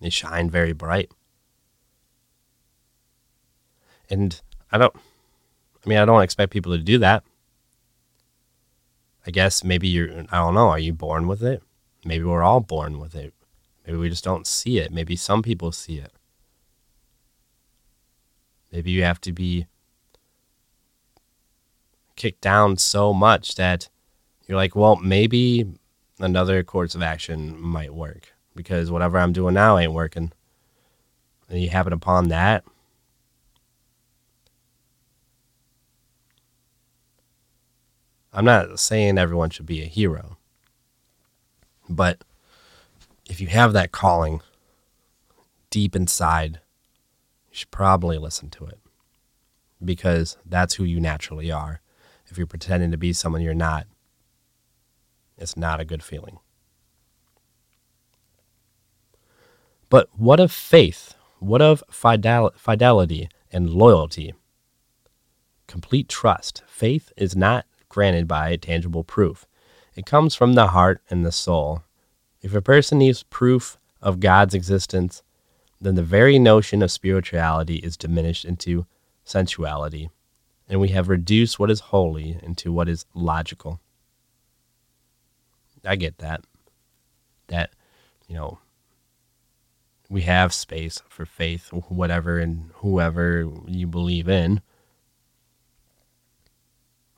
They 0.02 0.10
shine 0.10 0.50
very 0.50 0.74
bright. 0.74 1.12
And 4.10 4.42
I 4.72 4.80
don't 4.80 4.96
I 4.96 5.90
mean, 5.90 6.00
I 6.00 6.06
don't 6.06 6.24
expect 6.24 6.52
people 6.52 6.72
to 6.76 6.84
do 6.84 6.98
that. 6.98 7.24
I 9.28 9.30
guess 9.30 9.64
maybe 9.64 9.88
you're 9.88 10.26
I 10.32 10.38
don't 10.38 10.56
know, 10.56 10.70
are 10.70 10.80
you 10.80 10.94
born 10.94 11.28
with 11.28 11.44
it? 11.44 11.62
Maybe 12.04 12.24
we're 12.24 12.44
all 12.44 12.60
born 12.60 13.00
with 13.00 13.14
it. 13.14 13.35
Maybe 13.86 13.98
we 13.98 14.10
just 14.10 14.24
don't 14.24 14.48
see 14.48 14.80
it. 14.80 14.92
Maybe 14.92 15.16
some 15.16 15.44
people 15.44 15.72
see 15.72 15.98
it. 15.98 16.12
Maybe 18.72 18.92
you 18.92 19.04
have 19.04 19.22
to 19.22 19.32
be 19.32 19.68
kicked 22.16 22.42
down 22.42 22.78
so 22.78 23.14
much 23.14 23.56
that 23.56 23.90
you're 24.48 24.58
like, 24.58 24.76
well, 24.76 24.96
maybe 24.96 25.66
another 26.20 26.64
course 26.64 26.96
of 26.96 27.02
action 27.02 27.60
might 27.60 27.94
work 27.94 28.34
because 28.56 28.90
whatever 28.90 29.18
I'm 29.18 29.34
doing 29.34 29.54
now 29.54 29.78
ain't 29.78 29.94
working. 29.94 30.32
And 31.50 31.62
you 31.62 31.70
happen 31.70 31.94
upon 31.94 32.30
that. 32.30 32.64
I'm 38.34 38.46
not 38.46 38.80
saying 38.80 39.18
everyone 39.18 39.50
should 39.50 39.66
be 39.66 39.82
a 39.82 39.86
hero, 39.86 40.38
but 41.88 42.24
if 43.30 43.42
you 43.42 43.48
have 43.48 43.74
that 43.74 43.92
calling 43.92 44.42
deep 45.70 45.96
inside, 45.96 46.60
you 47.50 47.56
should 47.56 47.72
probably 47.72 48.18
listen 48.18 48.50
to 48.52 48.66
it 48.66 48.80
because 49.84 50.38
that's 50.46 50.76
who 50.76 50.84
you 50.84 51.00
naturally 51.00 51.52
are. 51.52 51.82
If 52.28 52.38
you're 52.38 52.48
pretending 52.48 52.92
to 52.92 52.98
be 52.98 53.14
someone 53.14 53.42
you're 53.42 53.54
not, 53.54 53.88
it's 55.38 55.58
not 55.58 55.80
a 55.80 55.86
good 55.86 56.04
feeling. 56.04 56.40
But 59.90 60.10
what 60.14 60.40
of 60.40 60.52
faith? 60.52 61.14
What 61.40 61.62
of 61.62 61.84
fidel- 61.90 62.54
fidelity 62.56 63.30
and 63.52 63.70
loyalty? 63.70 64.34
Complete 65.68 66.10
trust. 66.10 66.64
Faith 66.68 67.12
is 67.18 67.36
not 67.36 67.66
granted 67.90 68.28
by 68.28 68.56
tangible 68.56 69.04
proof. 69.04 69.46
It 69.96 70.06
comes 70.06 70.36
from 70.36 70.54
the 70.54 70.68
heart 70.68 71.02
and 71.10 71.26
the 71.26 71.32
soul. 71.32 71.84
If 72.46 72.54
a 72.54 72.62
person 72.62 73.00
needs 73.00 73.24
proof 73.24 73.80
of 74.04 74.20
God's 74.20 74.54
existence, 74.54 75.24
then 75.82 75.96
the 75.96 76.04
very 76.04 76.38
notion 76.38 76.84
of 76.84 76.92
spirituality 76.92 77.78
is 77.78 77.98
diminished 77.98 78.46
into 78.46 78.86
sensuality, 79.24 80.12
and 80.70 80.80
we 80.80 80.90
have 80.90 81.10
reduced 81.10 81.58
what 81.58 81.72
is 81.72 81.80
holy 81.80 82.38
into 82.44 82.72
what 82.72 82.88
is 82.88 83.08
logical. 83.16 83.80
I 85.84 85.96
get 85.96 86.20
that. 86.20 86.46
That, 87.48 87.72
you 88.28 88.36
know, 88.36 88.60
we 90.08 90.22
have 90.22 90.54
space 90.54 91.02
for 91.10 91.26
faith, 91.26 91.70
whatever 91.70 92.38
and 92.38 92.70
whoever 92.76 93.50
you 93.66 93.88
believe 93.88 94.30
in. 94.30 94.62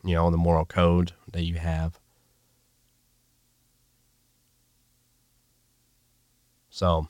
You 0.06 0.16
know, 0.16 0.32
the 0.32 0.38
moral 0.38 0.64
code 0.64 1.12
that 1.34 1.44
you 1.44 1.56
have. 1.56 2.00
So 6.78 7.08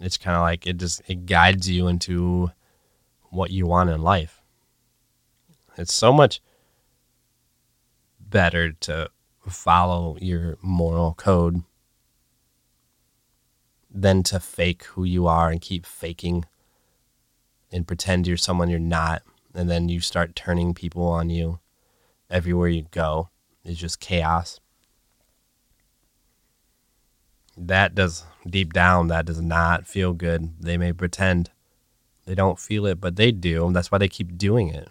it's 0.00 0.16
kind 0.16 0.34
of 0.34 0.40
like 0.40 0.66
it 0.66 0.78
just 0.78 1.02
it 1.06 1.26
guides 1.26 1.68
you 1.68 1.88
into 1.88 2.50
what 3.28 3.50
you 3.50 3.66
want 3.66 3.90
in 3.90 4.00
life. 4.00 4.40
It's 5.76 5.92
so 5.92 6.10
much 6.10 6.40
better 8.18 8.72
to 8.72 9.10
follow 9.46 10.16
your 10.22 10.56
moral 10.62 11.12
code 11.12 11.64
than 13.90 14.22
to 14.22 14.40
fake 14.40 14.84
who 14.84 15.04
you 15.04 15.26
are 15.26 15.50
and 15.50 15.60
keep 15.60 15.84
faking 15.84 16.46
and 17.70 17.86
pretend 17.86 18.26
you're 18.26 18.38
someone 18.38 18.70
you're 18.70 18.78
not. 18.78 19.22
And 19.52 19.68
then 19.68 19.90
you 19.90 20.00
start 20.00 20.34
turning 20.34 20.72
people 20.72 21.06
on 21.06 21.28
you 21.28 21.60
everywhere 22.30 22.68
you 22.68 22.86
go. 22.90 23.28
It's 23.64 23.78
just 23.78 24.00
chaos. 24.00 24.60
That 27.56 27.94
does, 27.94 28.24
deep 28.48 28.72
down, 28.72 29.08
that 29.08 29.26
does 29.26 29.40
not 29.40 29.86
feel 29.86 30.12
good. 30.12 30.60
They 30.60 30.76
may 30.76 30.92
pretend 30.92 31.50
they 32.26 32.34
don't 32.34 32.58
feel 32.58 32.86
it, 32.86 33.00
but 33.00 33.16
they 33.16 33.30
do. 33.32 33.66
And 33.66 33.76
That's 33.76 33.92
why 33.92 33.98
they 33.98 34.08
keep 34.08 34.36
doing 34.36 34.68
it. 34.68 34.88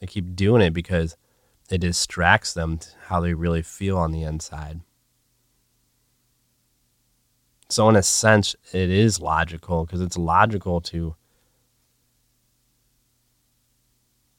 They 0.00 0.06
keep 0.06 0.34
doing 0.34 0.62
it 0.62 0.72
because 0.72 1.16
it 1.70 1.78
distracts 1.78 2.52
them 2.52 2.80
how 3.06 3.20
they 3.20 3.34
really 3.34 3.62
feel 3.62 3.96
on 3.96 4.12
the 4.12 4.22
inside. 4.22 4.80
So, 7.68 7.88
in 7.88 7.96
a 7.96 8.02
sense, 8.02 8.54
it 8.72 8.90
is 8.90 9.20
logical 9.20 9.86
because 9.86 10.02
it's 10.02 10.18
logical 10.18 10.80
to 10.82 11.16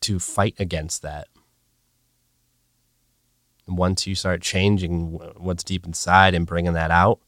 to 0.01 0.19
fight 0.19 0.53
against 0.59 1.01
that. 1.01 1.27
Once 3.67 4.05
you 4.05 4.13
start 4.13 4.41
changing 4.41 5.13
what's 5.37 5.63
deep 5.63 5.85
inside 5.85 6.33
and 6.33 6.45
bringing 6.45 6.73
that 6.73 6.91
out, 6.91 7.19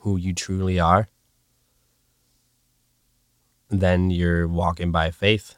who 0.00 0.16
you 0.16 0.32
truly 0.32 0.78
are, 0.80 1.08
then 3.68 4.10
you're 4.10 4.46
walking 4.46 4.90
by 4.92 5.10
faith. 5.10 5.56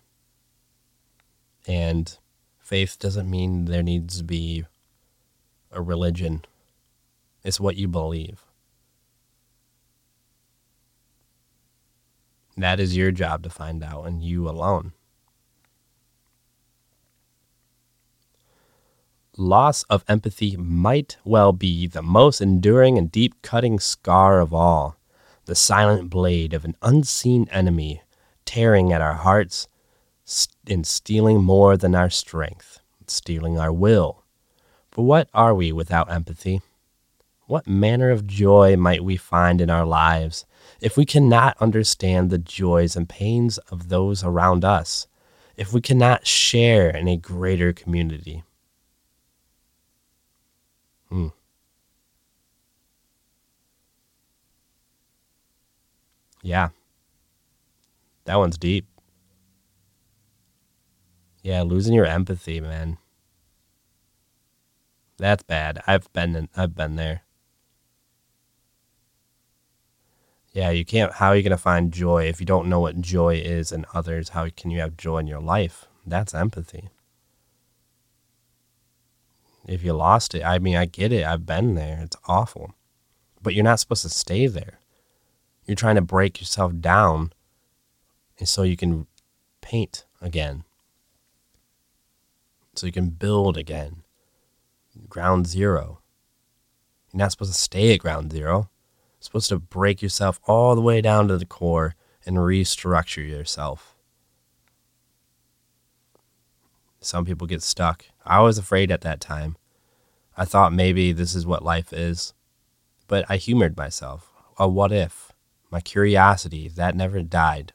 And 1.66 2.16
faith 2.58 2.98
doesn't 2.98 3.30
mean 3.30 3.66
there 3.66 3.82
needs 3.82 4.18
to 4.18 4.24
be 4.24 4.64
a 5.70 5.82
religion, 5.82 6.44
it's 7.44 7.60
what 7.60 7.76
you 7.76 7.88
believe. 7.88 8.42
That 12.56 12.80
is 12.80 12.96
your 12.96 13.12
job 13.12 13.42
to 13.44 13.50
find 13.50 13.84
out, 13.84 14.04
and 14.06 14.22
you 14.22 14.48
alone. 14.48 14.92
Loss 19.40 19.84
of 19.84 20.04
empathy 20.08 20.56
might 20.56 21.16
well 21.24 21.52
be 21.52 21.86
the 21.86 22.02
most 22.02 22.40
enduring 22.40 22.98
and 22.98 23.08
deep 23.08 23.40
cutting 23.40 23.78
scar 23.78 24.40
of 24.40 24.52
all, 24.52 24.96
the 25.44 25.54
silent 25.54 26.10
blade 26.10 26.52
of 26.52 26.64
an 26.64 26.74
unseen 26.82 27.46
enemy 27.52 28.02
tearing 28.44 28.92
at 28.92 29.00
our 29.00 29.14
hearts 29.14 29.68
and 30.66 30.84
stealing 30.84 31.40
more 31.40 31.76
than 31.76 31.94
our 31.94 32.10
strength, 32.10 32.80
stealing 33.06 33.56
our 33.56 33.72
will. 33.72 34.24
For 34.90 35.04
what 35.06 35.28
are 35.32 35.54
we 35.54 35.70
without 35.70 36.10
empathy? 36.10 36.60
What 37.46 37.68
manner 37.68 38.10
of 38.10 38.26
joy 38.26 38.76
might 38.76 39.04
we 39.04 39.16
find 39.16 39.60
in 39.60 39.70
our 39.70 39.86
lives 39.86 40.46
if 40.80 40.96
we 40.96 41.06
cannot 41.06 41.56
understand 41.60 42.30
the 42.30 42.38
joys 42.38 42.96
and 42.96 43.08
pains 43.08 43.58
of 43.70 43.88
those 43.88 44.24
around 44.24 44.64
us, 44.64 45.06
if 45.56 45.72
we 45.72 45.80
cannot 45.80 46.26
share 46.26 46.90
in 46.90 47.06
a 47.06 47.16
greater 47.16 47.72
community. 47.72 48.42
Hmm. 51.10 51.28
Yeah. 56.42 56.68
That 58.24 58.36
one's 58.36 58.58
deep. 58.58 58.86
Yeah, 61.42 61.62
losing 61.62 61.94
your 61.94 62.04
empathy, 62.04 62.60
man. 62.60 62.98
That's 65.18 65.42
bad. 65.42 65.82
I've 65.86 66.12
been 66.12 66.36
in, 66.36 66.48
I've 66.56 66.74
been 66.74 66.96
there. 66.96 67.22
Yeah, 70.52 70.70
you 70.70 70.84
can't. 70.84 71.12
How 71.12 71.28
are 71.28 71.36
you 71.36 71.42
going 71.42 71.50
to 71.50 71.56
find 71.56 71.92
joy 71.92 72.24
if 72.24 72.40
you 72.40 72.46
don't 72.46 72.68
know 72.68 72.80
what 72.80 73.00
joy 73.00 73.36
is 73.36 73.72
in 73.72 73.84
others? 73.94 74.30
How 74.30 74.48
can 74.50 74.70
you 74.70 74.80
have 74.80 74.96
joy 74.96 75.18
in 75.18 75.26
your 75.26 75.40
life? 75.40 75.86
That's 76.06 76.34
empathy. 76.34 76.90
If 79.68 79.84
you 79.84 79.92
lost 79.92 80.34
it, 80.34 80.42
I 80.42 80.58
mean, 80.58 80.76
I 80.76 80.86
get 80.86 81.12
it. 81.12 81.24
I've 81.24 81.44
been 81.44 81.74
there. 81.74 82.00
It's 82.02 82.16
awful. 82.26 82.74
But 83.42 83.54
you're 83.54 83.64
not 83.64 83.78
supposed 83.80 84.02
to 84.02 84.08
stay 84.08 84.46
there. 84.46 84.80
You're 85.66 85.76
trying 85.76 85.96
to 85.96 86.00
break 86.00 86.40
yourself 86.40 86.72
down 86.80 87.32
and 88.38 88.48
so 88.48 88.62
you 88.62 88.76
can 88.76 89.06
paint 89.60 90.06
again. 90.20 90.64
So 92.74 92.86
you 92.86 92.92
can 92.92 93.10
build 93.10 93.56
again. 93.56 94.02
Ground 95.08 95.46
zero. 95.46 96.00
You're 97.12 97.18
not 97.18 97.32
supposed 97.32 97.52
to 97.52 97.58
stay 97.58 97.92
at 97.92 98.00
ground 98.00 98.32
zero 98.32 98.70
You're 99.18 99.20
supposed 99.20 99.48
to 99.50 99.58
break 99.58 100.00
yourself 100.00 100.40
all 100.46 100.74
the 100.74 100.80
way 100.80 101.00
down 101.00 101.28
to 101.28 101.36
the 101.36 101.46
core 101.46 101.94
and 102.24 102.36
restructure 102.36 103.26
yourself. 103.26 103.94
Some 107.00 107.24
people 107.24 107.46
get 107.46 107.62
stuck. 107.62 108.06
I 108.24 108.40
was 108.40 108.58
afraid 108.58 108.90
at 108.90 109.02
that 109.02 109.20
time. 109.20 109.56
I 110.38 110.44
thought 110.44 110.72
maybe 110.72 111.10
this 111.10 111.34
is 111.34 111.44
what 111.44 111.64
life 111.64 111.92
is, 111.92 112.32
but 113.08 113.24
I 113.28 113.38
humored 113.38 113.76
myself. 113.76 114.30
A 114.56 114.68
what 114.68 114.92
if? 114.92 115.32
My 115.68 115.80
curiosity, 115.80 116.68
that 116.68 116.94
never 116.94 117.22
died. 117.22 117.72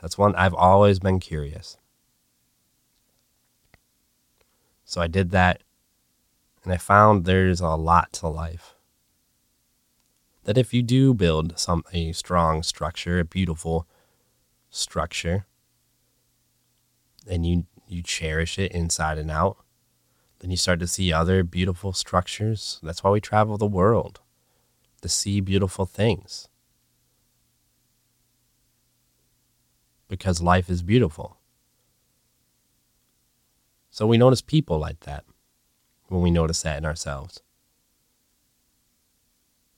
That's 0.00 0.16
one 0.16 0.34
I've 0.34 0.54
always 0.54 0.98
been 0.98 1.20
curious. 1.20 1.76
So 4.86 5.02
I 5.02 5.06
did 5.06 5.30
that, 5.32 5.62
and 6.64 6.72
I 6.72 6.78
found 6.78 7.26
there's 7.26 7.60
a 7.60 7.68
lot 7.68 8.12
to 8.14 8.28
life 8.28 8.74
that 10.44 10.58
if 10.58 10.72
you 10.72 10.82
do 10.82 11.12
build 11.12 11.58
some 11.58 11.84
a 11.92 12.12
strong 12.12 12.62
structure, 12.62 13.20
a 13.20 13.24
beautiful 13.24 13.86
structure, 14.70 15.46
and 17.28 17.44
you 17.46 17.66
you 17.86 18.02
cherish 18.02 18.58
it 18.58 18.72
inside 18.72 19.18
and 19.18 19.30
out, 19.30 19.58
then 20.42 20.50
you 20.50 20.56
start 20.56 20.80
to 20.80 20.88
see 20.88 21.12
other 21.12 21.44
beautiful 21.44 21.92
structures. 21.92 22.80
That's 22.82 23.04
why 23.04 23.10
we 23.10 23.20
travel 23.20 23.56
the 23.56 23.64
world 23.64 24.20
to 25.00 25.08
see 25.08 25.40
beautiful 25.40 25.86
things. 25.86 26.48
Because 30.08 30.42
life 30.42 30.68
is 30.68 30.82
beautiful. 30.82 31.38
So 33.90 34.04
we 34.04 34.18
notice 34.18 34.40
people 34.40 34.80
like 34.80 35.00
that 35.00 35.24
when 36.08 36.22
we 36.22 36.30
notice 36.32 36.62
that 36.62 36.78
in 36.78 36.84
ourselves. 36.84 37.40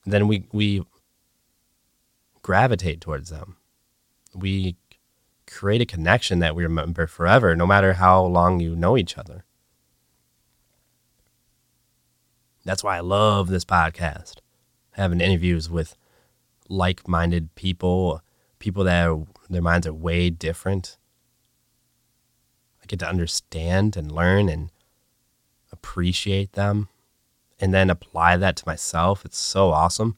Then 0.03 0.27
we, 0.27 0.47
we 0.51 0.83
gravitate 2.41 3.01
towards 3.01 3.29
them. 3.29 3.57
We 4.33 4.77
create 5.45 5.81
a 5.81 5.85
connection 5.85 6.39
that 6.39 6.55
we 6.55 6.63
remember 6.63 7.05
forever, 7.05 7.55
no 7.55 7.67
matter 7.67 7.93
how 7.93 8.25
long 8.25 8.59
you 8.59 8.75
know 8.75 8.97
each 8.97 9.15
other. 9.15 9.45
That's 12.65 12.83
why 12.83 12.97
I 12.97 13.01
love 13.01 13.47
this 13.47 13.63
podcast, 13.63 14.39
having 14.93 15.21
interviews 15.21 15.69
with 15.69 15.95
like 16.67 17.07
minded 17.07 17.53
people, 17.53 18.21
people 18.57 18.83
that 18.83 19.07
are, 19.07 19.23
their 19.49 19.61
minds 19.61 19.85
are 19.85 19.93
way 19.93 20.31
different. 20.31 20.97
I 22.81 22.87
get 22.87 22.99
to 22.99 23.07
understand 23.07 23.95
and 23.95 24.11
learn 24.11 24.49
and 24.49 24.71
appreciate 25.71 26.53
them 26.53 26.89
and 27.59 27.73
then 27.73 27.89
apply 27.91 28.37
that 28.37 28.55
to 28.57 28.67
myself. 28.67 29.25
It's 29.25 29.37
so 29.37 29.69
awesome. 29.69 30.17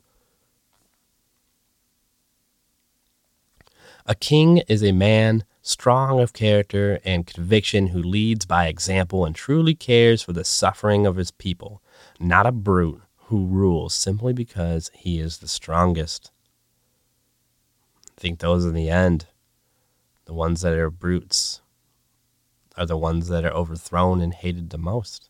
A 4.06 4.16
king 4.16 4.60
is 4.70 4.82
a 4.82 4.93
man 4.93 5.43
strong 5.62 6.22
of 6.22 6.32
character 6.32 7.00
and 7.04 7.28
conviction 7.28 7.88
who 7.88 8.02
leads 8.02 8.45
by 8.45 8.68
example 8.68 9.26
and 9.26 9.36
truly 9.36 9.76
cares 9.76 10.22
for 10.22 10.32
the 10.32 10.45
suffering 10.45 11.06
of 11.06 11.18
his 11.18 11.30
people, 11.30 11.82
not 12.20 12.45
a 12.45 12.51
brute 12.51 13.01
who 13.28 13.45
rules 13.45 13.93
simply 13.93 14.34
because 14.34 14.89
he 14.93 15.20
is 15.20 15.38
the 15.38 15.47
strongest. 15.47 16.32
I 18.18 18.22
think 18.22 18.39
those 18.39 18.65
in 18.65 18.74
the 18.74 18.89
end, 18.89 19.28
the 20.26 20.34
ones 20.34 20.61
that 20.61 20.74
are 20.74 20.89
brutes, 20.89 21.61
are 22.76 22.86
the 22.86 22.97
ones 22.97 23.28
that 23.28 23.43
are 23.43 23.51
overthrown 23.51 24.22
and 24.22 24.34
hated 24.34 24.70
the 24.70 24.78
most. 24.78 25.30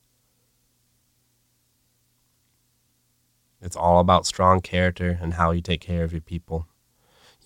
It's 3.61 3.75
all 3.75 3.99
about 3.99 4.27
strong 4.27 4.61
character 4.61 5.17
and 5.21 5.33
how 5.33 5.51
you 5.51 5.61
take 5.61 5.81
care 5.81 6.03
of 6.03 6.11
your 6.11 6.21
people. 6.21 6.67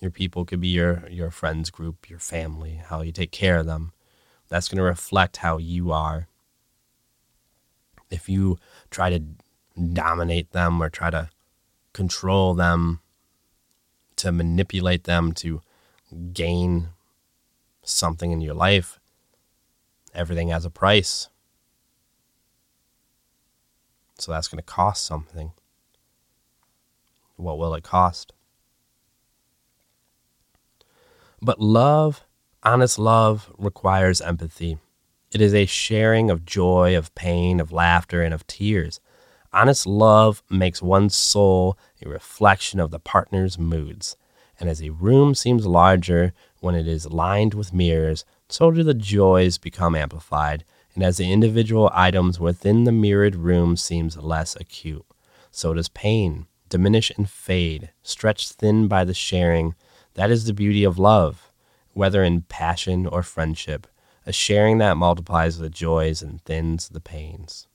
Your 0.00 0.10
people 0.10 0.44
could 0.44 0.60
be 0.60 0.68
your, 0.68 1.08
your 1.08 1.30
friends 1.30 1.70
group, 1.70 2.10
your 2.10 2.18
family, 2.18 2.80
how 2.84 3.02
you 3.02 3.12
take 3.12 3.30
care 3.30 3.58
of 3.58 3.66
them. 3.66 3.92
That's 4.48 4.68
going 4.68 4.78
to 4.78 4.82
reflect 4.82 5.38
how 5.38 5.58
you 5.58 5.92
are. 5.92 6.28
If 8.10 8.28
you 8.28 8.58
try 8.92 9.10
to 9.10 9.22
dominate 9.92 10.52
them 10.52 10.82
or 10.82 10.88
try 10.88 11.10
to 11.10 11.30
control 11.92 12.54
them, 12.54 13.00
to 14.16 14.30
manipulate 14.30 15.04
them 15.04 15.32
to 15.32 15.60
gain 16.32 16.88
something 17.82 18.30
in 18.30 18.40
your 18.40 18.54
life, 18.54 19.00
everything 20.14 20.48
has 20.48 20.64
a 20.64 20.70
price. 20.70 21.28
So 24.18 24.30
that's 24.30 24.46
going 24.46 24.58
to 24.58 24.62
cost 24.62 25.04
something. 25.04 25.52
What 27.36 27.58
will 27.58 27.74
it 27.74 27.82
cost? 27.82 28.32
But 31.40 31.58
love, 31.60 32.22
honest 32.62 32.98
love, 32.98 33.50
requires 33.58 34.20
empathy. 34.20 34.78
It 35.32 35.40
is 35.40 35.54
a 35.54 35.64
sharing 35.64 36.28
of 36.30 36.44
joy, 36.44 36.94
of 36.94 37.14
pain, 37.14 37.58
of 37.58 37.72
laughter, 37.72 38.22
and 38.22 38.34
of 38.34 38.46
tears. 38.46 39.00
Honest 39.50 39.86
love 39.86 40.42
makes 40.50 40.82
one's 40.82 41.16
soul 41.16 41.78
a 42.04 42.08
reflection 42.08 42.78
of 42.78 42.90
the 42.90 42.98
partner's 42.98 43.58
moods. 43.58 44.16
And 44.60 44.68
as 44.68 44.82
a 44.82 44.90
room 44.90 45.34
seems 45.34 45.66
larger 45.66 46.34
when 46.60 46.74
it 46.74 46.86
is 46.86 47.10
lined 47.10 47.54
with 47.54 47.72
mirrors, 47.72 48.26
so 48.50 48.70
do 48.70 48.82
the 48.82 48.92
joys 48.92 49.56
become 49.56 49.94
amplified. 49.94 50.64
And 50.94 51.02
as 51.02 51.16
the 51.16 51.32
individual 51.32 51.90
items 51.94 52.38
within 52.38 52.84
the 52.84 52.92
mirrored 52.92 53.34
room 53.34 53.78
seems 53.78 54.18
less 54.18 54.54
acute, 54.56 55.06
so 55.50 55.72
does 55.72 55.88
pain 55.88 56.46
diminish 56.68 57.10
and 57.16 57.28
fade, 57.28 57.90
stretched 58.02 58.52
thin 58.52 58.86
by 58.86 59.04
the 59.04 59.14
sharing 59.14 59.74
that 60.14 60.30
is 60.30 60.44
the 60.44 60.52
beauty 60.52 60.84
of 60.84 60.98
love, 60.98 61.50
whether 61.92 62.22
in 62.22 62.42
passion 62.42 63.06
or 63.06 63.22
friendship, 63.22 63.86
a 64.26 64.32
sharing 64.32 64.78
that 64.78 64.96
multiplies 64.96 65.58
the 65.58 65.70
joys 65.70 66.22
and 66.22 66.42
thins 66.42 66.88
the 66.88 67.00
pains. 67.00 67.66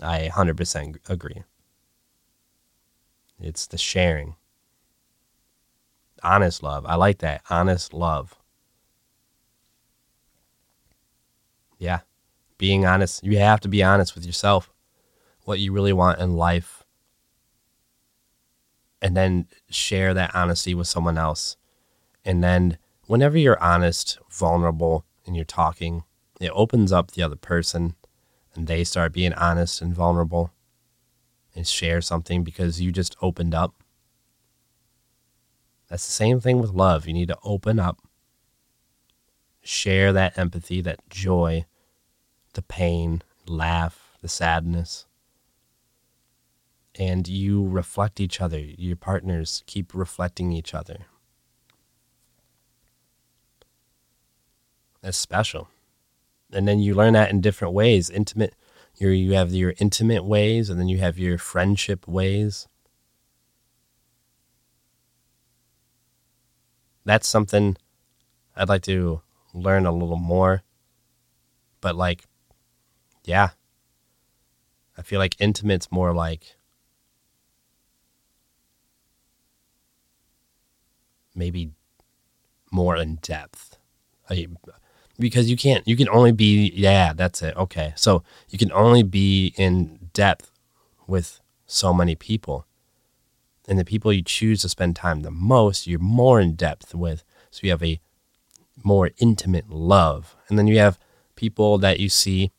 I 0.00 0.30
100% 0.32 0.96
agree. 1.08 1.42
It's 3.40 3.66
the 3.66 3.78
sharing. 3.78 4.36
Honest 6.22 6.62
love. 6.62 6.84
I 6.86 6.94
like 6.96 7.18
that. 7.18 7.42
Honest 7.50 7.92
love. 7.94 8.36
Yeah. 11.78 12.00
Being 12.56 12.84
honest. 12.84 13.22
You 13.22 13.38
have 13.38 13.60
to 13.60 13.68
be 13.68 13.82
honest 13.82 14.14
with 14.14 14.26
yourself. 14.26 14.72
What 15.44 15.60
you 15.60 15.72
really 15.72 15.92
want 15.92 16.20
in 16.20 16.36
life 16.36 16.84
and 19.00 19.16
then 19.16 19.46
share 19.70 20.12
that 20.14 20.34
honesty 20.34 20.74
with 20.74 20.88
someone 20.88 21.18
else. 21.18 21.56
And 22.24 22.42
then 22.42 22.78
whenever 23.08 23.36
you're 23.36 23.60
honest, 23.60 24.18
vulnerable, 24.30 25.04
and 25.26 25.34
you're 25.34 25.44
talking, 25.44 26.04
it 26.40 26.52
opens 26.54 26.92
up 26.92 27.10
the 27.10 27.22
other 27.22 27.34
person 27.34 27.96
and 28.54 28.68
they 28.68 28.84
start 28.84 29.12
being 29.12 29.32
honest 29.32 29.82
and 29.82 29.92
vulnerable 29.92 30.52
and 31.56 31.66
share 31.66 32.00
something 32.00 32.44
because 32.44 32.80
you 32.80 32.92
just 32.92 33.16
opened 33.20 33.54
up. 33.54 33.74
That's 35.88 36.06
the 36.06 36.12
same 36.12 36.38
thing 36.38 36.60
with 36.60 36.70
love. 36.70 37.08
You 37.08 37.14
need 37.14 37.28
to 37.28 37.38
open 37.42 37.80
up, 37.80 37.98
share 39.62 40.12
that 40.12 40.38
empathy, 40.38 40.80
that 40.82 41.08
joy, 41.10 41.66
the 42.54 42.62
pain, 42.62 43.22
laugh, 43.48 44.16
the 44.20 44.28
sadness 44.28 45.06
and 46.98 47.28
you 47.28 47.66
reflect 47.66 48.20
each 48.20 48.40
other. 48.40 48.58
Your 48.58 48.96
partners 48.96 49.62
keep 49.66 49.94
reflecting 49.94 50.52
each 50.52 50.74
other. 50.74 51.06
That's 55.08 55.16
special. 55.16 55.70
And 56.52 56.68
then 56.68 56.80
you 56.80 56.94
learn 56.94 57.14
that 57.14 57.30
in 57.30 57.40
different 57.40 57.72
ways. 57.72 58.10
Intimate, 58.10 58.52
you 58.96 59.08
you 59.08 59.32
have 59.32 59.54
your 59.54 59.72
intimate 59.78 60.22
ways, 60.22 60.68
and 60.68 60.78
then 60.78 60.86
you 60.86 60.98
have 60.98 61.18
your 61.18 61.38
friendship 61.38 62.06
ways. 62.06 62.68
That's 67.06 67.26
something 67.26 67.78
I'd 68.54 68.68
like 68.68 68.82
to 68.82 69.22
learn 69.54 69.86
a 69.86 69.92
little 69.92 70.18
more. 70.18 70.62
But 71.80 71.96
like, 71.96 72.26
yeah, 73.24 73.52
I 74.98 75.00
feel 75.00 75.20
like 75.20 75.40
intimate's 75.40 75.90
more 75.90 76.12
like 76.12 76.56
maybe 81.34 81.70
more 82.70 82.94
in 82.94 83.14
depth. 83.22 83.78
I, 84.28 84.46
because 85.18 85.50
you 85.50 85.56
can't, 85.56 85.86
you 85.86 85.96
can 85.96 86.08
only 86.08 86.32
be, 86.32 86.72
yeah, 86.74 87.12
that's 87.12 87.42
it. 87.42 87.56
Okay. 87.56 87.92
So 87.96 88.22
you 88.48 88.58
can 88.58 88.72
only 88.72 89.02
be 89.02 89.54
in 89.56 90.10
depth 90.12 90.50
with 91.06 91.40
so 91.66 91.92
many 91.92 92.14
people. 92.14 92.66
And 93.66 93.78
the 93.78 93.84
people 93.84 94.12
you 94.12 94.22
choose 94.22 94.62
to 94.62 94.68
spend 94.68 94.96
time 94.96 95.20
the 95.20 95.30
most, 95.30 95.86
you're 95.86 95.98
more 95.98 96.40
in 96.40 96.54
depth 96.54 96.94
with. 96.94 97.24
So 97.50 97.60
you 97.64 97.70
have 97.70 97.82
a 97.82 98.00
more 98.82 99.10
intimate 99.18 99.68
love. 99.68 100.36
And 100.48 100.58
then 100.58 100.66
you 100.66 100.78
have 100.78 100.98
people 101.36 101.78
that 101.78 102.00
you 102.00 102.08
see 102.08 102.50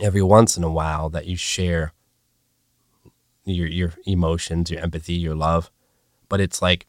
every 0.00 0.22
once 0.22 0.56
in 0.56 0.64
a 0.64 0.70
while 0.70 1.08
that 1.10 1.26
you 1.26 1.36
share 1.36 1.92
your 3.44 3.66
your 3.66 3.94
emotions, 4.06 4.70
your 4.70 4.80
empathy, 4.80 5.14
your 5.14 5.34
love. 5.34 5.70
But 6.28 6.40
it's 6.40 6.62
like 6.62 6.86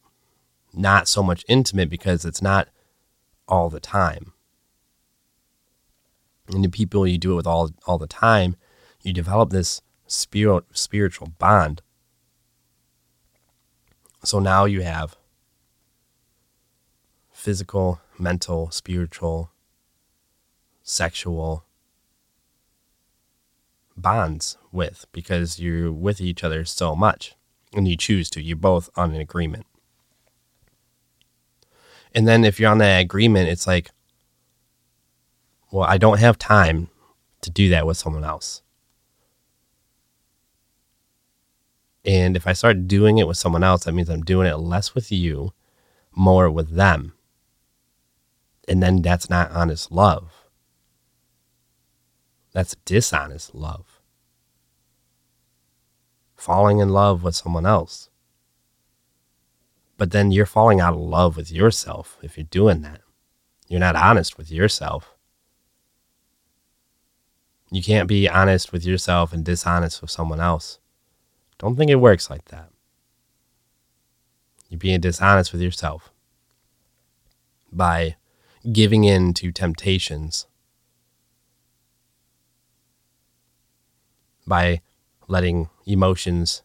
not 0.73 1.07
so 1.07 1.23
much 1.23 1.45
intimate 1.47 1.89
because 1.89 2.25
it's 2.25 2.41
not 2.41 2.69
all 3.47 3.69
the 3.69 3.79
time. 3.79 4.33
And 6.53 6.63
the 6.63 6.69
people 6.69 7.07
you 7.07 7.17
do 7.17 7.33
it 7.33 7.37
with 7.37 7.47
all 7.47 7.71
all 7.87 7.97
the 7.97 8.07
time, 8.07 8.55
you 9.01 9.13
develop 9.13 9.49
this 9.49 9.81
spirit, 10.07 10.65
spiritual 10.73 11.27
bond. 11.39 11.81
So 14.23 14.39
now 14.39 14.65
you 14.65 14.81
have 14.81 15.15
physical, 17.31 18.01
mental, 18.19 18.69
spiritual, 18.69 19.51
sexual 20.83 21.65
bonds 23.97 24.57
with 24.71 25.05
because 25.11 25.59
you're 25.59 25.91
with 25.91 26.21
each 26.21 26.43
other 26.43 26.65
so 26.65 26.95
much 26.95 27.35
and 27.73 27.87
you 27.87 27.95
choose 27.95 28.29
to. 28.31 28.41
You're 28.41 28.57
both 28.57 28.89
on 28.95 29.13
an 29.13 29.21
agreement. 29.21 29.65
And 32.13 32.27
then 32.27 32.43
if 32.43 32.59
you're 32.59 32.69
on 32.69 32.79
that 32.79 32.99
agreement, 32.99 33.49
it's 33.49 33.65
like, 33.65 33.91
well, 35.71 35.87
I 35.89 35.97
don't 35.97 36.19
have 36.19 36.37
time 36.37 36.89
to 37.41 37.49
do 37.49 37.69
that 37.69 37.87
with 37.87 37.97
someone 37.97 38.23
else. 38.23 38.61
And 42.03 42.35
if 42.35 42.47
I 42.47 42.53
start 42.53 42.87
doing 42.87 43.19
it 43.19 43.27
with 43.27 43.37
someone 43.37 43.63
else, 43.63 43.85
that 43.85 43.93
means 43.93 44.09
I'm 44.09 44.23
doing 44.23 44.47
it 44.47 44.55
less 44.55 44.95
with 44.95 45.11
you, 45.11 45.53
more 46.11 46.49
with 46.49 46.75
them. 46.75 47.13
And 48.67 48.81
then 48.81 49.01
that's 49.01 49.29
not 49.29 49.51
honest 49.51 49.91
love. 49.91 50.45
That's 52.53 52.75
dishonest 52.85 53.55
love. 53.55 54.01
Falling 56.35 56.79
in 56.79 56.89
love 56.89 57.23
with 57.23 57.35
someone 57.35 57.65
else. 57.65 58.09
But 59.97 60.11
then 60.11 60.31
you're 60.31 60.47
falling 60.47 60.81
out 60.81 60.93
of 60.93 60.99
love 60.99 61.37
with 61.37 61.51
yourself 61.51 62.17
if 62.23 62.35
you're 62.35 62.43
doing 62.49 62.81
that. 62.81 63.01
You're 63.67 63.79
not 63.79 63.95
honest 63.95 64.37
with 64.37 64.51
yourself. 64.51 65.15
You 67.71 67.81
can't 67.81 68.09
be 68.09 68.27
honest 68.27 68.73
with 68.73 68.85
yourself 68.85 69.31
and 69.31 69.45
dishonest 69.45 70.01
with 70.01 70.11
someone 70.11 70.41
else. 70.41 70.79
Don't 71.57 71.77
think 71.77 71.89
it 71.89 71.95
works 71.95 72.29
like 72.29 72.45
that. 72.45 72.69
You're 74.67 74.77
being 74.77 74.99
dishonest 74.99 75.53
with 75.53 75.61
yourself 75.61 76.11
by 77.71 78.17
giving 78.71 79.05
in 79.05 79.33
to 79.35 79.53
temptations, 79.53 80.47
by 84.45 84.81
letting 85.29 85.69
emotions 85.85 86.63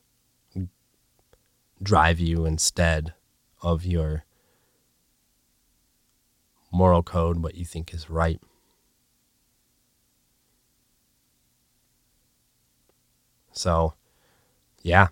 drive 1.80 2.18
you 2.18 2.44
instead 2.44 3.14
of 3.62 3.84
your 3.84 4.24
moral 6.72 7.02
code, 7.02 7.42
what 7.42 7.54
you 7.54 7.64
think 7.64 7.94
is 7.94 8.10
right. 8.10 8.40
So, 13.56 13.94
yeah, 14.82 15.08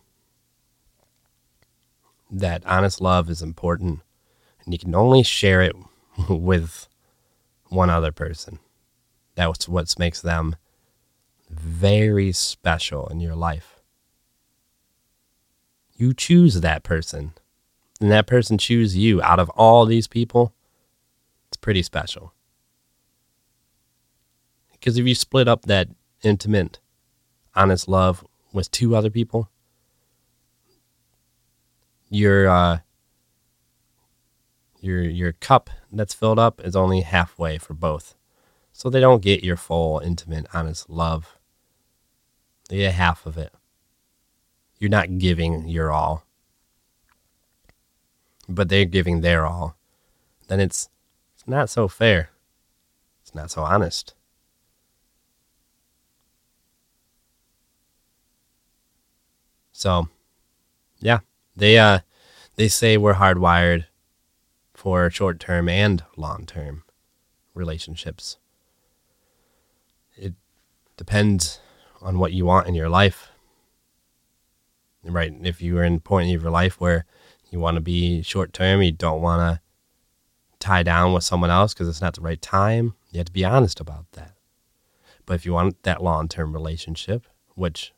that 2.30 2.62
honest 2.66 3.00
love 3.00 3.30
is 3.30 3.40
important, 3.40 4.00
and 4.64 4.74
you 4.74 4.78
can 4.78 4.94
only 4.94 5.22
share 5.22 5.62
it 5.62 5.74
with 6.28 6.88
one 7.68 7.88
other 7.88 8.12
person. 8.12 8.58
That's 9.34 9.66
what 9.66 9.98
makes 9.98 10.20
them 10.20 10.56
very 11.48 12.32
special 12.32 13.06
in 13.08 13.20
your 13.20 13.34
life. 13.34 13.80
You 15.96 16.12
choose 16.12 16.60
that 16.60 16.82
person, 16.82 17.32
and 17.98 18.10
that 18.10 18.26
person 18.26 18.58
chooses 18.58 18.96
you 18.96 19.22
out 19.22 19.40
of 19.40 19.48
all 19.50 19.86
these 19.86 20.06
people. 20.06 20.52
It's 21.48 21.56
pretty 21.56 21.82
special. 21.82 22.34
Because 24.72 24.98
if 24.98 25.06
you 25.06 25.14
split 25.14 25.48
up 25.48 25.62
that 25.62 25.88
intimate, 26.22 26.78
honest 27.54 27.88
love 27.88 28.24
with 28.54 28.70
two 28.70 28.96
other 28.96 29.10
people, 29.10 29.50
your 32.08 32.48
uh, 32.48 32.78
your 34.80 35.02
your 35.02 35.32
cup 35.32 35.68
that's 35.92 36.14
filled 36.14 36.38
up 36.38 36.60
is 36.64 36.76
only 36.76 37.00
halfway 37.02 37.58
for 37.58 37.74
both. 37.74 38.14
So 38.72 38.88
they 38.88 39.00
don't 39.00 39.22
get 39.22 39.44
your 39.44 39.56
full, 39.56 39.98
intimate, 39.98 40.46
honest 40.54 40.88
love. 40.88 41.36
They 42.68 42.78
get 42.78 42.94
half 42.94 43.26
of 43.26 43.36
it. 43.36 43.52
You're 44.78 44.90
not 44.90 45.18
giving 45.18 45.68
your 45.68 45.92
all. 45.92 46.24
But 48.48 48.68
they're 48.68 48.84
giving 48.84 49.20
their 49.20 49.46
all. 49.46 49.76
Then 50.48 50.60
it's 50.60 50.88
it's 51.34 51.46
not 51.46 51.70
so 51.70 51.88
fair. 51.88 52.30
It's 53.22 53.34
not 53.34 53.50
so 53.50 53.62
honest. 53.62 54.13
So, 59.84 60.08
yeah, 61.00 61.18
they 61.54 61.76
uh 61.76 61.98
they 62.56 62.68
say 62.68 62.96
we're 62.96 63.16
hardwired 63.16 63.84
for 64.72 65.10
short 65.10 65.38
term 65.38 65.68
and 65.68 66.02
long 66.16 66.46
term 66.46 66.84
relationships. 67.52 68.38
It 70.16 70.32
depends 70.96 71.60
on 72.00 72.18
what 72.18 72.32
you 72.32 72.46
want 72.46 72.66
in 72.66 72.74
your 72.74 72.88
life. 72.88 73.28
Right? 75.02 75.34
If 75.42 75.60
you 75.60 75.76
are 75.76 75.84
in 75.84 75.96
a 75.96 76.00
point 76.00 76.34
of 76.34 76.42
your 76.42 76.50
life 76.50 76.80
where 76.80 77.04
you 77.50 77.60
want 77.60 77.74
to 77.74 77.82
be 77.82 78.22
short 78.22 78.54
term, 78.54 78.80
you 78.80 78.90
don't 78.90 79.20
want 79.20 79.40
to 79.40 79.60
tie 80.60 80.82
down 80.82 81.12
with 81.12 81.24
someone 81.24 81.50
else 81.50 81.74
because 81.74 81.90
it's 81.90 82.00
not 82.00 82.14
the 82.14 82.22
right 82.22 82.40
time, 82.40 82.94
you 83.10 83.18
have 83.18 83.26
to 83.26 83.32
be 83.32 83.44
honest 83.44 83.80
about 83.80 84.10
that. 84.12 84.32
But 85.26 85.34
if 85.34 85.44
you 85.44 85.52
want 85.52 85.82
that 85.82 86.02
long 86.02 86.26
term 86.26 86.54
relationship, 86.54 87.26
which 87.54 87.92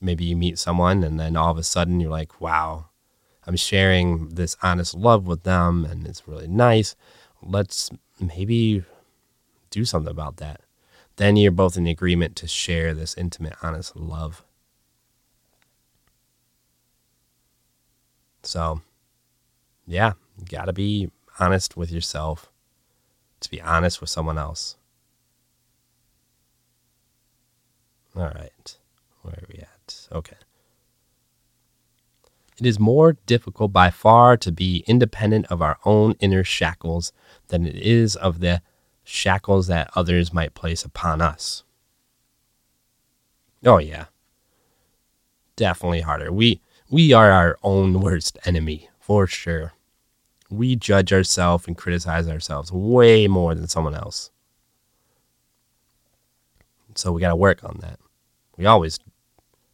maybe 0.00 0.24
you 0.24 0.36
meet 0.36 0.58
someone 0.58 1.02
and 1.04 1.18
then 1.18 1.36
all 1.36 1.50
of 1.50 1.58
a 1.58 1.62
sudden 1.62 2.00
you're 2.00 2.10
like, 2.10 2.40
wow, 2.40 2.86
I'm 3.46 3.56
sharing 3.56 4.30
this 4.30 4.56
honest 4.62 4.94
love 4.94 5.26
with 5.26 5.42
them 5.42 5.84
and 5.84 6.06
it's 6.06 6.26
really 6.26 6.48
nice. 6.48 6.96
Let's 7.42 7.90
maybe 8.18 8.84
do 9.70 9.84
something 9.84 10.10
about 10.10 10.36
that. 10.38 10.60
Then 11.16 11.36
you're 11.36 11.52
both 11.52 11.76
in 11.76 11.86
agreement 11.86 12.36
to 12.36 12.46
share 12.46 12.94
this 12.94 13.14
intimate, 13.16 13.54
honest 13.62 13.96
love. 13.96 14.42
So, 18.42 18.80
yeah, 19.86 20.12
you 20.38 20.46
got 20.46 20.64
to 20.64 20.72
be 20.72 21.10
honest 21.38 21.76
with 21.76 21.90
yourself 21.90 22.50
to 23.40 23.50
be 23.50 23.60
honest 23.60 24.00
with 24.00 24.10
someone 24.10 24.38
else. 24.38 24.76
All 28.14 28.24
right. 28.24 28.76
Where 29.22 29.34
are 29.34 29.46
we 29.48 29.60
at? 29.60 29.69
Okay. 30.12 30.36
It 32.58 32.66
is 32.66 32.78
more 32.78 33.14
difficult 33.24 33.72
by 33.72 33.90
far 33.90 34.36
to 34.36 34.52
be 34.52 34.84
independent 34.86 35.46
of 35.46 35.62
our 35.62 35.78
own 35.84 36.14
inner 36.20 36.44
shackles 36.44 37.12
than 37.48 37.66
it 37.66 37.76
is 37.76 38.16
of 38.16 38.40
the 38.40 38.60
shackles 39.02 39.66
that 39.68 39.90
others 39.96 40.32
might 40.32 40.54
place 40.54 40.84
upon 40.84 41.22
us. 41.22 41.64
Oh 43.64 43.78
yeah. 43.78 44.06
Definitely 45.56 46.02
harder. 46.02 46.32
We 46.32 46.60
we 46.90 47.12
are 47.12 47.30
our 47.30 47.56
own 47.62 48.00
worst 48.00 48.38
enemy, 48.44 48.88
for 48.98 49.26
sure. 49.26 49.72
We 50.50 50.74
judge 50.76 51.12
ourselves 51.12 51.66
and 51.66 51.76
criticize 51.76 52.28
ourselves 52.28 52.72
way 52.72 53.28
more 53.28 53.54
than 53.54 53.68
someone 53.68 53.94
else. 53.94 54.30
So 56.94 57.12
we 57.12 57.20
got 57.20 57.28
to 57.28 57.36
work 57.36 57.62
on 57.62 57.78
that. 57.80 58.00
We 58.56 58.66
always 58.66 58.98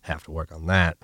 have 0.06 0.24
to 0.24 0.30
work 0.30 0.52
on 0.52 0.66
that. 0.66 0.96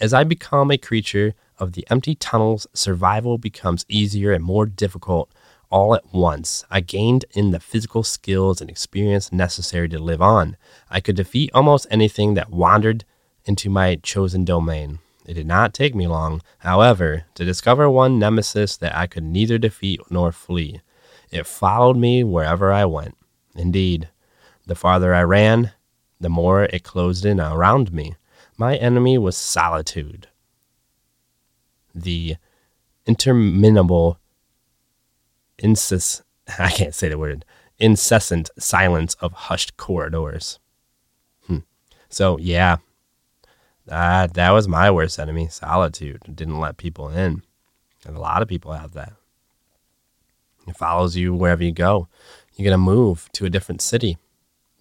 As 0.00 0.14
I 0.14 0.22
become 0.24 0.70
a 0.70 0.78
creature 0.78 1.34
of 1.58 1.72
the 1.72 1.86
empty 1.90 2.14
tunnels, 2.14 2.66
survival 2.72 3.36
becomes 3.36 3.84
easier 3.88 4.32
and 4.32 4.44
more 4.44 4.66
difficult 4.66 5.32
all 5.70 5.94
at 5.94 6.12
once. 6.12 6.64
I 6.70 6.80
gained 6.80 7.24
in 7.32 7.50
the 7.50 7.60
physical 7.60 8.02
skills 8.02 8.60
and 8.60 8.70
experience 8.70 9.32
necessary 9.32 9.88
to 9.90 9.98
live 9.98 10.22
on. 10.22 10.56
I 10.88 11.00
could 11.00 11.16
defeat 11.16 11.50
almost 11.52 11.86
anything 11.90 12.34
that 12.34 12.50
wandered 12.50 13.04
into 13.44 13.68
my 13.68 13.96
chosen 13.96 14.44
domain. 14.44 15.00
It 15.26 15.34
did 15.34 15.46
not 15.46 15.74
take 15.74 15.94
me 15.94 16.06
long, 16.06 16.40
however, 16.58 17.24
to 17.34 17.44
discover 17.44 17.90
one 17.90 18.18
nemesis 18.18 18.76
that 18.78 18.96
I 18.96 19.06
could 19.06 19.24
neither 19.24 19.58
defeat 19.58 20.00
nor 20.10 20.32
flee. 20.32 20.80
It 21.30 21.46
followed 21.46 21.96
me 21.96 22.24
wherever 22.24 22.72
I 22.72 22.86
went. 22.86 23.16
Indeed, 23.54 24.08
the 24.66 24.74
farther 24.74 25.14
I 25.14 25.22
ran, 25.22 25.72
the 26.20 26.28
more 26.28 26.64
it 26.64 26.82
closed 26.82 27.24
in 27.24 27.40
around 27.40 27.92
me. 27.92 28.14
My 28.56 28.76
enemy 28.76 29.18
was 29.18 29.36
solitude, 29.36 30.28
the 31.94 32.36
interminable, 33.06 34.18
incess- 35.58 36.22
I 36.58 36.70
can't 36.70 36.94
say 36.94 37.08
the 37.08 37.18
word, 37.18 37.44
incessant 37.78 38.50
silence 38.58 39.14
of 39.14 39.32
hushed 39.32 39.76
corridors. 39.76 40.58
Hmm. 41.46 41.58
So, 42.08 42.36
yeah, 42.38 42.78
that, 43.86 44.34
that 44.34 44.50
was 44.50 44.66
my 44.66 44.90
worst 44.90 45.18
enemy 45.18 45.48
solitude. 45.48 46.22
Didn't 46.34 46.60
let 46.60 46.76
people 46.76 47.08
in. 47.08 47.42
And 48.04 48.16
a 48.16 48.20
lot 48.20 48.42
of 48.42 48.48
people 48.48 48.72
have 48.72 48.92
that. 48.92 49.12
It 50.66 50.76
follows 50.76 51.16
you 51.16 51.34
wherever 51.34 51.64
you 51.64 51.72
go. 51.72 52.08
You're 52.54 52.64
going 52.64 52.74
to 52.74 52.78
move 52.78 53.28
to 53.32 53.46
a 53.46 53.50
different 53.50 53.80
city 53.80 54.18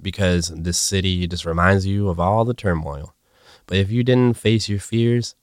because 0.02 0.50
this 0.56 0.78
city 0.78 1.28
just 1.28 1.46
reminds 1.46 1.86
you 1.86 2.10
of 2.10 2.20
all 2.20 2.46
the 2.46 2.54
turmoil. 2.54 3.14
But 3.66 3.78
if 3.78 3.92
you 3.92 4.04
didn't 4.04 4.38
face 4.38 4.70
your 4.70 4.80
fears, 4.80 5.36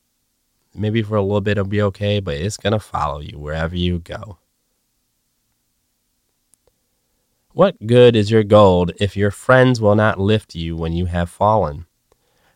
maybe 0.74 1.02
for 1.02 1.16
a 1.16 1.22
little 1.22 1.40
bit 1.40 1.52
it'll 1.52 1.68
be 1.68 1.82
okay, 1.82 2.20
but 2.20 2.36
it's 2.36 2.56
going 2.56 2.72
to 2.72 2.78
follow 2.80 3.20
you 3.20 3.38
wherever 3.38 3.76
you 3.76 3.98
go. 3.98 4.38
What 7.52 7.86
good 7.86 8.16
is 8.16 8.32
your 8.32 8.42
gold 8.42 8.90
if 8.98 9.16
your 9.16 9.30
friends 9.30 9.80
will 9.80 9.94
not 9.94 10.18
lift 10.18 10.56
you 10.56 10.74
when 10.74 10.92
you 10.92 11.06
have 11.06 11.30
fallen? 11.30 11.86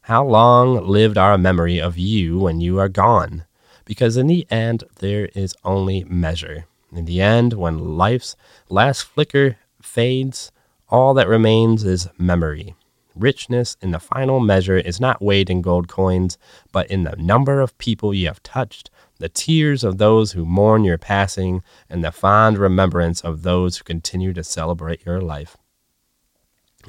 How 0.03 0.25
long 0.25 0.89
lived 0.89 1.17
our 1.17 1.39
memory 1.39 1.81
of 1.81 1.99
you 1.99 2.39
when 2.39 2.61
you 2.61 2.81
are 2.81 2.89
gone? 2.89 3.45
Because 3.85 4.17
in 4.17 4.27
the 4.27 4.47
end, 4.51 4.85
there 4.97 5.27
is 5.35 5.55
only 5.65 6.03
measure. 6.05 6.65
In 6.93 7.05
the 7.05 7.21
end, 7.21 7.53
when 7.53 7.97
life's 7.97 8.35
last 8.69 9.03
flicker 9.05 9.57
fades, 9.81 10.51
all 10.89 11.15
that 11.15 11.29
remains 11.29 11.85
is 11.85 12.09
memory. 12.19 12.75
Richness 13.15 13.77
in 13.83 13.91
the 13.91 13.99
final 13.99 14.41
measure 14.41 14.77
is 14.77 15.01
not 15.01 15.21
weighed 15.21 15.51
in 15.51 15.61
gold 15.61 15.89
coins, 15.89 16.39
but 16.73 16.91
in 16.91 17.03
the 17.03 17.17
number 17.17 17.61
of 17.61 17.77
people 17.79 18.15
you 18.15 18.27
have 18.29 18.43
touched, 18.43 18.91
the 19.19 19.29
tears 19.29 19.83
of 19.83 19.99
those 19.99 20.33
who 20.33 20.45
mourn 20.45 20.85
your 20.85 20.99
passing, 20.99 21.63
and 21.91 22.05
the 22.05 22.13
fond 22.13 22.59
remembrance 22.59 23.21
of 23.21 23.43
those 23.43 23.77
who 23.77 23.85
continue 23.85 24.33
to 24.33 24.45
celebrate 24.45 25.05
your 25.05 25.21
life. 25.21 25.57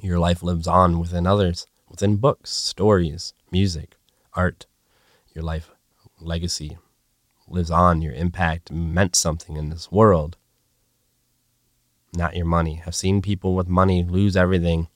Your 0.01 0.19
life 0.19 0.43
lives 0.43 0.67
on 0.67 0.99
within 0.99 1.25
others, 1.25 1.65
within 1.89 2.17
books, 2.17 2.51
stories, 2.51 3.33
music, 3.51 3.97
art. 4.33 4.65
Your 5.33 5.43
life 5.43 5.71
legacy 6.21 6.77
lives 7.47 7.71
on. 7.71 8.01
Your 8.01 8.13
impact 8.13 8.71
meant 8.71 9.15
something 9.15 9.57
in 9.57 9.69
this 9.69 9.91
world, 9.91 10.37
not 12.13 12.35
your 12.35 12.45
money. 12.45 12.81
I've 12.85 12.95
seen 12.95 13.21
people 13.21 13.55
with 13.55 13.67
money 13.67 14.03
lose 14.03 14.35
everything 14.35 14.87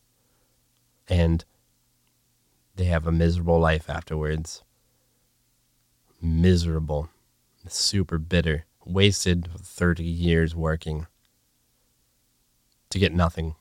and 1.07 1.43
they 2.75 2.85
have 2.85 3.05
a 3.05 3.11
miserable 3.11 3.59
life 3.59 3.89
afterwards. 3.89 4.63
Miserable, 6.21 7.09
super 7.67 8.17
bitter, 8.17 8.65
wasted 8.85 9.49
30 9.57 10.03
years 10.03 10.55
working 10.55 11.07
to 12.89 12.99
get 12.99 13.13
nothing. 13.13 13.55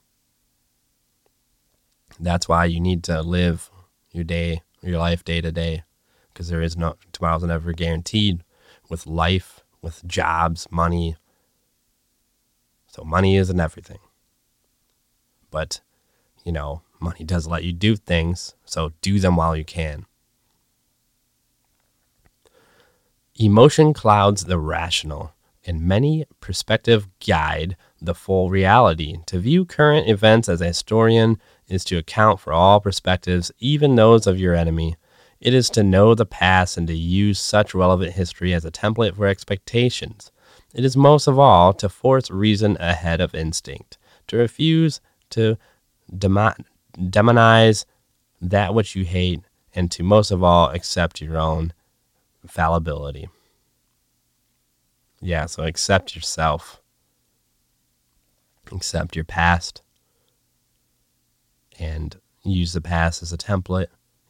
That's 2.20 2.48
why 2.48 2.66
you 2.66 2.80
need 2.80 3.02
to 3.04 3.22
live 3.22 3.70
your 4.10 4.24
day, 4.24 4.62
your 4.82 4.98
life 4.98 5.24
day 5.24 5.40
to 5.40 5.50
day, 5.50 5.84
because 6.32 6.48
there 6.48 6.62
is 6.62 6.76
no 6.76 6.96
tomorrow's 7.12 7.42
never 7.42 7.72
guaranteed 7.72 8.44
with 8.88 9.06
life, 9.06 9.64
with 9.80 10.06
jobs, 10.06 10.68
money. 10.70 11.16
So 12.92 13.04
money 13.04 13.36
isn't 13.36 13.58
everything. 13.58 14.00
But, 15.50 15.80
you 16.44 16.52
know, 16.52 16.82
money 17.00 17.24
does 17.24 17.46
let 17.46 17.64
you 17.64 17.72
do 17.72 17.96
things, 17.96 18.54
so 18.66 18.92
do 19.00 19.18
them 19.18 19.36
while 19.36 19.56
you 19.56 19.64
can. 19.64 20.04
Emotion 23.40 23.94
clouds 23.94 24.44
the 24.44 24.58
rational, 24.58 25.32
and 25.64 25.80
many 25.80 26.26
perspective 26.40 27.08
guide 27.26 27.78
the 27.98 28.14
full 28.14 28.50
reality. 28.50 29.16
To 29.24 29.38
view 29.38 29.64
current 29.64 30.06
events 30.06 30.50
as 30.50 30.60
a 30.60 30.66
historian 30.66 31.40
is 31.68 31.84
to 31.84 31.96
account 31.96 32.40
for 32.40 32.52
all 32.52 32.78
perspectives, 32.78 33.50
even 33.58 33.96
those 33.96 34.26
of 34.26 34.38
your 34.38 34.54
enemy. 34.54 34.96
It 35.40 35.54
is 35.54 35.70
to 35.70 35.82
know 35.82 36.14
the 36.14 36.26
past 36.26 36.76
and 36.76 36.86
to 36.88 36.94
use 36.94 37.40
such 37.40 37.74
relevant 37.74 38.12
history 38.12 38.52
as 38.52 38.66
a 38.66 38.70
template 38.70 39.16
for 39.16 39.26
expectations. 39.26 40.30
It 40.74 40.84
is 40.84 40.96
most 40.96 41.26
of 41.26 41.38
all 41.38 41.72
to 41.74 41.88
force 41.88 42.30
reason 42.30 42.76
ahead 42.80 43.20
of 43.20 43.34
instinct, 43.34 43.98
to 44.28 44.36
refuse 44.36 45.00
to 45.30 45.58
demonize 46.10 47.84
that 48.40 48.74
which 48.74 48.96
you 48.96 49.04
hate, 49.04 49.42
and 49.74 49.90
to 49.90 50.02
most 50.02 50.30
of 50.30 50.42
all 50.42 50.70
accept 50.70 51.20
your 51.20 51.36
own 51.38 51.72
fallibility. 52.46 53.28
Yeah, 55.20 55.46
so 55.46 55.62
accept 55.62 56.16
yourself, 56.16 56.80
accept 58.72 59.14
your 59.14 59.24
past, 59.24 59.82
and 61.78 62.18
use 62.42 62.72
the 62.72 62.80
past 62.80 63.22
as 63.22 63.32
a 63.32 63.38
template, 63.38 63.86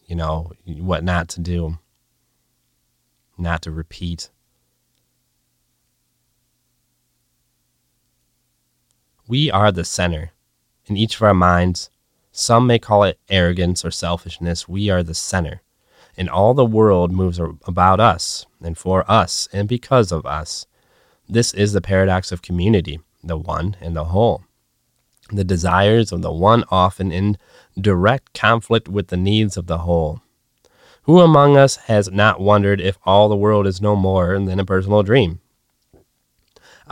you 0.07 0.15
know, 0.17 0.53
what 0.67 1.03
not 1.03 1.29
to 1.31 1.41
do, 1.41 1.79
not 3.39 3.63
to 3.63 3.71
repeat. 3.71 4.29
We 9.29 9.51
are 9.51 9.73
the 9.73 9.85
center 9.85 10.33
in 10.87 10.97
each 10.97 11.17
of 11.17 11.23
our 11.23 11.35
minds 11.35 11.91
some 12.35 12.67
may 12.67 12.79
call 12.79 13.05
it 13.05 13.21
arrogance 13.29 13.85
or 13.85 13.91
selfishness. 13.91 14.67
We 14.67 14.89
are 14.89 15.03
the 15.03 15.15
center, 15.15 15.61
and 16.17 16.31
all 16.31 16.55
the 16.55 16.65
world 16.65 17.13
moves 17.13 17.39
about 17.39 18.01
us 18.01 18.47
and 18.63 18.77
for 18.77 19.09
us 19.09 19.51
and 19.53 19.69
because 19.69 20.11
of 20.11 20.25
us. 20.25 20.65
This 21.29 21.53
is 21.53 21.75
the 21.75 21.83
paradox 21.83 22.33
of 22.33 22.41
community, 22.41 23.01
the 23.23 23.37
one 23.37 23.77
and 23.83 23.95
the 23.95 24.05
whole. 24.05 24.45
The 25.31 25.45
desires 25.45 26.11
of 26.11 26.23
the 26.23 26.33
one 26.33 26.65
often 26.71 27.13
in 27.13 27.37
direct 27.79 28.33
conflict 28.33 28.89
with 28.89 29.09
the 29.09 29.19
needs 29.19 29.59
of 29.59 29.67
the 29.67 29.79
whole. 29.79 30.23
Who 31.03 31.21
among 31.21 31.59
us 31.59 31.77
has 31.77 32.11
not 32.11 32.41
wondered 32.41 32.81
if 32.81 32.97
all 33.05 33.29
the 33.29 33.37
world 33.37 33.67
is 33.67 33.83
no 33.83 33.95
more 33.95 34.39
than 34.39 34.59
a 34.59 34.65
personal 34.65 35.03
dream? 35.03 35.41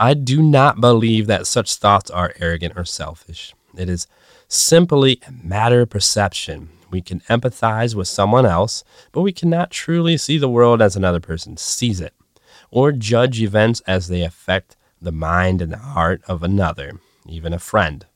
I 0.01 0.15
do 0.15 0.41
not 0.41 0.81
believe 0.81 1.27
that 1.27 1.45
such 1.45 1.75
thoughts 1.75 2.09
are 2.09 2.33
arrogant 2.39 2.73
or 2.75 2.85
selfish. 2.85 3.53
It 3.77 3.87
is 3.87 4.07
simply 4.47 5.21
a 5.27 5.31
matter 5.31 5.81
of 5.81 5.91
perception. 5.91 6.69
We 6.89 7.03
can 7.03 7.19
empathize 7.29 7.93
with 7.93 8.07
someone 8.07 8.47
else, 8.47 8.83
but 9.11 9.21
we 9.21 9.31
cannot 9.31 9.69
truly 9.69 10.17
see 10.17 10.39
the 10.39 10.49
world 10.49 10.81
as 10.81 10.95
another 10.95 11.19
person 11.19 11.55
sees 11.55 12.01
it, 12.01 12.15
or 12.71 12.91
judge 12.91 13.43
events 13.43 13.81
as 13.81 14.07
they 14.07 14.23
affect 14.23 14.75
the 14.99 15.11
mind 15.11 15.61
and 15.61 15.71
the 15.71 15.77
heart 15.77 16.23
of 16.27 16.41
another, 16.41 16.93
even 17.27 17.53
a 17.53 17.59
friend. 17.59 18.07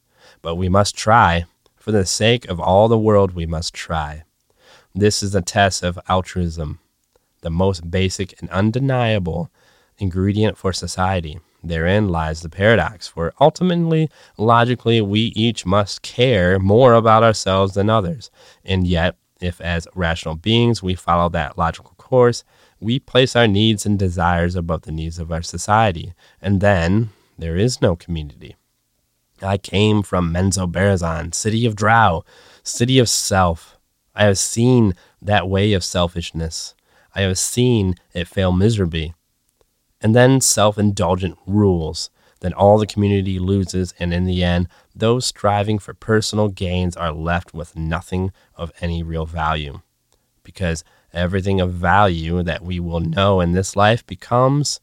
But 0.42 0.56
we 0.56 0.68
must 0.68 0.98
try. 0.98 1.46
For 1.76 1.92
the 1.92 2.08
sake 2.08 2.48
of 2.50 2.60
all 2.60 2.88
the 2.88 2.98
world, 2.98 3.36
we 3.36 3.46
must 3.46 3.76
try. 3.76 4.24
This 4.96 5.22
is 5.22 5.36
a 5.36 5.42
test 5.44 5.84
of 5.84 6.00
altruism, 6.10 6.80
the 7.42 7.52
most 7.52 7.92
basic 7.92 8.42
and 8.42 8.50
undeniable 8.50 9.52
ingredient 10.00 10.58
for 10.58 10.74
society. 10.74 11.40
Therein 11.68 12.10
lies 12.10 12.42
the 12.42 12.50
paradox, 12.50 13.08
for 13.08 13.34
ultimately, 13.40 14.10
logically, 14.38 15.02
we 15.02 15.34
each 15.36 15.66
must 15.66 16.02
care 16.04 16.60
more 16.60 16.94
about 16.94 17.24
ourselves 17.24 17.74
than 17.74 17.90
others. 17.90 18.30
And 18.64 18.86
yet, 18.86 19.18
if 19.42 19.60
as 19.60 19.88
rational 19.96 20.36
beings 20.36 20.84
we 20.84 20.96
follow 20.96 21.28
that 21.30 21.58
logical 21.58 21.96
course, 21.98 22.44
we 22.80 23.00
place 23.00 23.36
our 23.36 23.48
needs 23.48 23.86
and 23.86 23.98
desires 23.98 24.56
above 24.56 24.84
the 24.84 24.92
needs 24.92 25.18
of 25.18 25.32
our 25.32 25.42
society, 25.42 26.14
and 26.42 26.62
then 26.62 27.10
there 27.38 27.56
is 27.56 27.82
no 27.82 27.96
community. 27.96 28.56
I 29.42 29.58
came 29.58 30.04
from 30.04 30.34
Menzo 30.34 30.72
Menzoberranzan, 30.72 31.34
city 31.34 31.66
of 31.66 31.76
Drow, 31.76 32.24
city 32.64 33.00
of 33.00 33.10
self. 33.10 33.78
I 34.14 34.26
have 34.26 34.38
seen 34.38 34.94
that 35.22 35.50
way 35.50 35.74
of 35.74 35.84
selfishness. 35.84 36.76
I 37.14 37.22
have 37.22 37.38
seen 37.38 37.96
it 38.14 38.28
fail 38.28 38.52
miserably 38.52 39.14
and 40.06 40.16
then 40.16 40.40
self 40.40 40.78
indulgent 40.78 41.36
rules. 41.48 42.12
Then 42.42 42.54
all 42.54 42.78
the 42.78 42.86
community 42.86 43.40
loses, 43.40 43.96
and 43.98 44.14
in 44.14 44.26
the 44.26 44.44
end, 44.44 44.68
those 44.94 45.26
striving 45.26 45.80
for 45.80 45.96
personal 45.96 46.48
gains 46.48 46.96
are 46.96 47.12
left 47.12 47.56
with 47.56 47.76
nothing 47.76 48.32
of 48.54 48.72
any 48.82 49.02
real 49.02 49.26
value. 49.26 49.82
Because 50.44 50.84
everything 51.12 51.60
of 51.60 51.74
value 51.74 52.44
that 52.44 52.62
we 52.62 52.80
will 52.80 53.00
know 53.00 53.42
in 53.42 53.54
this 53.54 53.76
life 53.76 54.06
becomes 54.06 54.80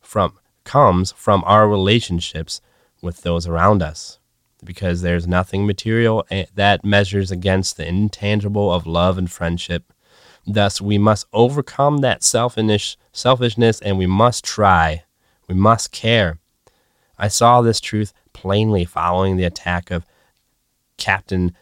from 0.00 0.38
comes 0.62 1.10
from 1.10 1.42
our 1.44 1.68
relationships 1.68 2.60
with 3.02 3.22
those 3.22 3.48
around 3.48 3.82
us 3.82 4.20
because 4.64 5.02
there's 5.02 5.26
nothing 5.26 5.66
material 5.66 6.24
eh, 6.30 6.44
that 6.54 6.84
measures 6.84 7.32
against 7.32 7.76
the 7.76 7.88
intangible 7.88 8.72
of 8.72 8.86
love 8.86 9.18
and 9.18 9.28
friendship 9.32 9.92
Thus, 10.46 10.80
we 10.80 10.98
must 10.98 11.26
overcome 11.32 11.98
that 11.98 12.22
selfish, 12.22 12.96
selfishness 13.12 13.80
and 13.80 13.98
we 13.98 14.06
must 14.06 14.44
try. 14.44 15.04
We 15.48 15.54
must 15.54 15.92
care. 15.92 16.38
I 17.18 17.28
saw 17.28 17.60
this 17.60 17.80
truth 17.80 18.12
plainly 18.32 18.84
following 18.84 19.36
the 19.36 19.44
attack 19.44 19.90
of 19.90 20.06
Captain 20.96 21.54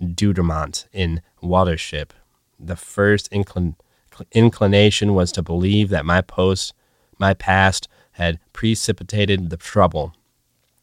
Deudermont 0.00 0.86
in 0.92 1.20
Waterdeep. 1.42 2.10
The 2.58 2.76
first 2.76 3.30
inclin- 3.30 3.76
inclination 4.32 5.14
was 5.14 5.32
to 5.32 5.42
believe 5.42 5.90
that 5.90 6.06
my 6.06 6.20
post, 6.20 6.72
my 7.18 7.34
past, 7.34 7.88
had 8.12 8.38
precipitated 8.52 9.50
the 9.50 9.56
trouble, 9.56 10.14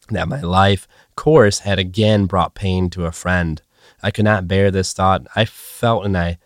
that 0.09 0.27
my 0.27 0.41
life 0.41 0.87
course 1.15 1.59
had 1.59 1.79
again 1.79 2.25
brought 2.25 2.55
pain 2.55 2.89
to 2.91 3.05
a 3.05 3.11
friend. 3.11 3.61
I 4.01 4.11
could 4.11 4.25
not 4.25 4.47
bear 4.47 4.71
this 4.71 4.93
thought. 4.93 5.27
I 5.35 5.45
felt 5.45 6.05
and 6.05 6.17
I 6.17 6.37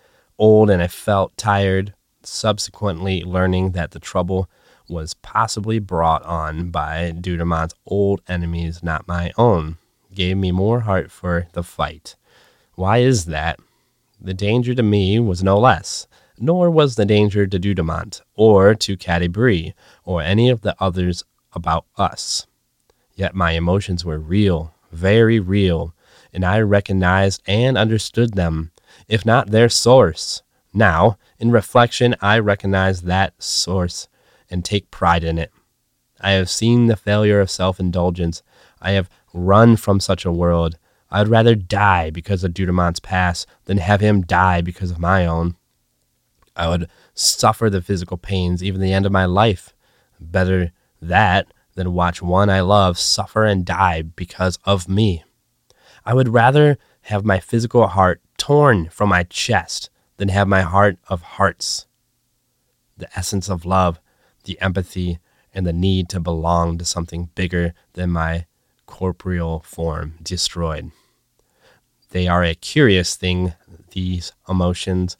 old 0.43 0.69
and 0.69 0.83
I 0.83 0.87
felt 0.87 1.37
tired, 1.37 1.93
subsequently 2.21 3.23
learning 3.23 3.71
that 3.71 3.91
the 3.91 3.99
trouble 3.99 4.49
was 4.89 5.13
possibly 5.13 5.79
brought 5.79 6.21
on 6.23 6.69
by 6.69 7.13
Deudermont's 7.17 7.73
old 7.85 8.19
enemies, 8.27 8.83
not 8.83 9.07
my 9.07 9.31
own, 9.37 9.77
gave 10.13 10.35
me 10.35 10.51
more 10.51 10.81
heart 10.81 11.11
for 11.11 11.47
the 11.53 11.63
fight. 11.63 12.17
Why 12.75 12.97
is 12.97 13.23
that? 13.25 13.57
The 14.19 14.33
danger 14.33 14.75
to 14.75 14.83
me 14.83 15.17
was 15.17 15.41
no 15.41 15.57
less, 15.57 16.07
nor 16.37 16.69
was 16.69 16.95
the 16.95 17.05
danger 17.05 17.47
to 17.47 17.57
Deudermont, 17.57 18.19
or 18.35 18.75
to 18.75 18.97
Catti 18.97 19.73
or 20.03 20.21
any 20.21 20.49
of 20.49 20.59
the 20.59 20.75
others 20.77 21.23
about 21.53 21.85
us. 21.97 22.47
Yet 23.15 23.33
my 23.33 23.51
emotions 23.51 24.03
were 24.03 24.19
real, 24.19 24.73
very 24.91 25.39
real, 25.39 25.95
and 26.33 26.43
I 26.43 26.59
recognized 26.59 27.41
and 27.47 27.77
understood 27.77 28.33
them 28.33 28.72
if 29.07 29.25
not 29.25 29.51
their 29.51 29.69
source. 29.69 30.41
Now, 30.73 31.17
in 31.38 31.51
reflection, 31.51 32.15
I 32.21 32.39
recognize 32.39 33.01
that 33.01 33.41
source 33.41 34.07
and 34.49 34.63
take 34.63 34.91
pride 34.91 35.23
in 35.23 35.38
it. 35.38 35.51
I 36.21 36.31
have 36.31 36.49
seen 36.49 36.88
the 36.88 36.95
failure 36.95 37.39
of 37.39 37.51
self 37.51 37.80
indulgence. 37.80 38.41
I 38.81 38.91
have 38.91 39.09
run 39.34 39.75
from 39.75 39.99
such 39.99 40.25
a 40.25 40.31
world. 40.31 40.77
I'd 41.11 41.27
rather 41.27 41.53
die 41.53 42.09
because 42.09 42.43
of 42.43 42.53
Deudermont's 42.53 42.99
past 42.99 43.45
than 43.65 43.77
have 43.77 44.01
him 44.01 44.21
die 44.21 44.61
because 44.61 44.89
of 44.89 44.99
my 44.99 45.25
own. 45.25 45.55
I 46.55 46.67
would 46.69 46.89
suffer 47.13 47.69
the 47.69 47.81
physical 47.81 48.17
pains, 48.17 48.63
even 48.63 48.81
the 48.81 48.93
end 48.93 49.05
of 49.05 49.11
my 49.11 49.25
life. 49.25 49.73
Better 50.19 50.71
that 51.01 51.47
than 51.75 51.93
watch 51.93 52.21
one 52.21 52.49
I 52.49 52.61
love 52.61 52.97
suffer 52.97 53.43
and 53.43 53.65
die 53.65 54.01
because 54.01 54.57
of 54.65 54.88
me. 54.88 55.23
I 56.05 56.13
would 56.13 56.30
rather 56.30 56.77
have 57.03 57.25
my 57.25 57.39
physical 57.39 57.88
heart 57.88 58.21
torn 58.43 58.89
from 58.89 59.07
my 59.07 59.23
chest 59.23 59.89
than 60.17 60.27
have 60.27 60.49
my 60.49 60.63
heart 60.63 60.97
of 61.07 61.21
hearts. 61.21 61.87
The 62.97 63.07
essence 63.17 63.47
of 63.47 63.63
love, 63.63 64.01
the 64.43 64.59
empathy, 64.59 65.19
and 65.53 65.65
the 65.65 65.71
need 65.71 66.09
to 66.09 66.19
belong 66.19 66.77
to 66.77 66.83
something 66.83 67.29
bigger 67.35 67.73
than 67.93 68.09
my 68.09 68.45
corporeal 68.85 69.61
form 69.61 70.15
destroyed. 70.21 70.91
They 72.09 72.27
are 72.27 72.43
a 72.43 72.53
curious 72.53 73.15
thing, 73.15 73.53
these 73.91 74.33
emotions, 74.49 75.15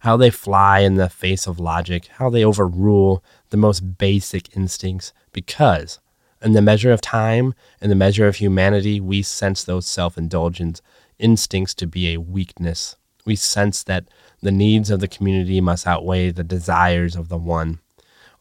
how 0.00 0.16
they 0.16 0.30
fly 0.30 0.78
in 0.78 0.94
the 0.94 1.08
face 1.08 1.48
of 1.48 1.58
logic, 1.58 2.06
how 2.18 2.30
they 2.30 2.44
overrule 2.44 3.24
the 3.48 3.56
most 3.56 3.98
basic 3.98 4.56
instincts, 4.56 5.12
because 5.32 5.98
in 6.40 6.52
the 6.52 6.62
measure 6.62 6.92
of 6.92 7.00
time 7.00 7.52
and 7.80 7.90
the 7.90 7.96
measure 7.96 8.28
of 8.28 8.36
humanity, 8.36 9.00
we 9.00 9.22
sense 9.22 9.64
those 9.64 9.88
self 9.88 10.16
indulgent 10.16 10.80
instincts 11.20 11.74
to 11.74 11.86
be 11.86 12.12
a 12.12 12.20
weakness. 12.20 12.96
We 13.24 13.36
sense 13.36 13.82
that 13.84 14.08
the 14.40 14.50
needs 14.50 14.90
of 14.90 15.00
the 15.00 15.08
community 15.08 15.60
must 15.60 15.86
outweigh 15.86 16.30
the 16.30 16.44
desires 16.44 17.14
of 17.14 17.28
the 17.28 17.38
one. 17.38 17.80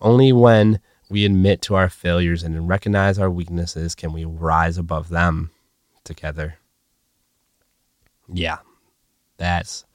Only 0.01 0.31
when 0.31 0.80
we 1.10 1.26
admit 1.26 1.61
to 1.64 1.76
our 1.76 1.89
failures 1.89 2.43
and 2.43 2.68
recognize 2.68 3.19
our 3.19 3.30
weaknesses 3.30 3.95
can 3.95 4.14
we 4.14 4.26
rise 4.26 4.77
above 4.77 5.10
them 5.10 5.51
together. 6.03 6.60
Yeah, 8.27 8.60
that's 9.38 9.85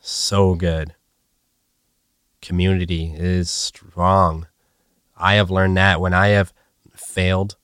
so 0.00 0.54
good. 0.54 0.94
Community 2.42 3.12
is 3.16 3.50
strong. 3.50 4.46
I 5.16 5.34
have 5.34 5.50
learned 5.50 5.76
that 5.76 6.00
when 6.00 6.14
I 6.14 6.28
have 6.28 6.52
failed 6.94 7.56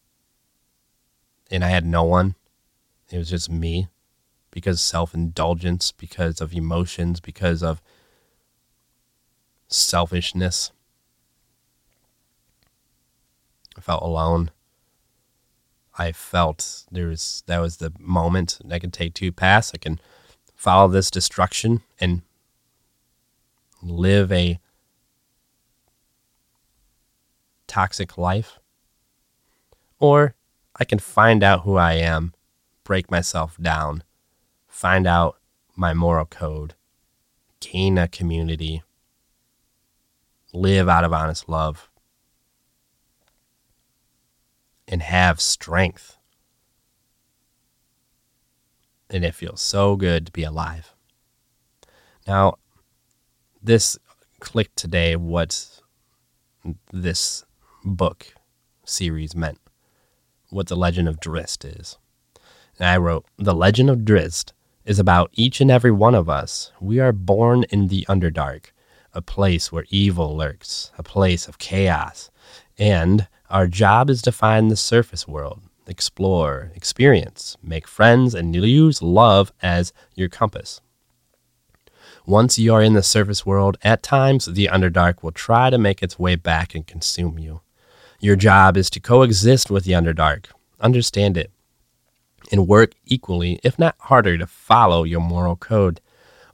and 1.51 1.65
I 1.65 1.69
had 1.69 1.85
no 1.87 2.05
one, 2.05 2.35
it 3.15 3.19
was 3.19 3.31
just 3.31 3.49
me 3.49 3.87
because 4.51 4.81
self 4.81 5.15
indulgence, 5.15 5.93
because 5.93 6.41
of 6.41 6.53
emotions, 6.53 7.21
because 7.21 7.63
of 7.63 7.81
selfishness. 9.69 10.73
I 13.79 13.81
felt 13.81 14.03
alone. 14.03 14.51
I 15.97 16.11
felt 16.11 16.87
there 16.91 17.07
was 17.07 17.45
that 17.47 17.61
was 17.61 17.77
the 17.77 17.93
moment 18.01 18.59
I 18.69 18.81
can 18.81 18.91
take 18.91 19.15
two 19.15 19.31
paths. 19.31 19.71
I 19.73 19.79
can 19.79 20.01
follow 20.57 20.89
this 20.89 21.09
destruction 21.09 21.83
and 22.01 22.23
live 23.81 24.33
a 24.33 24.59
toxic 27.69 28.19
life, 28.19 28.59
or 30.01 30.35
I 30.75 30.85
can 30.85 30.99
find 30.99 31.45
out 31.45 31.61
who 31.63 31.77
I 31.77 31.93
am, 31.93 32.34
break 32.85 33.11
myself 33.11 33.57
down, 33.61 34.05
find 34.69 35.07
out 35.07 35.39
my 35.75 35.93
moral 35.95 36.27
code, 36.27 36.75
gain 37.61 37.99
a 37.99 38.07
community, 38.07 38.83
live 40.53 40.89
out 40.89 41.05
of 41.05 41.13
honest 41.13 41.49
love, 41.49 41.89
and 44.87 45.03
have 45.03 45.41
strength. 45.41 46.17
And 49.11 49.25
it 49.25 49.35
feels 49.35 49.61
so 49.61 49.97
good 49.97 50.27
to 50.27 50.33
be 50.33 50.45
alive. 50.45 50.95
Now, 52.27 52.59
this 53.63 53.99
clicked 54.41 54.77
today 54.77 55.17
what 55.17 55.81
this 56.93 57.45
book 57.85 58.35
series 58.85 59.35
meant, 59.35 59.59
what 60.51 60.69
the 60.69 60.77
Legend 60.77 61.09
of 61.09 61.21
Drizzt 61.21 61.65
is. 61.65 61.99
And 62.79 62.89
I 62.89 62.97
wrote, 62.97 63.25
The 63.39 63.55
Legend 63.55 63.91
of 63.91 64.01
Drizzt 64.01 64.53
is 64.85 64.99
about 64.99 65.31
each 65.35 65.61
and 65.61 65.71
every 65.71 65.91
one 65.91 66.15
of 66.15 66.29
us. 66.29 66.73
We 66.81 67.01
are 67.01 67.13
born 67.13 67.65
in 67.71 67.89
the 67.89 68.05
Underdark, 68.09 68.67
a 69.13 69.23
place 69.23 69.71
where 69.71 69.87
evil 69.91 70.37
lurks, 70.37 70.91
a 70.99 71.03
place 71.03 71.47
of 71.47 71.59
chaos. 71.59 72.31
And 72.77 73.29
our 73.49 73.67
job 73.67 74.11
is 74.11 74.21
to 74.23 74.33
find 74.33 74.71
the 74.71 74.77
surface 74.77 75.29
world, 75.29 75.63
explore, 75.87 76.73
experience, 76.75 77.57
make 77.63 77.87
friends, 77.87 78.35
and 78.35 78.55
use 78.55 79.01
love 79.01 79.53
as 79.63 79.93
your 80.15 80.29
compass. 80.29 80.81
Once 82.27 82.59
you 82.59 82.75
are 82.75 82.83
in 82.83 82.95
the 82.95 83.03
surface 83.03 83.47
world, 83.47 83.77
at 83.83 84.03
times 84.03 84.47
the 84.47 84.67
Underdark 84.73 85.23
will 85.23 85.31
try 85.31 85.71
to 85.71 85.79
make 85.79 86.03
its 86.03 86.19
way 86.19 86.35
back 86.37 86.75
and 86.75 86.87
consume 86.87 87.39
you. 87.39 87.61
Your 88.19 88.37
job 88.37 88.77
is 88.77 88.89
to 88.91 89.01
coexist 89.01 89.71
with 89.71 89.85
the 89.85 89.93
Underdark, 89.93 90.47
understand 90.81 91.37
it, 91.37 91.51
and 92.53 92.69
work 92.69 92.93
equally, 93.05 93.61
if 93.63 93.79
not 93.79 93.97
harder, 93.99 94.39
to 94.39 94.47
follow 94.47 95.05
your 95.05 95.21
moral 95.21 95.57
code. 95.57 96.01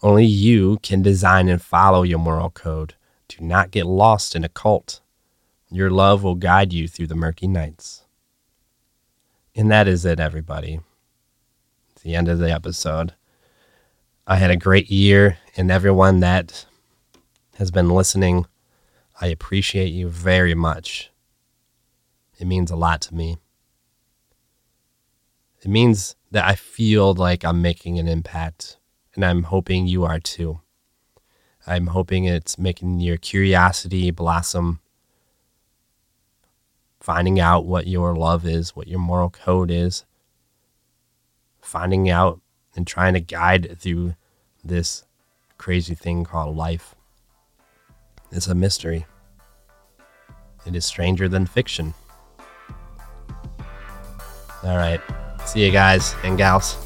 Only 0.02 0.24
you 0.24 0.78
can 0.82 1.02
design 1.02 1.48
and 1.48 1.60
follow 1.60 2.02
your 2.02 2.18
moral 2.18 2.50
code. 2.50 2.94
Do 3.28 3.44
not 3.44 3.70
get 3.70 3.86
lost 3.86 4.34
in 4.34 4.44
a 4.44 4.48
cult. 4.48 5.00
Your 5.70 5.90
love 5.90 6.22
will 6.22 6.34
guide 6.34 6.72
you 6.72 6.88
through 6.88 7.06
the 7.08 7.14
murky 7.14 7.46
nights. 7.46 8.04
And 9.54 9.70
that 9.70 9.86
is 9.86 10.04
it, 10.04 10.18
everybody. 10.18 10.80
It's 11.92 12.02
the 12.02 12.14
end 12.14 12.28
of 12.28 12.38
the 12.38 12.50
episode. 12.50 13.14
I 14.26 14.36
had 14.36 14.50
a 14.50 14.56
great 14.56 14.90
year, 14.90 15.38
and 15.56 15.70
everyone 15.70 16.20
that 16.20 16.66
has 17.56 17.70
been 17.70 17.90
listening, 17.90 18.46
I 19.20 19.26
appreciate 19.26 19.88
you 19.88 20.08
very 20.08 20.54
much. 20.54 21.10
It 22.38 22.46
means 22.46 22.70
a 22.70 22.76
lot 22.76 23.00
to 23.02 23.14
me. 23.14 23.38
It 25.62 25.68
means 25.68 26.16
that 26.30 26.44
I 26.44 26.54
feel 26.54 27.12
like 27.14 27.44
I'm 27.44 27.60
making 27.60 27.98
an 27.98 28.08
impact, 28.08 28.78
and 29.14 29.24
I'm 29.24 29.44
hoping 29.44 29.86
you 29.86 30.04
are 30.04 30.18
too. 30.18 30.60
I'm 31.66 31.88
hoping 31.88 32.24
it's 32.24 32.58
making 32.58 33.00
your 33.00 33.18
curiosity 33.18 34.10
blossom, 34.10 34.80
finding 36.98 37.38
out 37.38 37.66
what 37.66 37.86
your 37.86 38.14
love 38.14 38.46
is, 38.46 38.74
what 38.74 38.88
your 38.88 38.98
moral 38.98 39.28
code 39.28 39.70
is, 39.70 40.04
finding 41.60 42.08
out 42.08 42.40
and 42.74 42.86
trying 42.86 43.12
to 43.14 43.20
guide 43.20 43.76
through 43.78 44.14
this 44.64 45.04
crazy 45.58 45.94
thing 45.94 46.24
called 46.24 46.56
life. 46.56 46.94
It's 48.32 48.46
a 48.46 48.54
mystery. 48.54 49.04
It 50.64 50.74
is 50.74 50.86
stranger 50.86 51.28
than 51.28 51.46
fiction. 51.46 51.92
All 54.62 54.76
right. 54.76 55.00
See 55.50 55.64
you 55.64 55.72
guys 55.72 56.14
and 56.22 56.38
gals. 56.38 56.76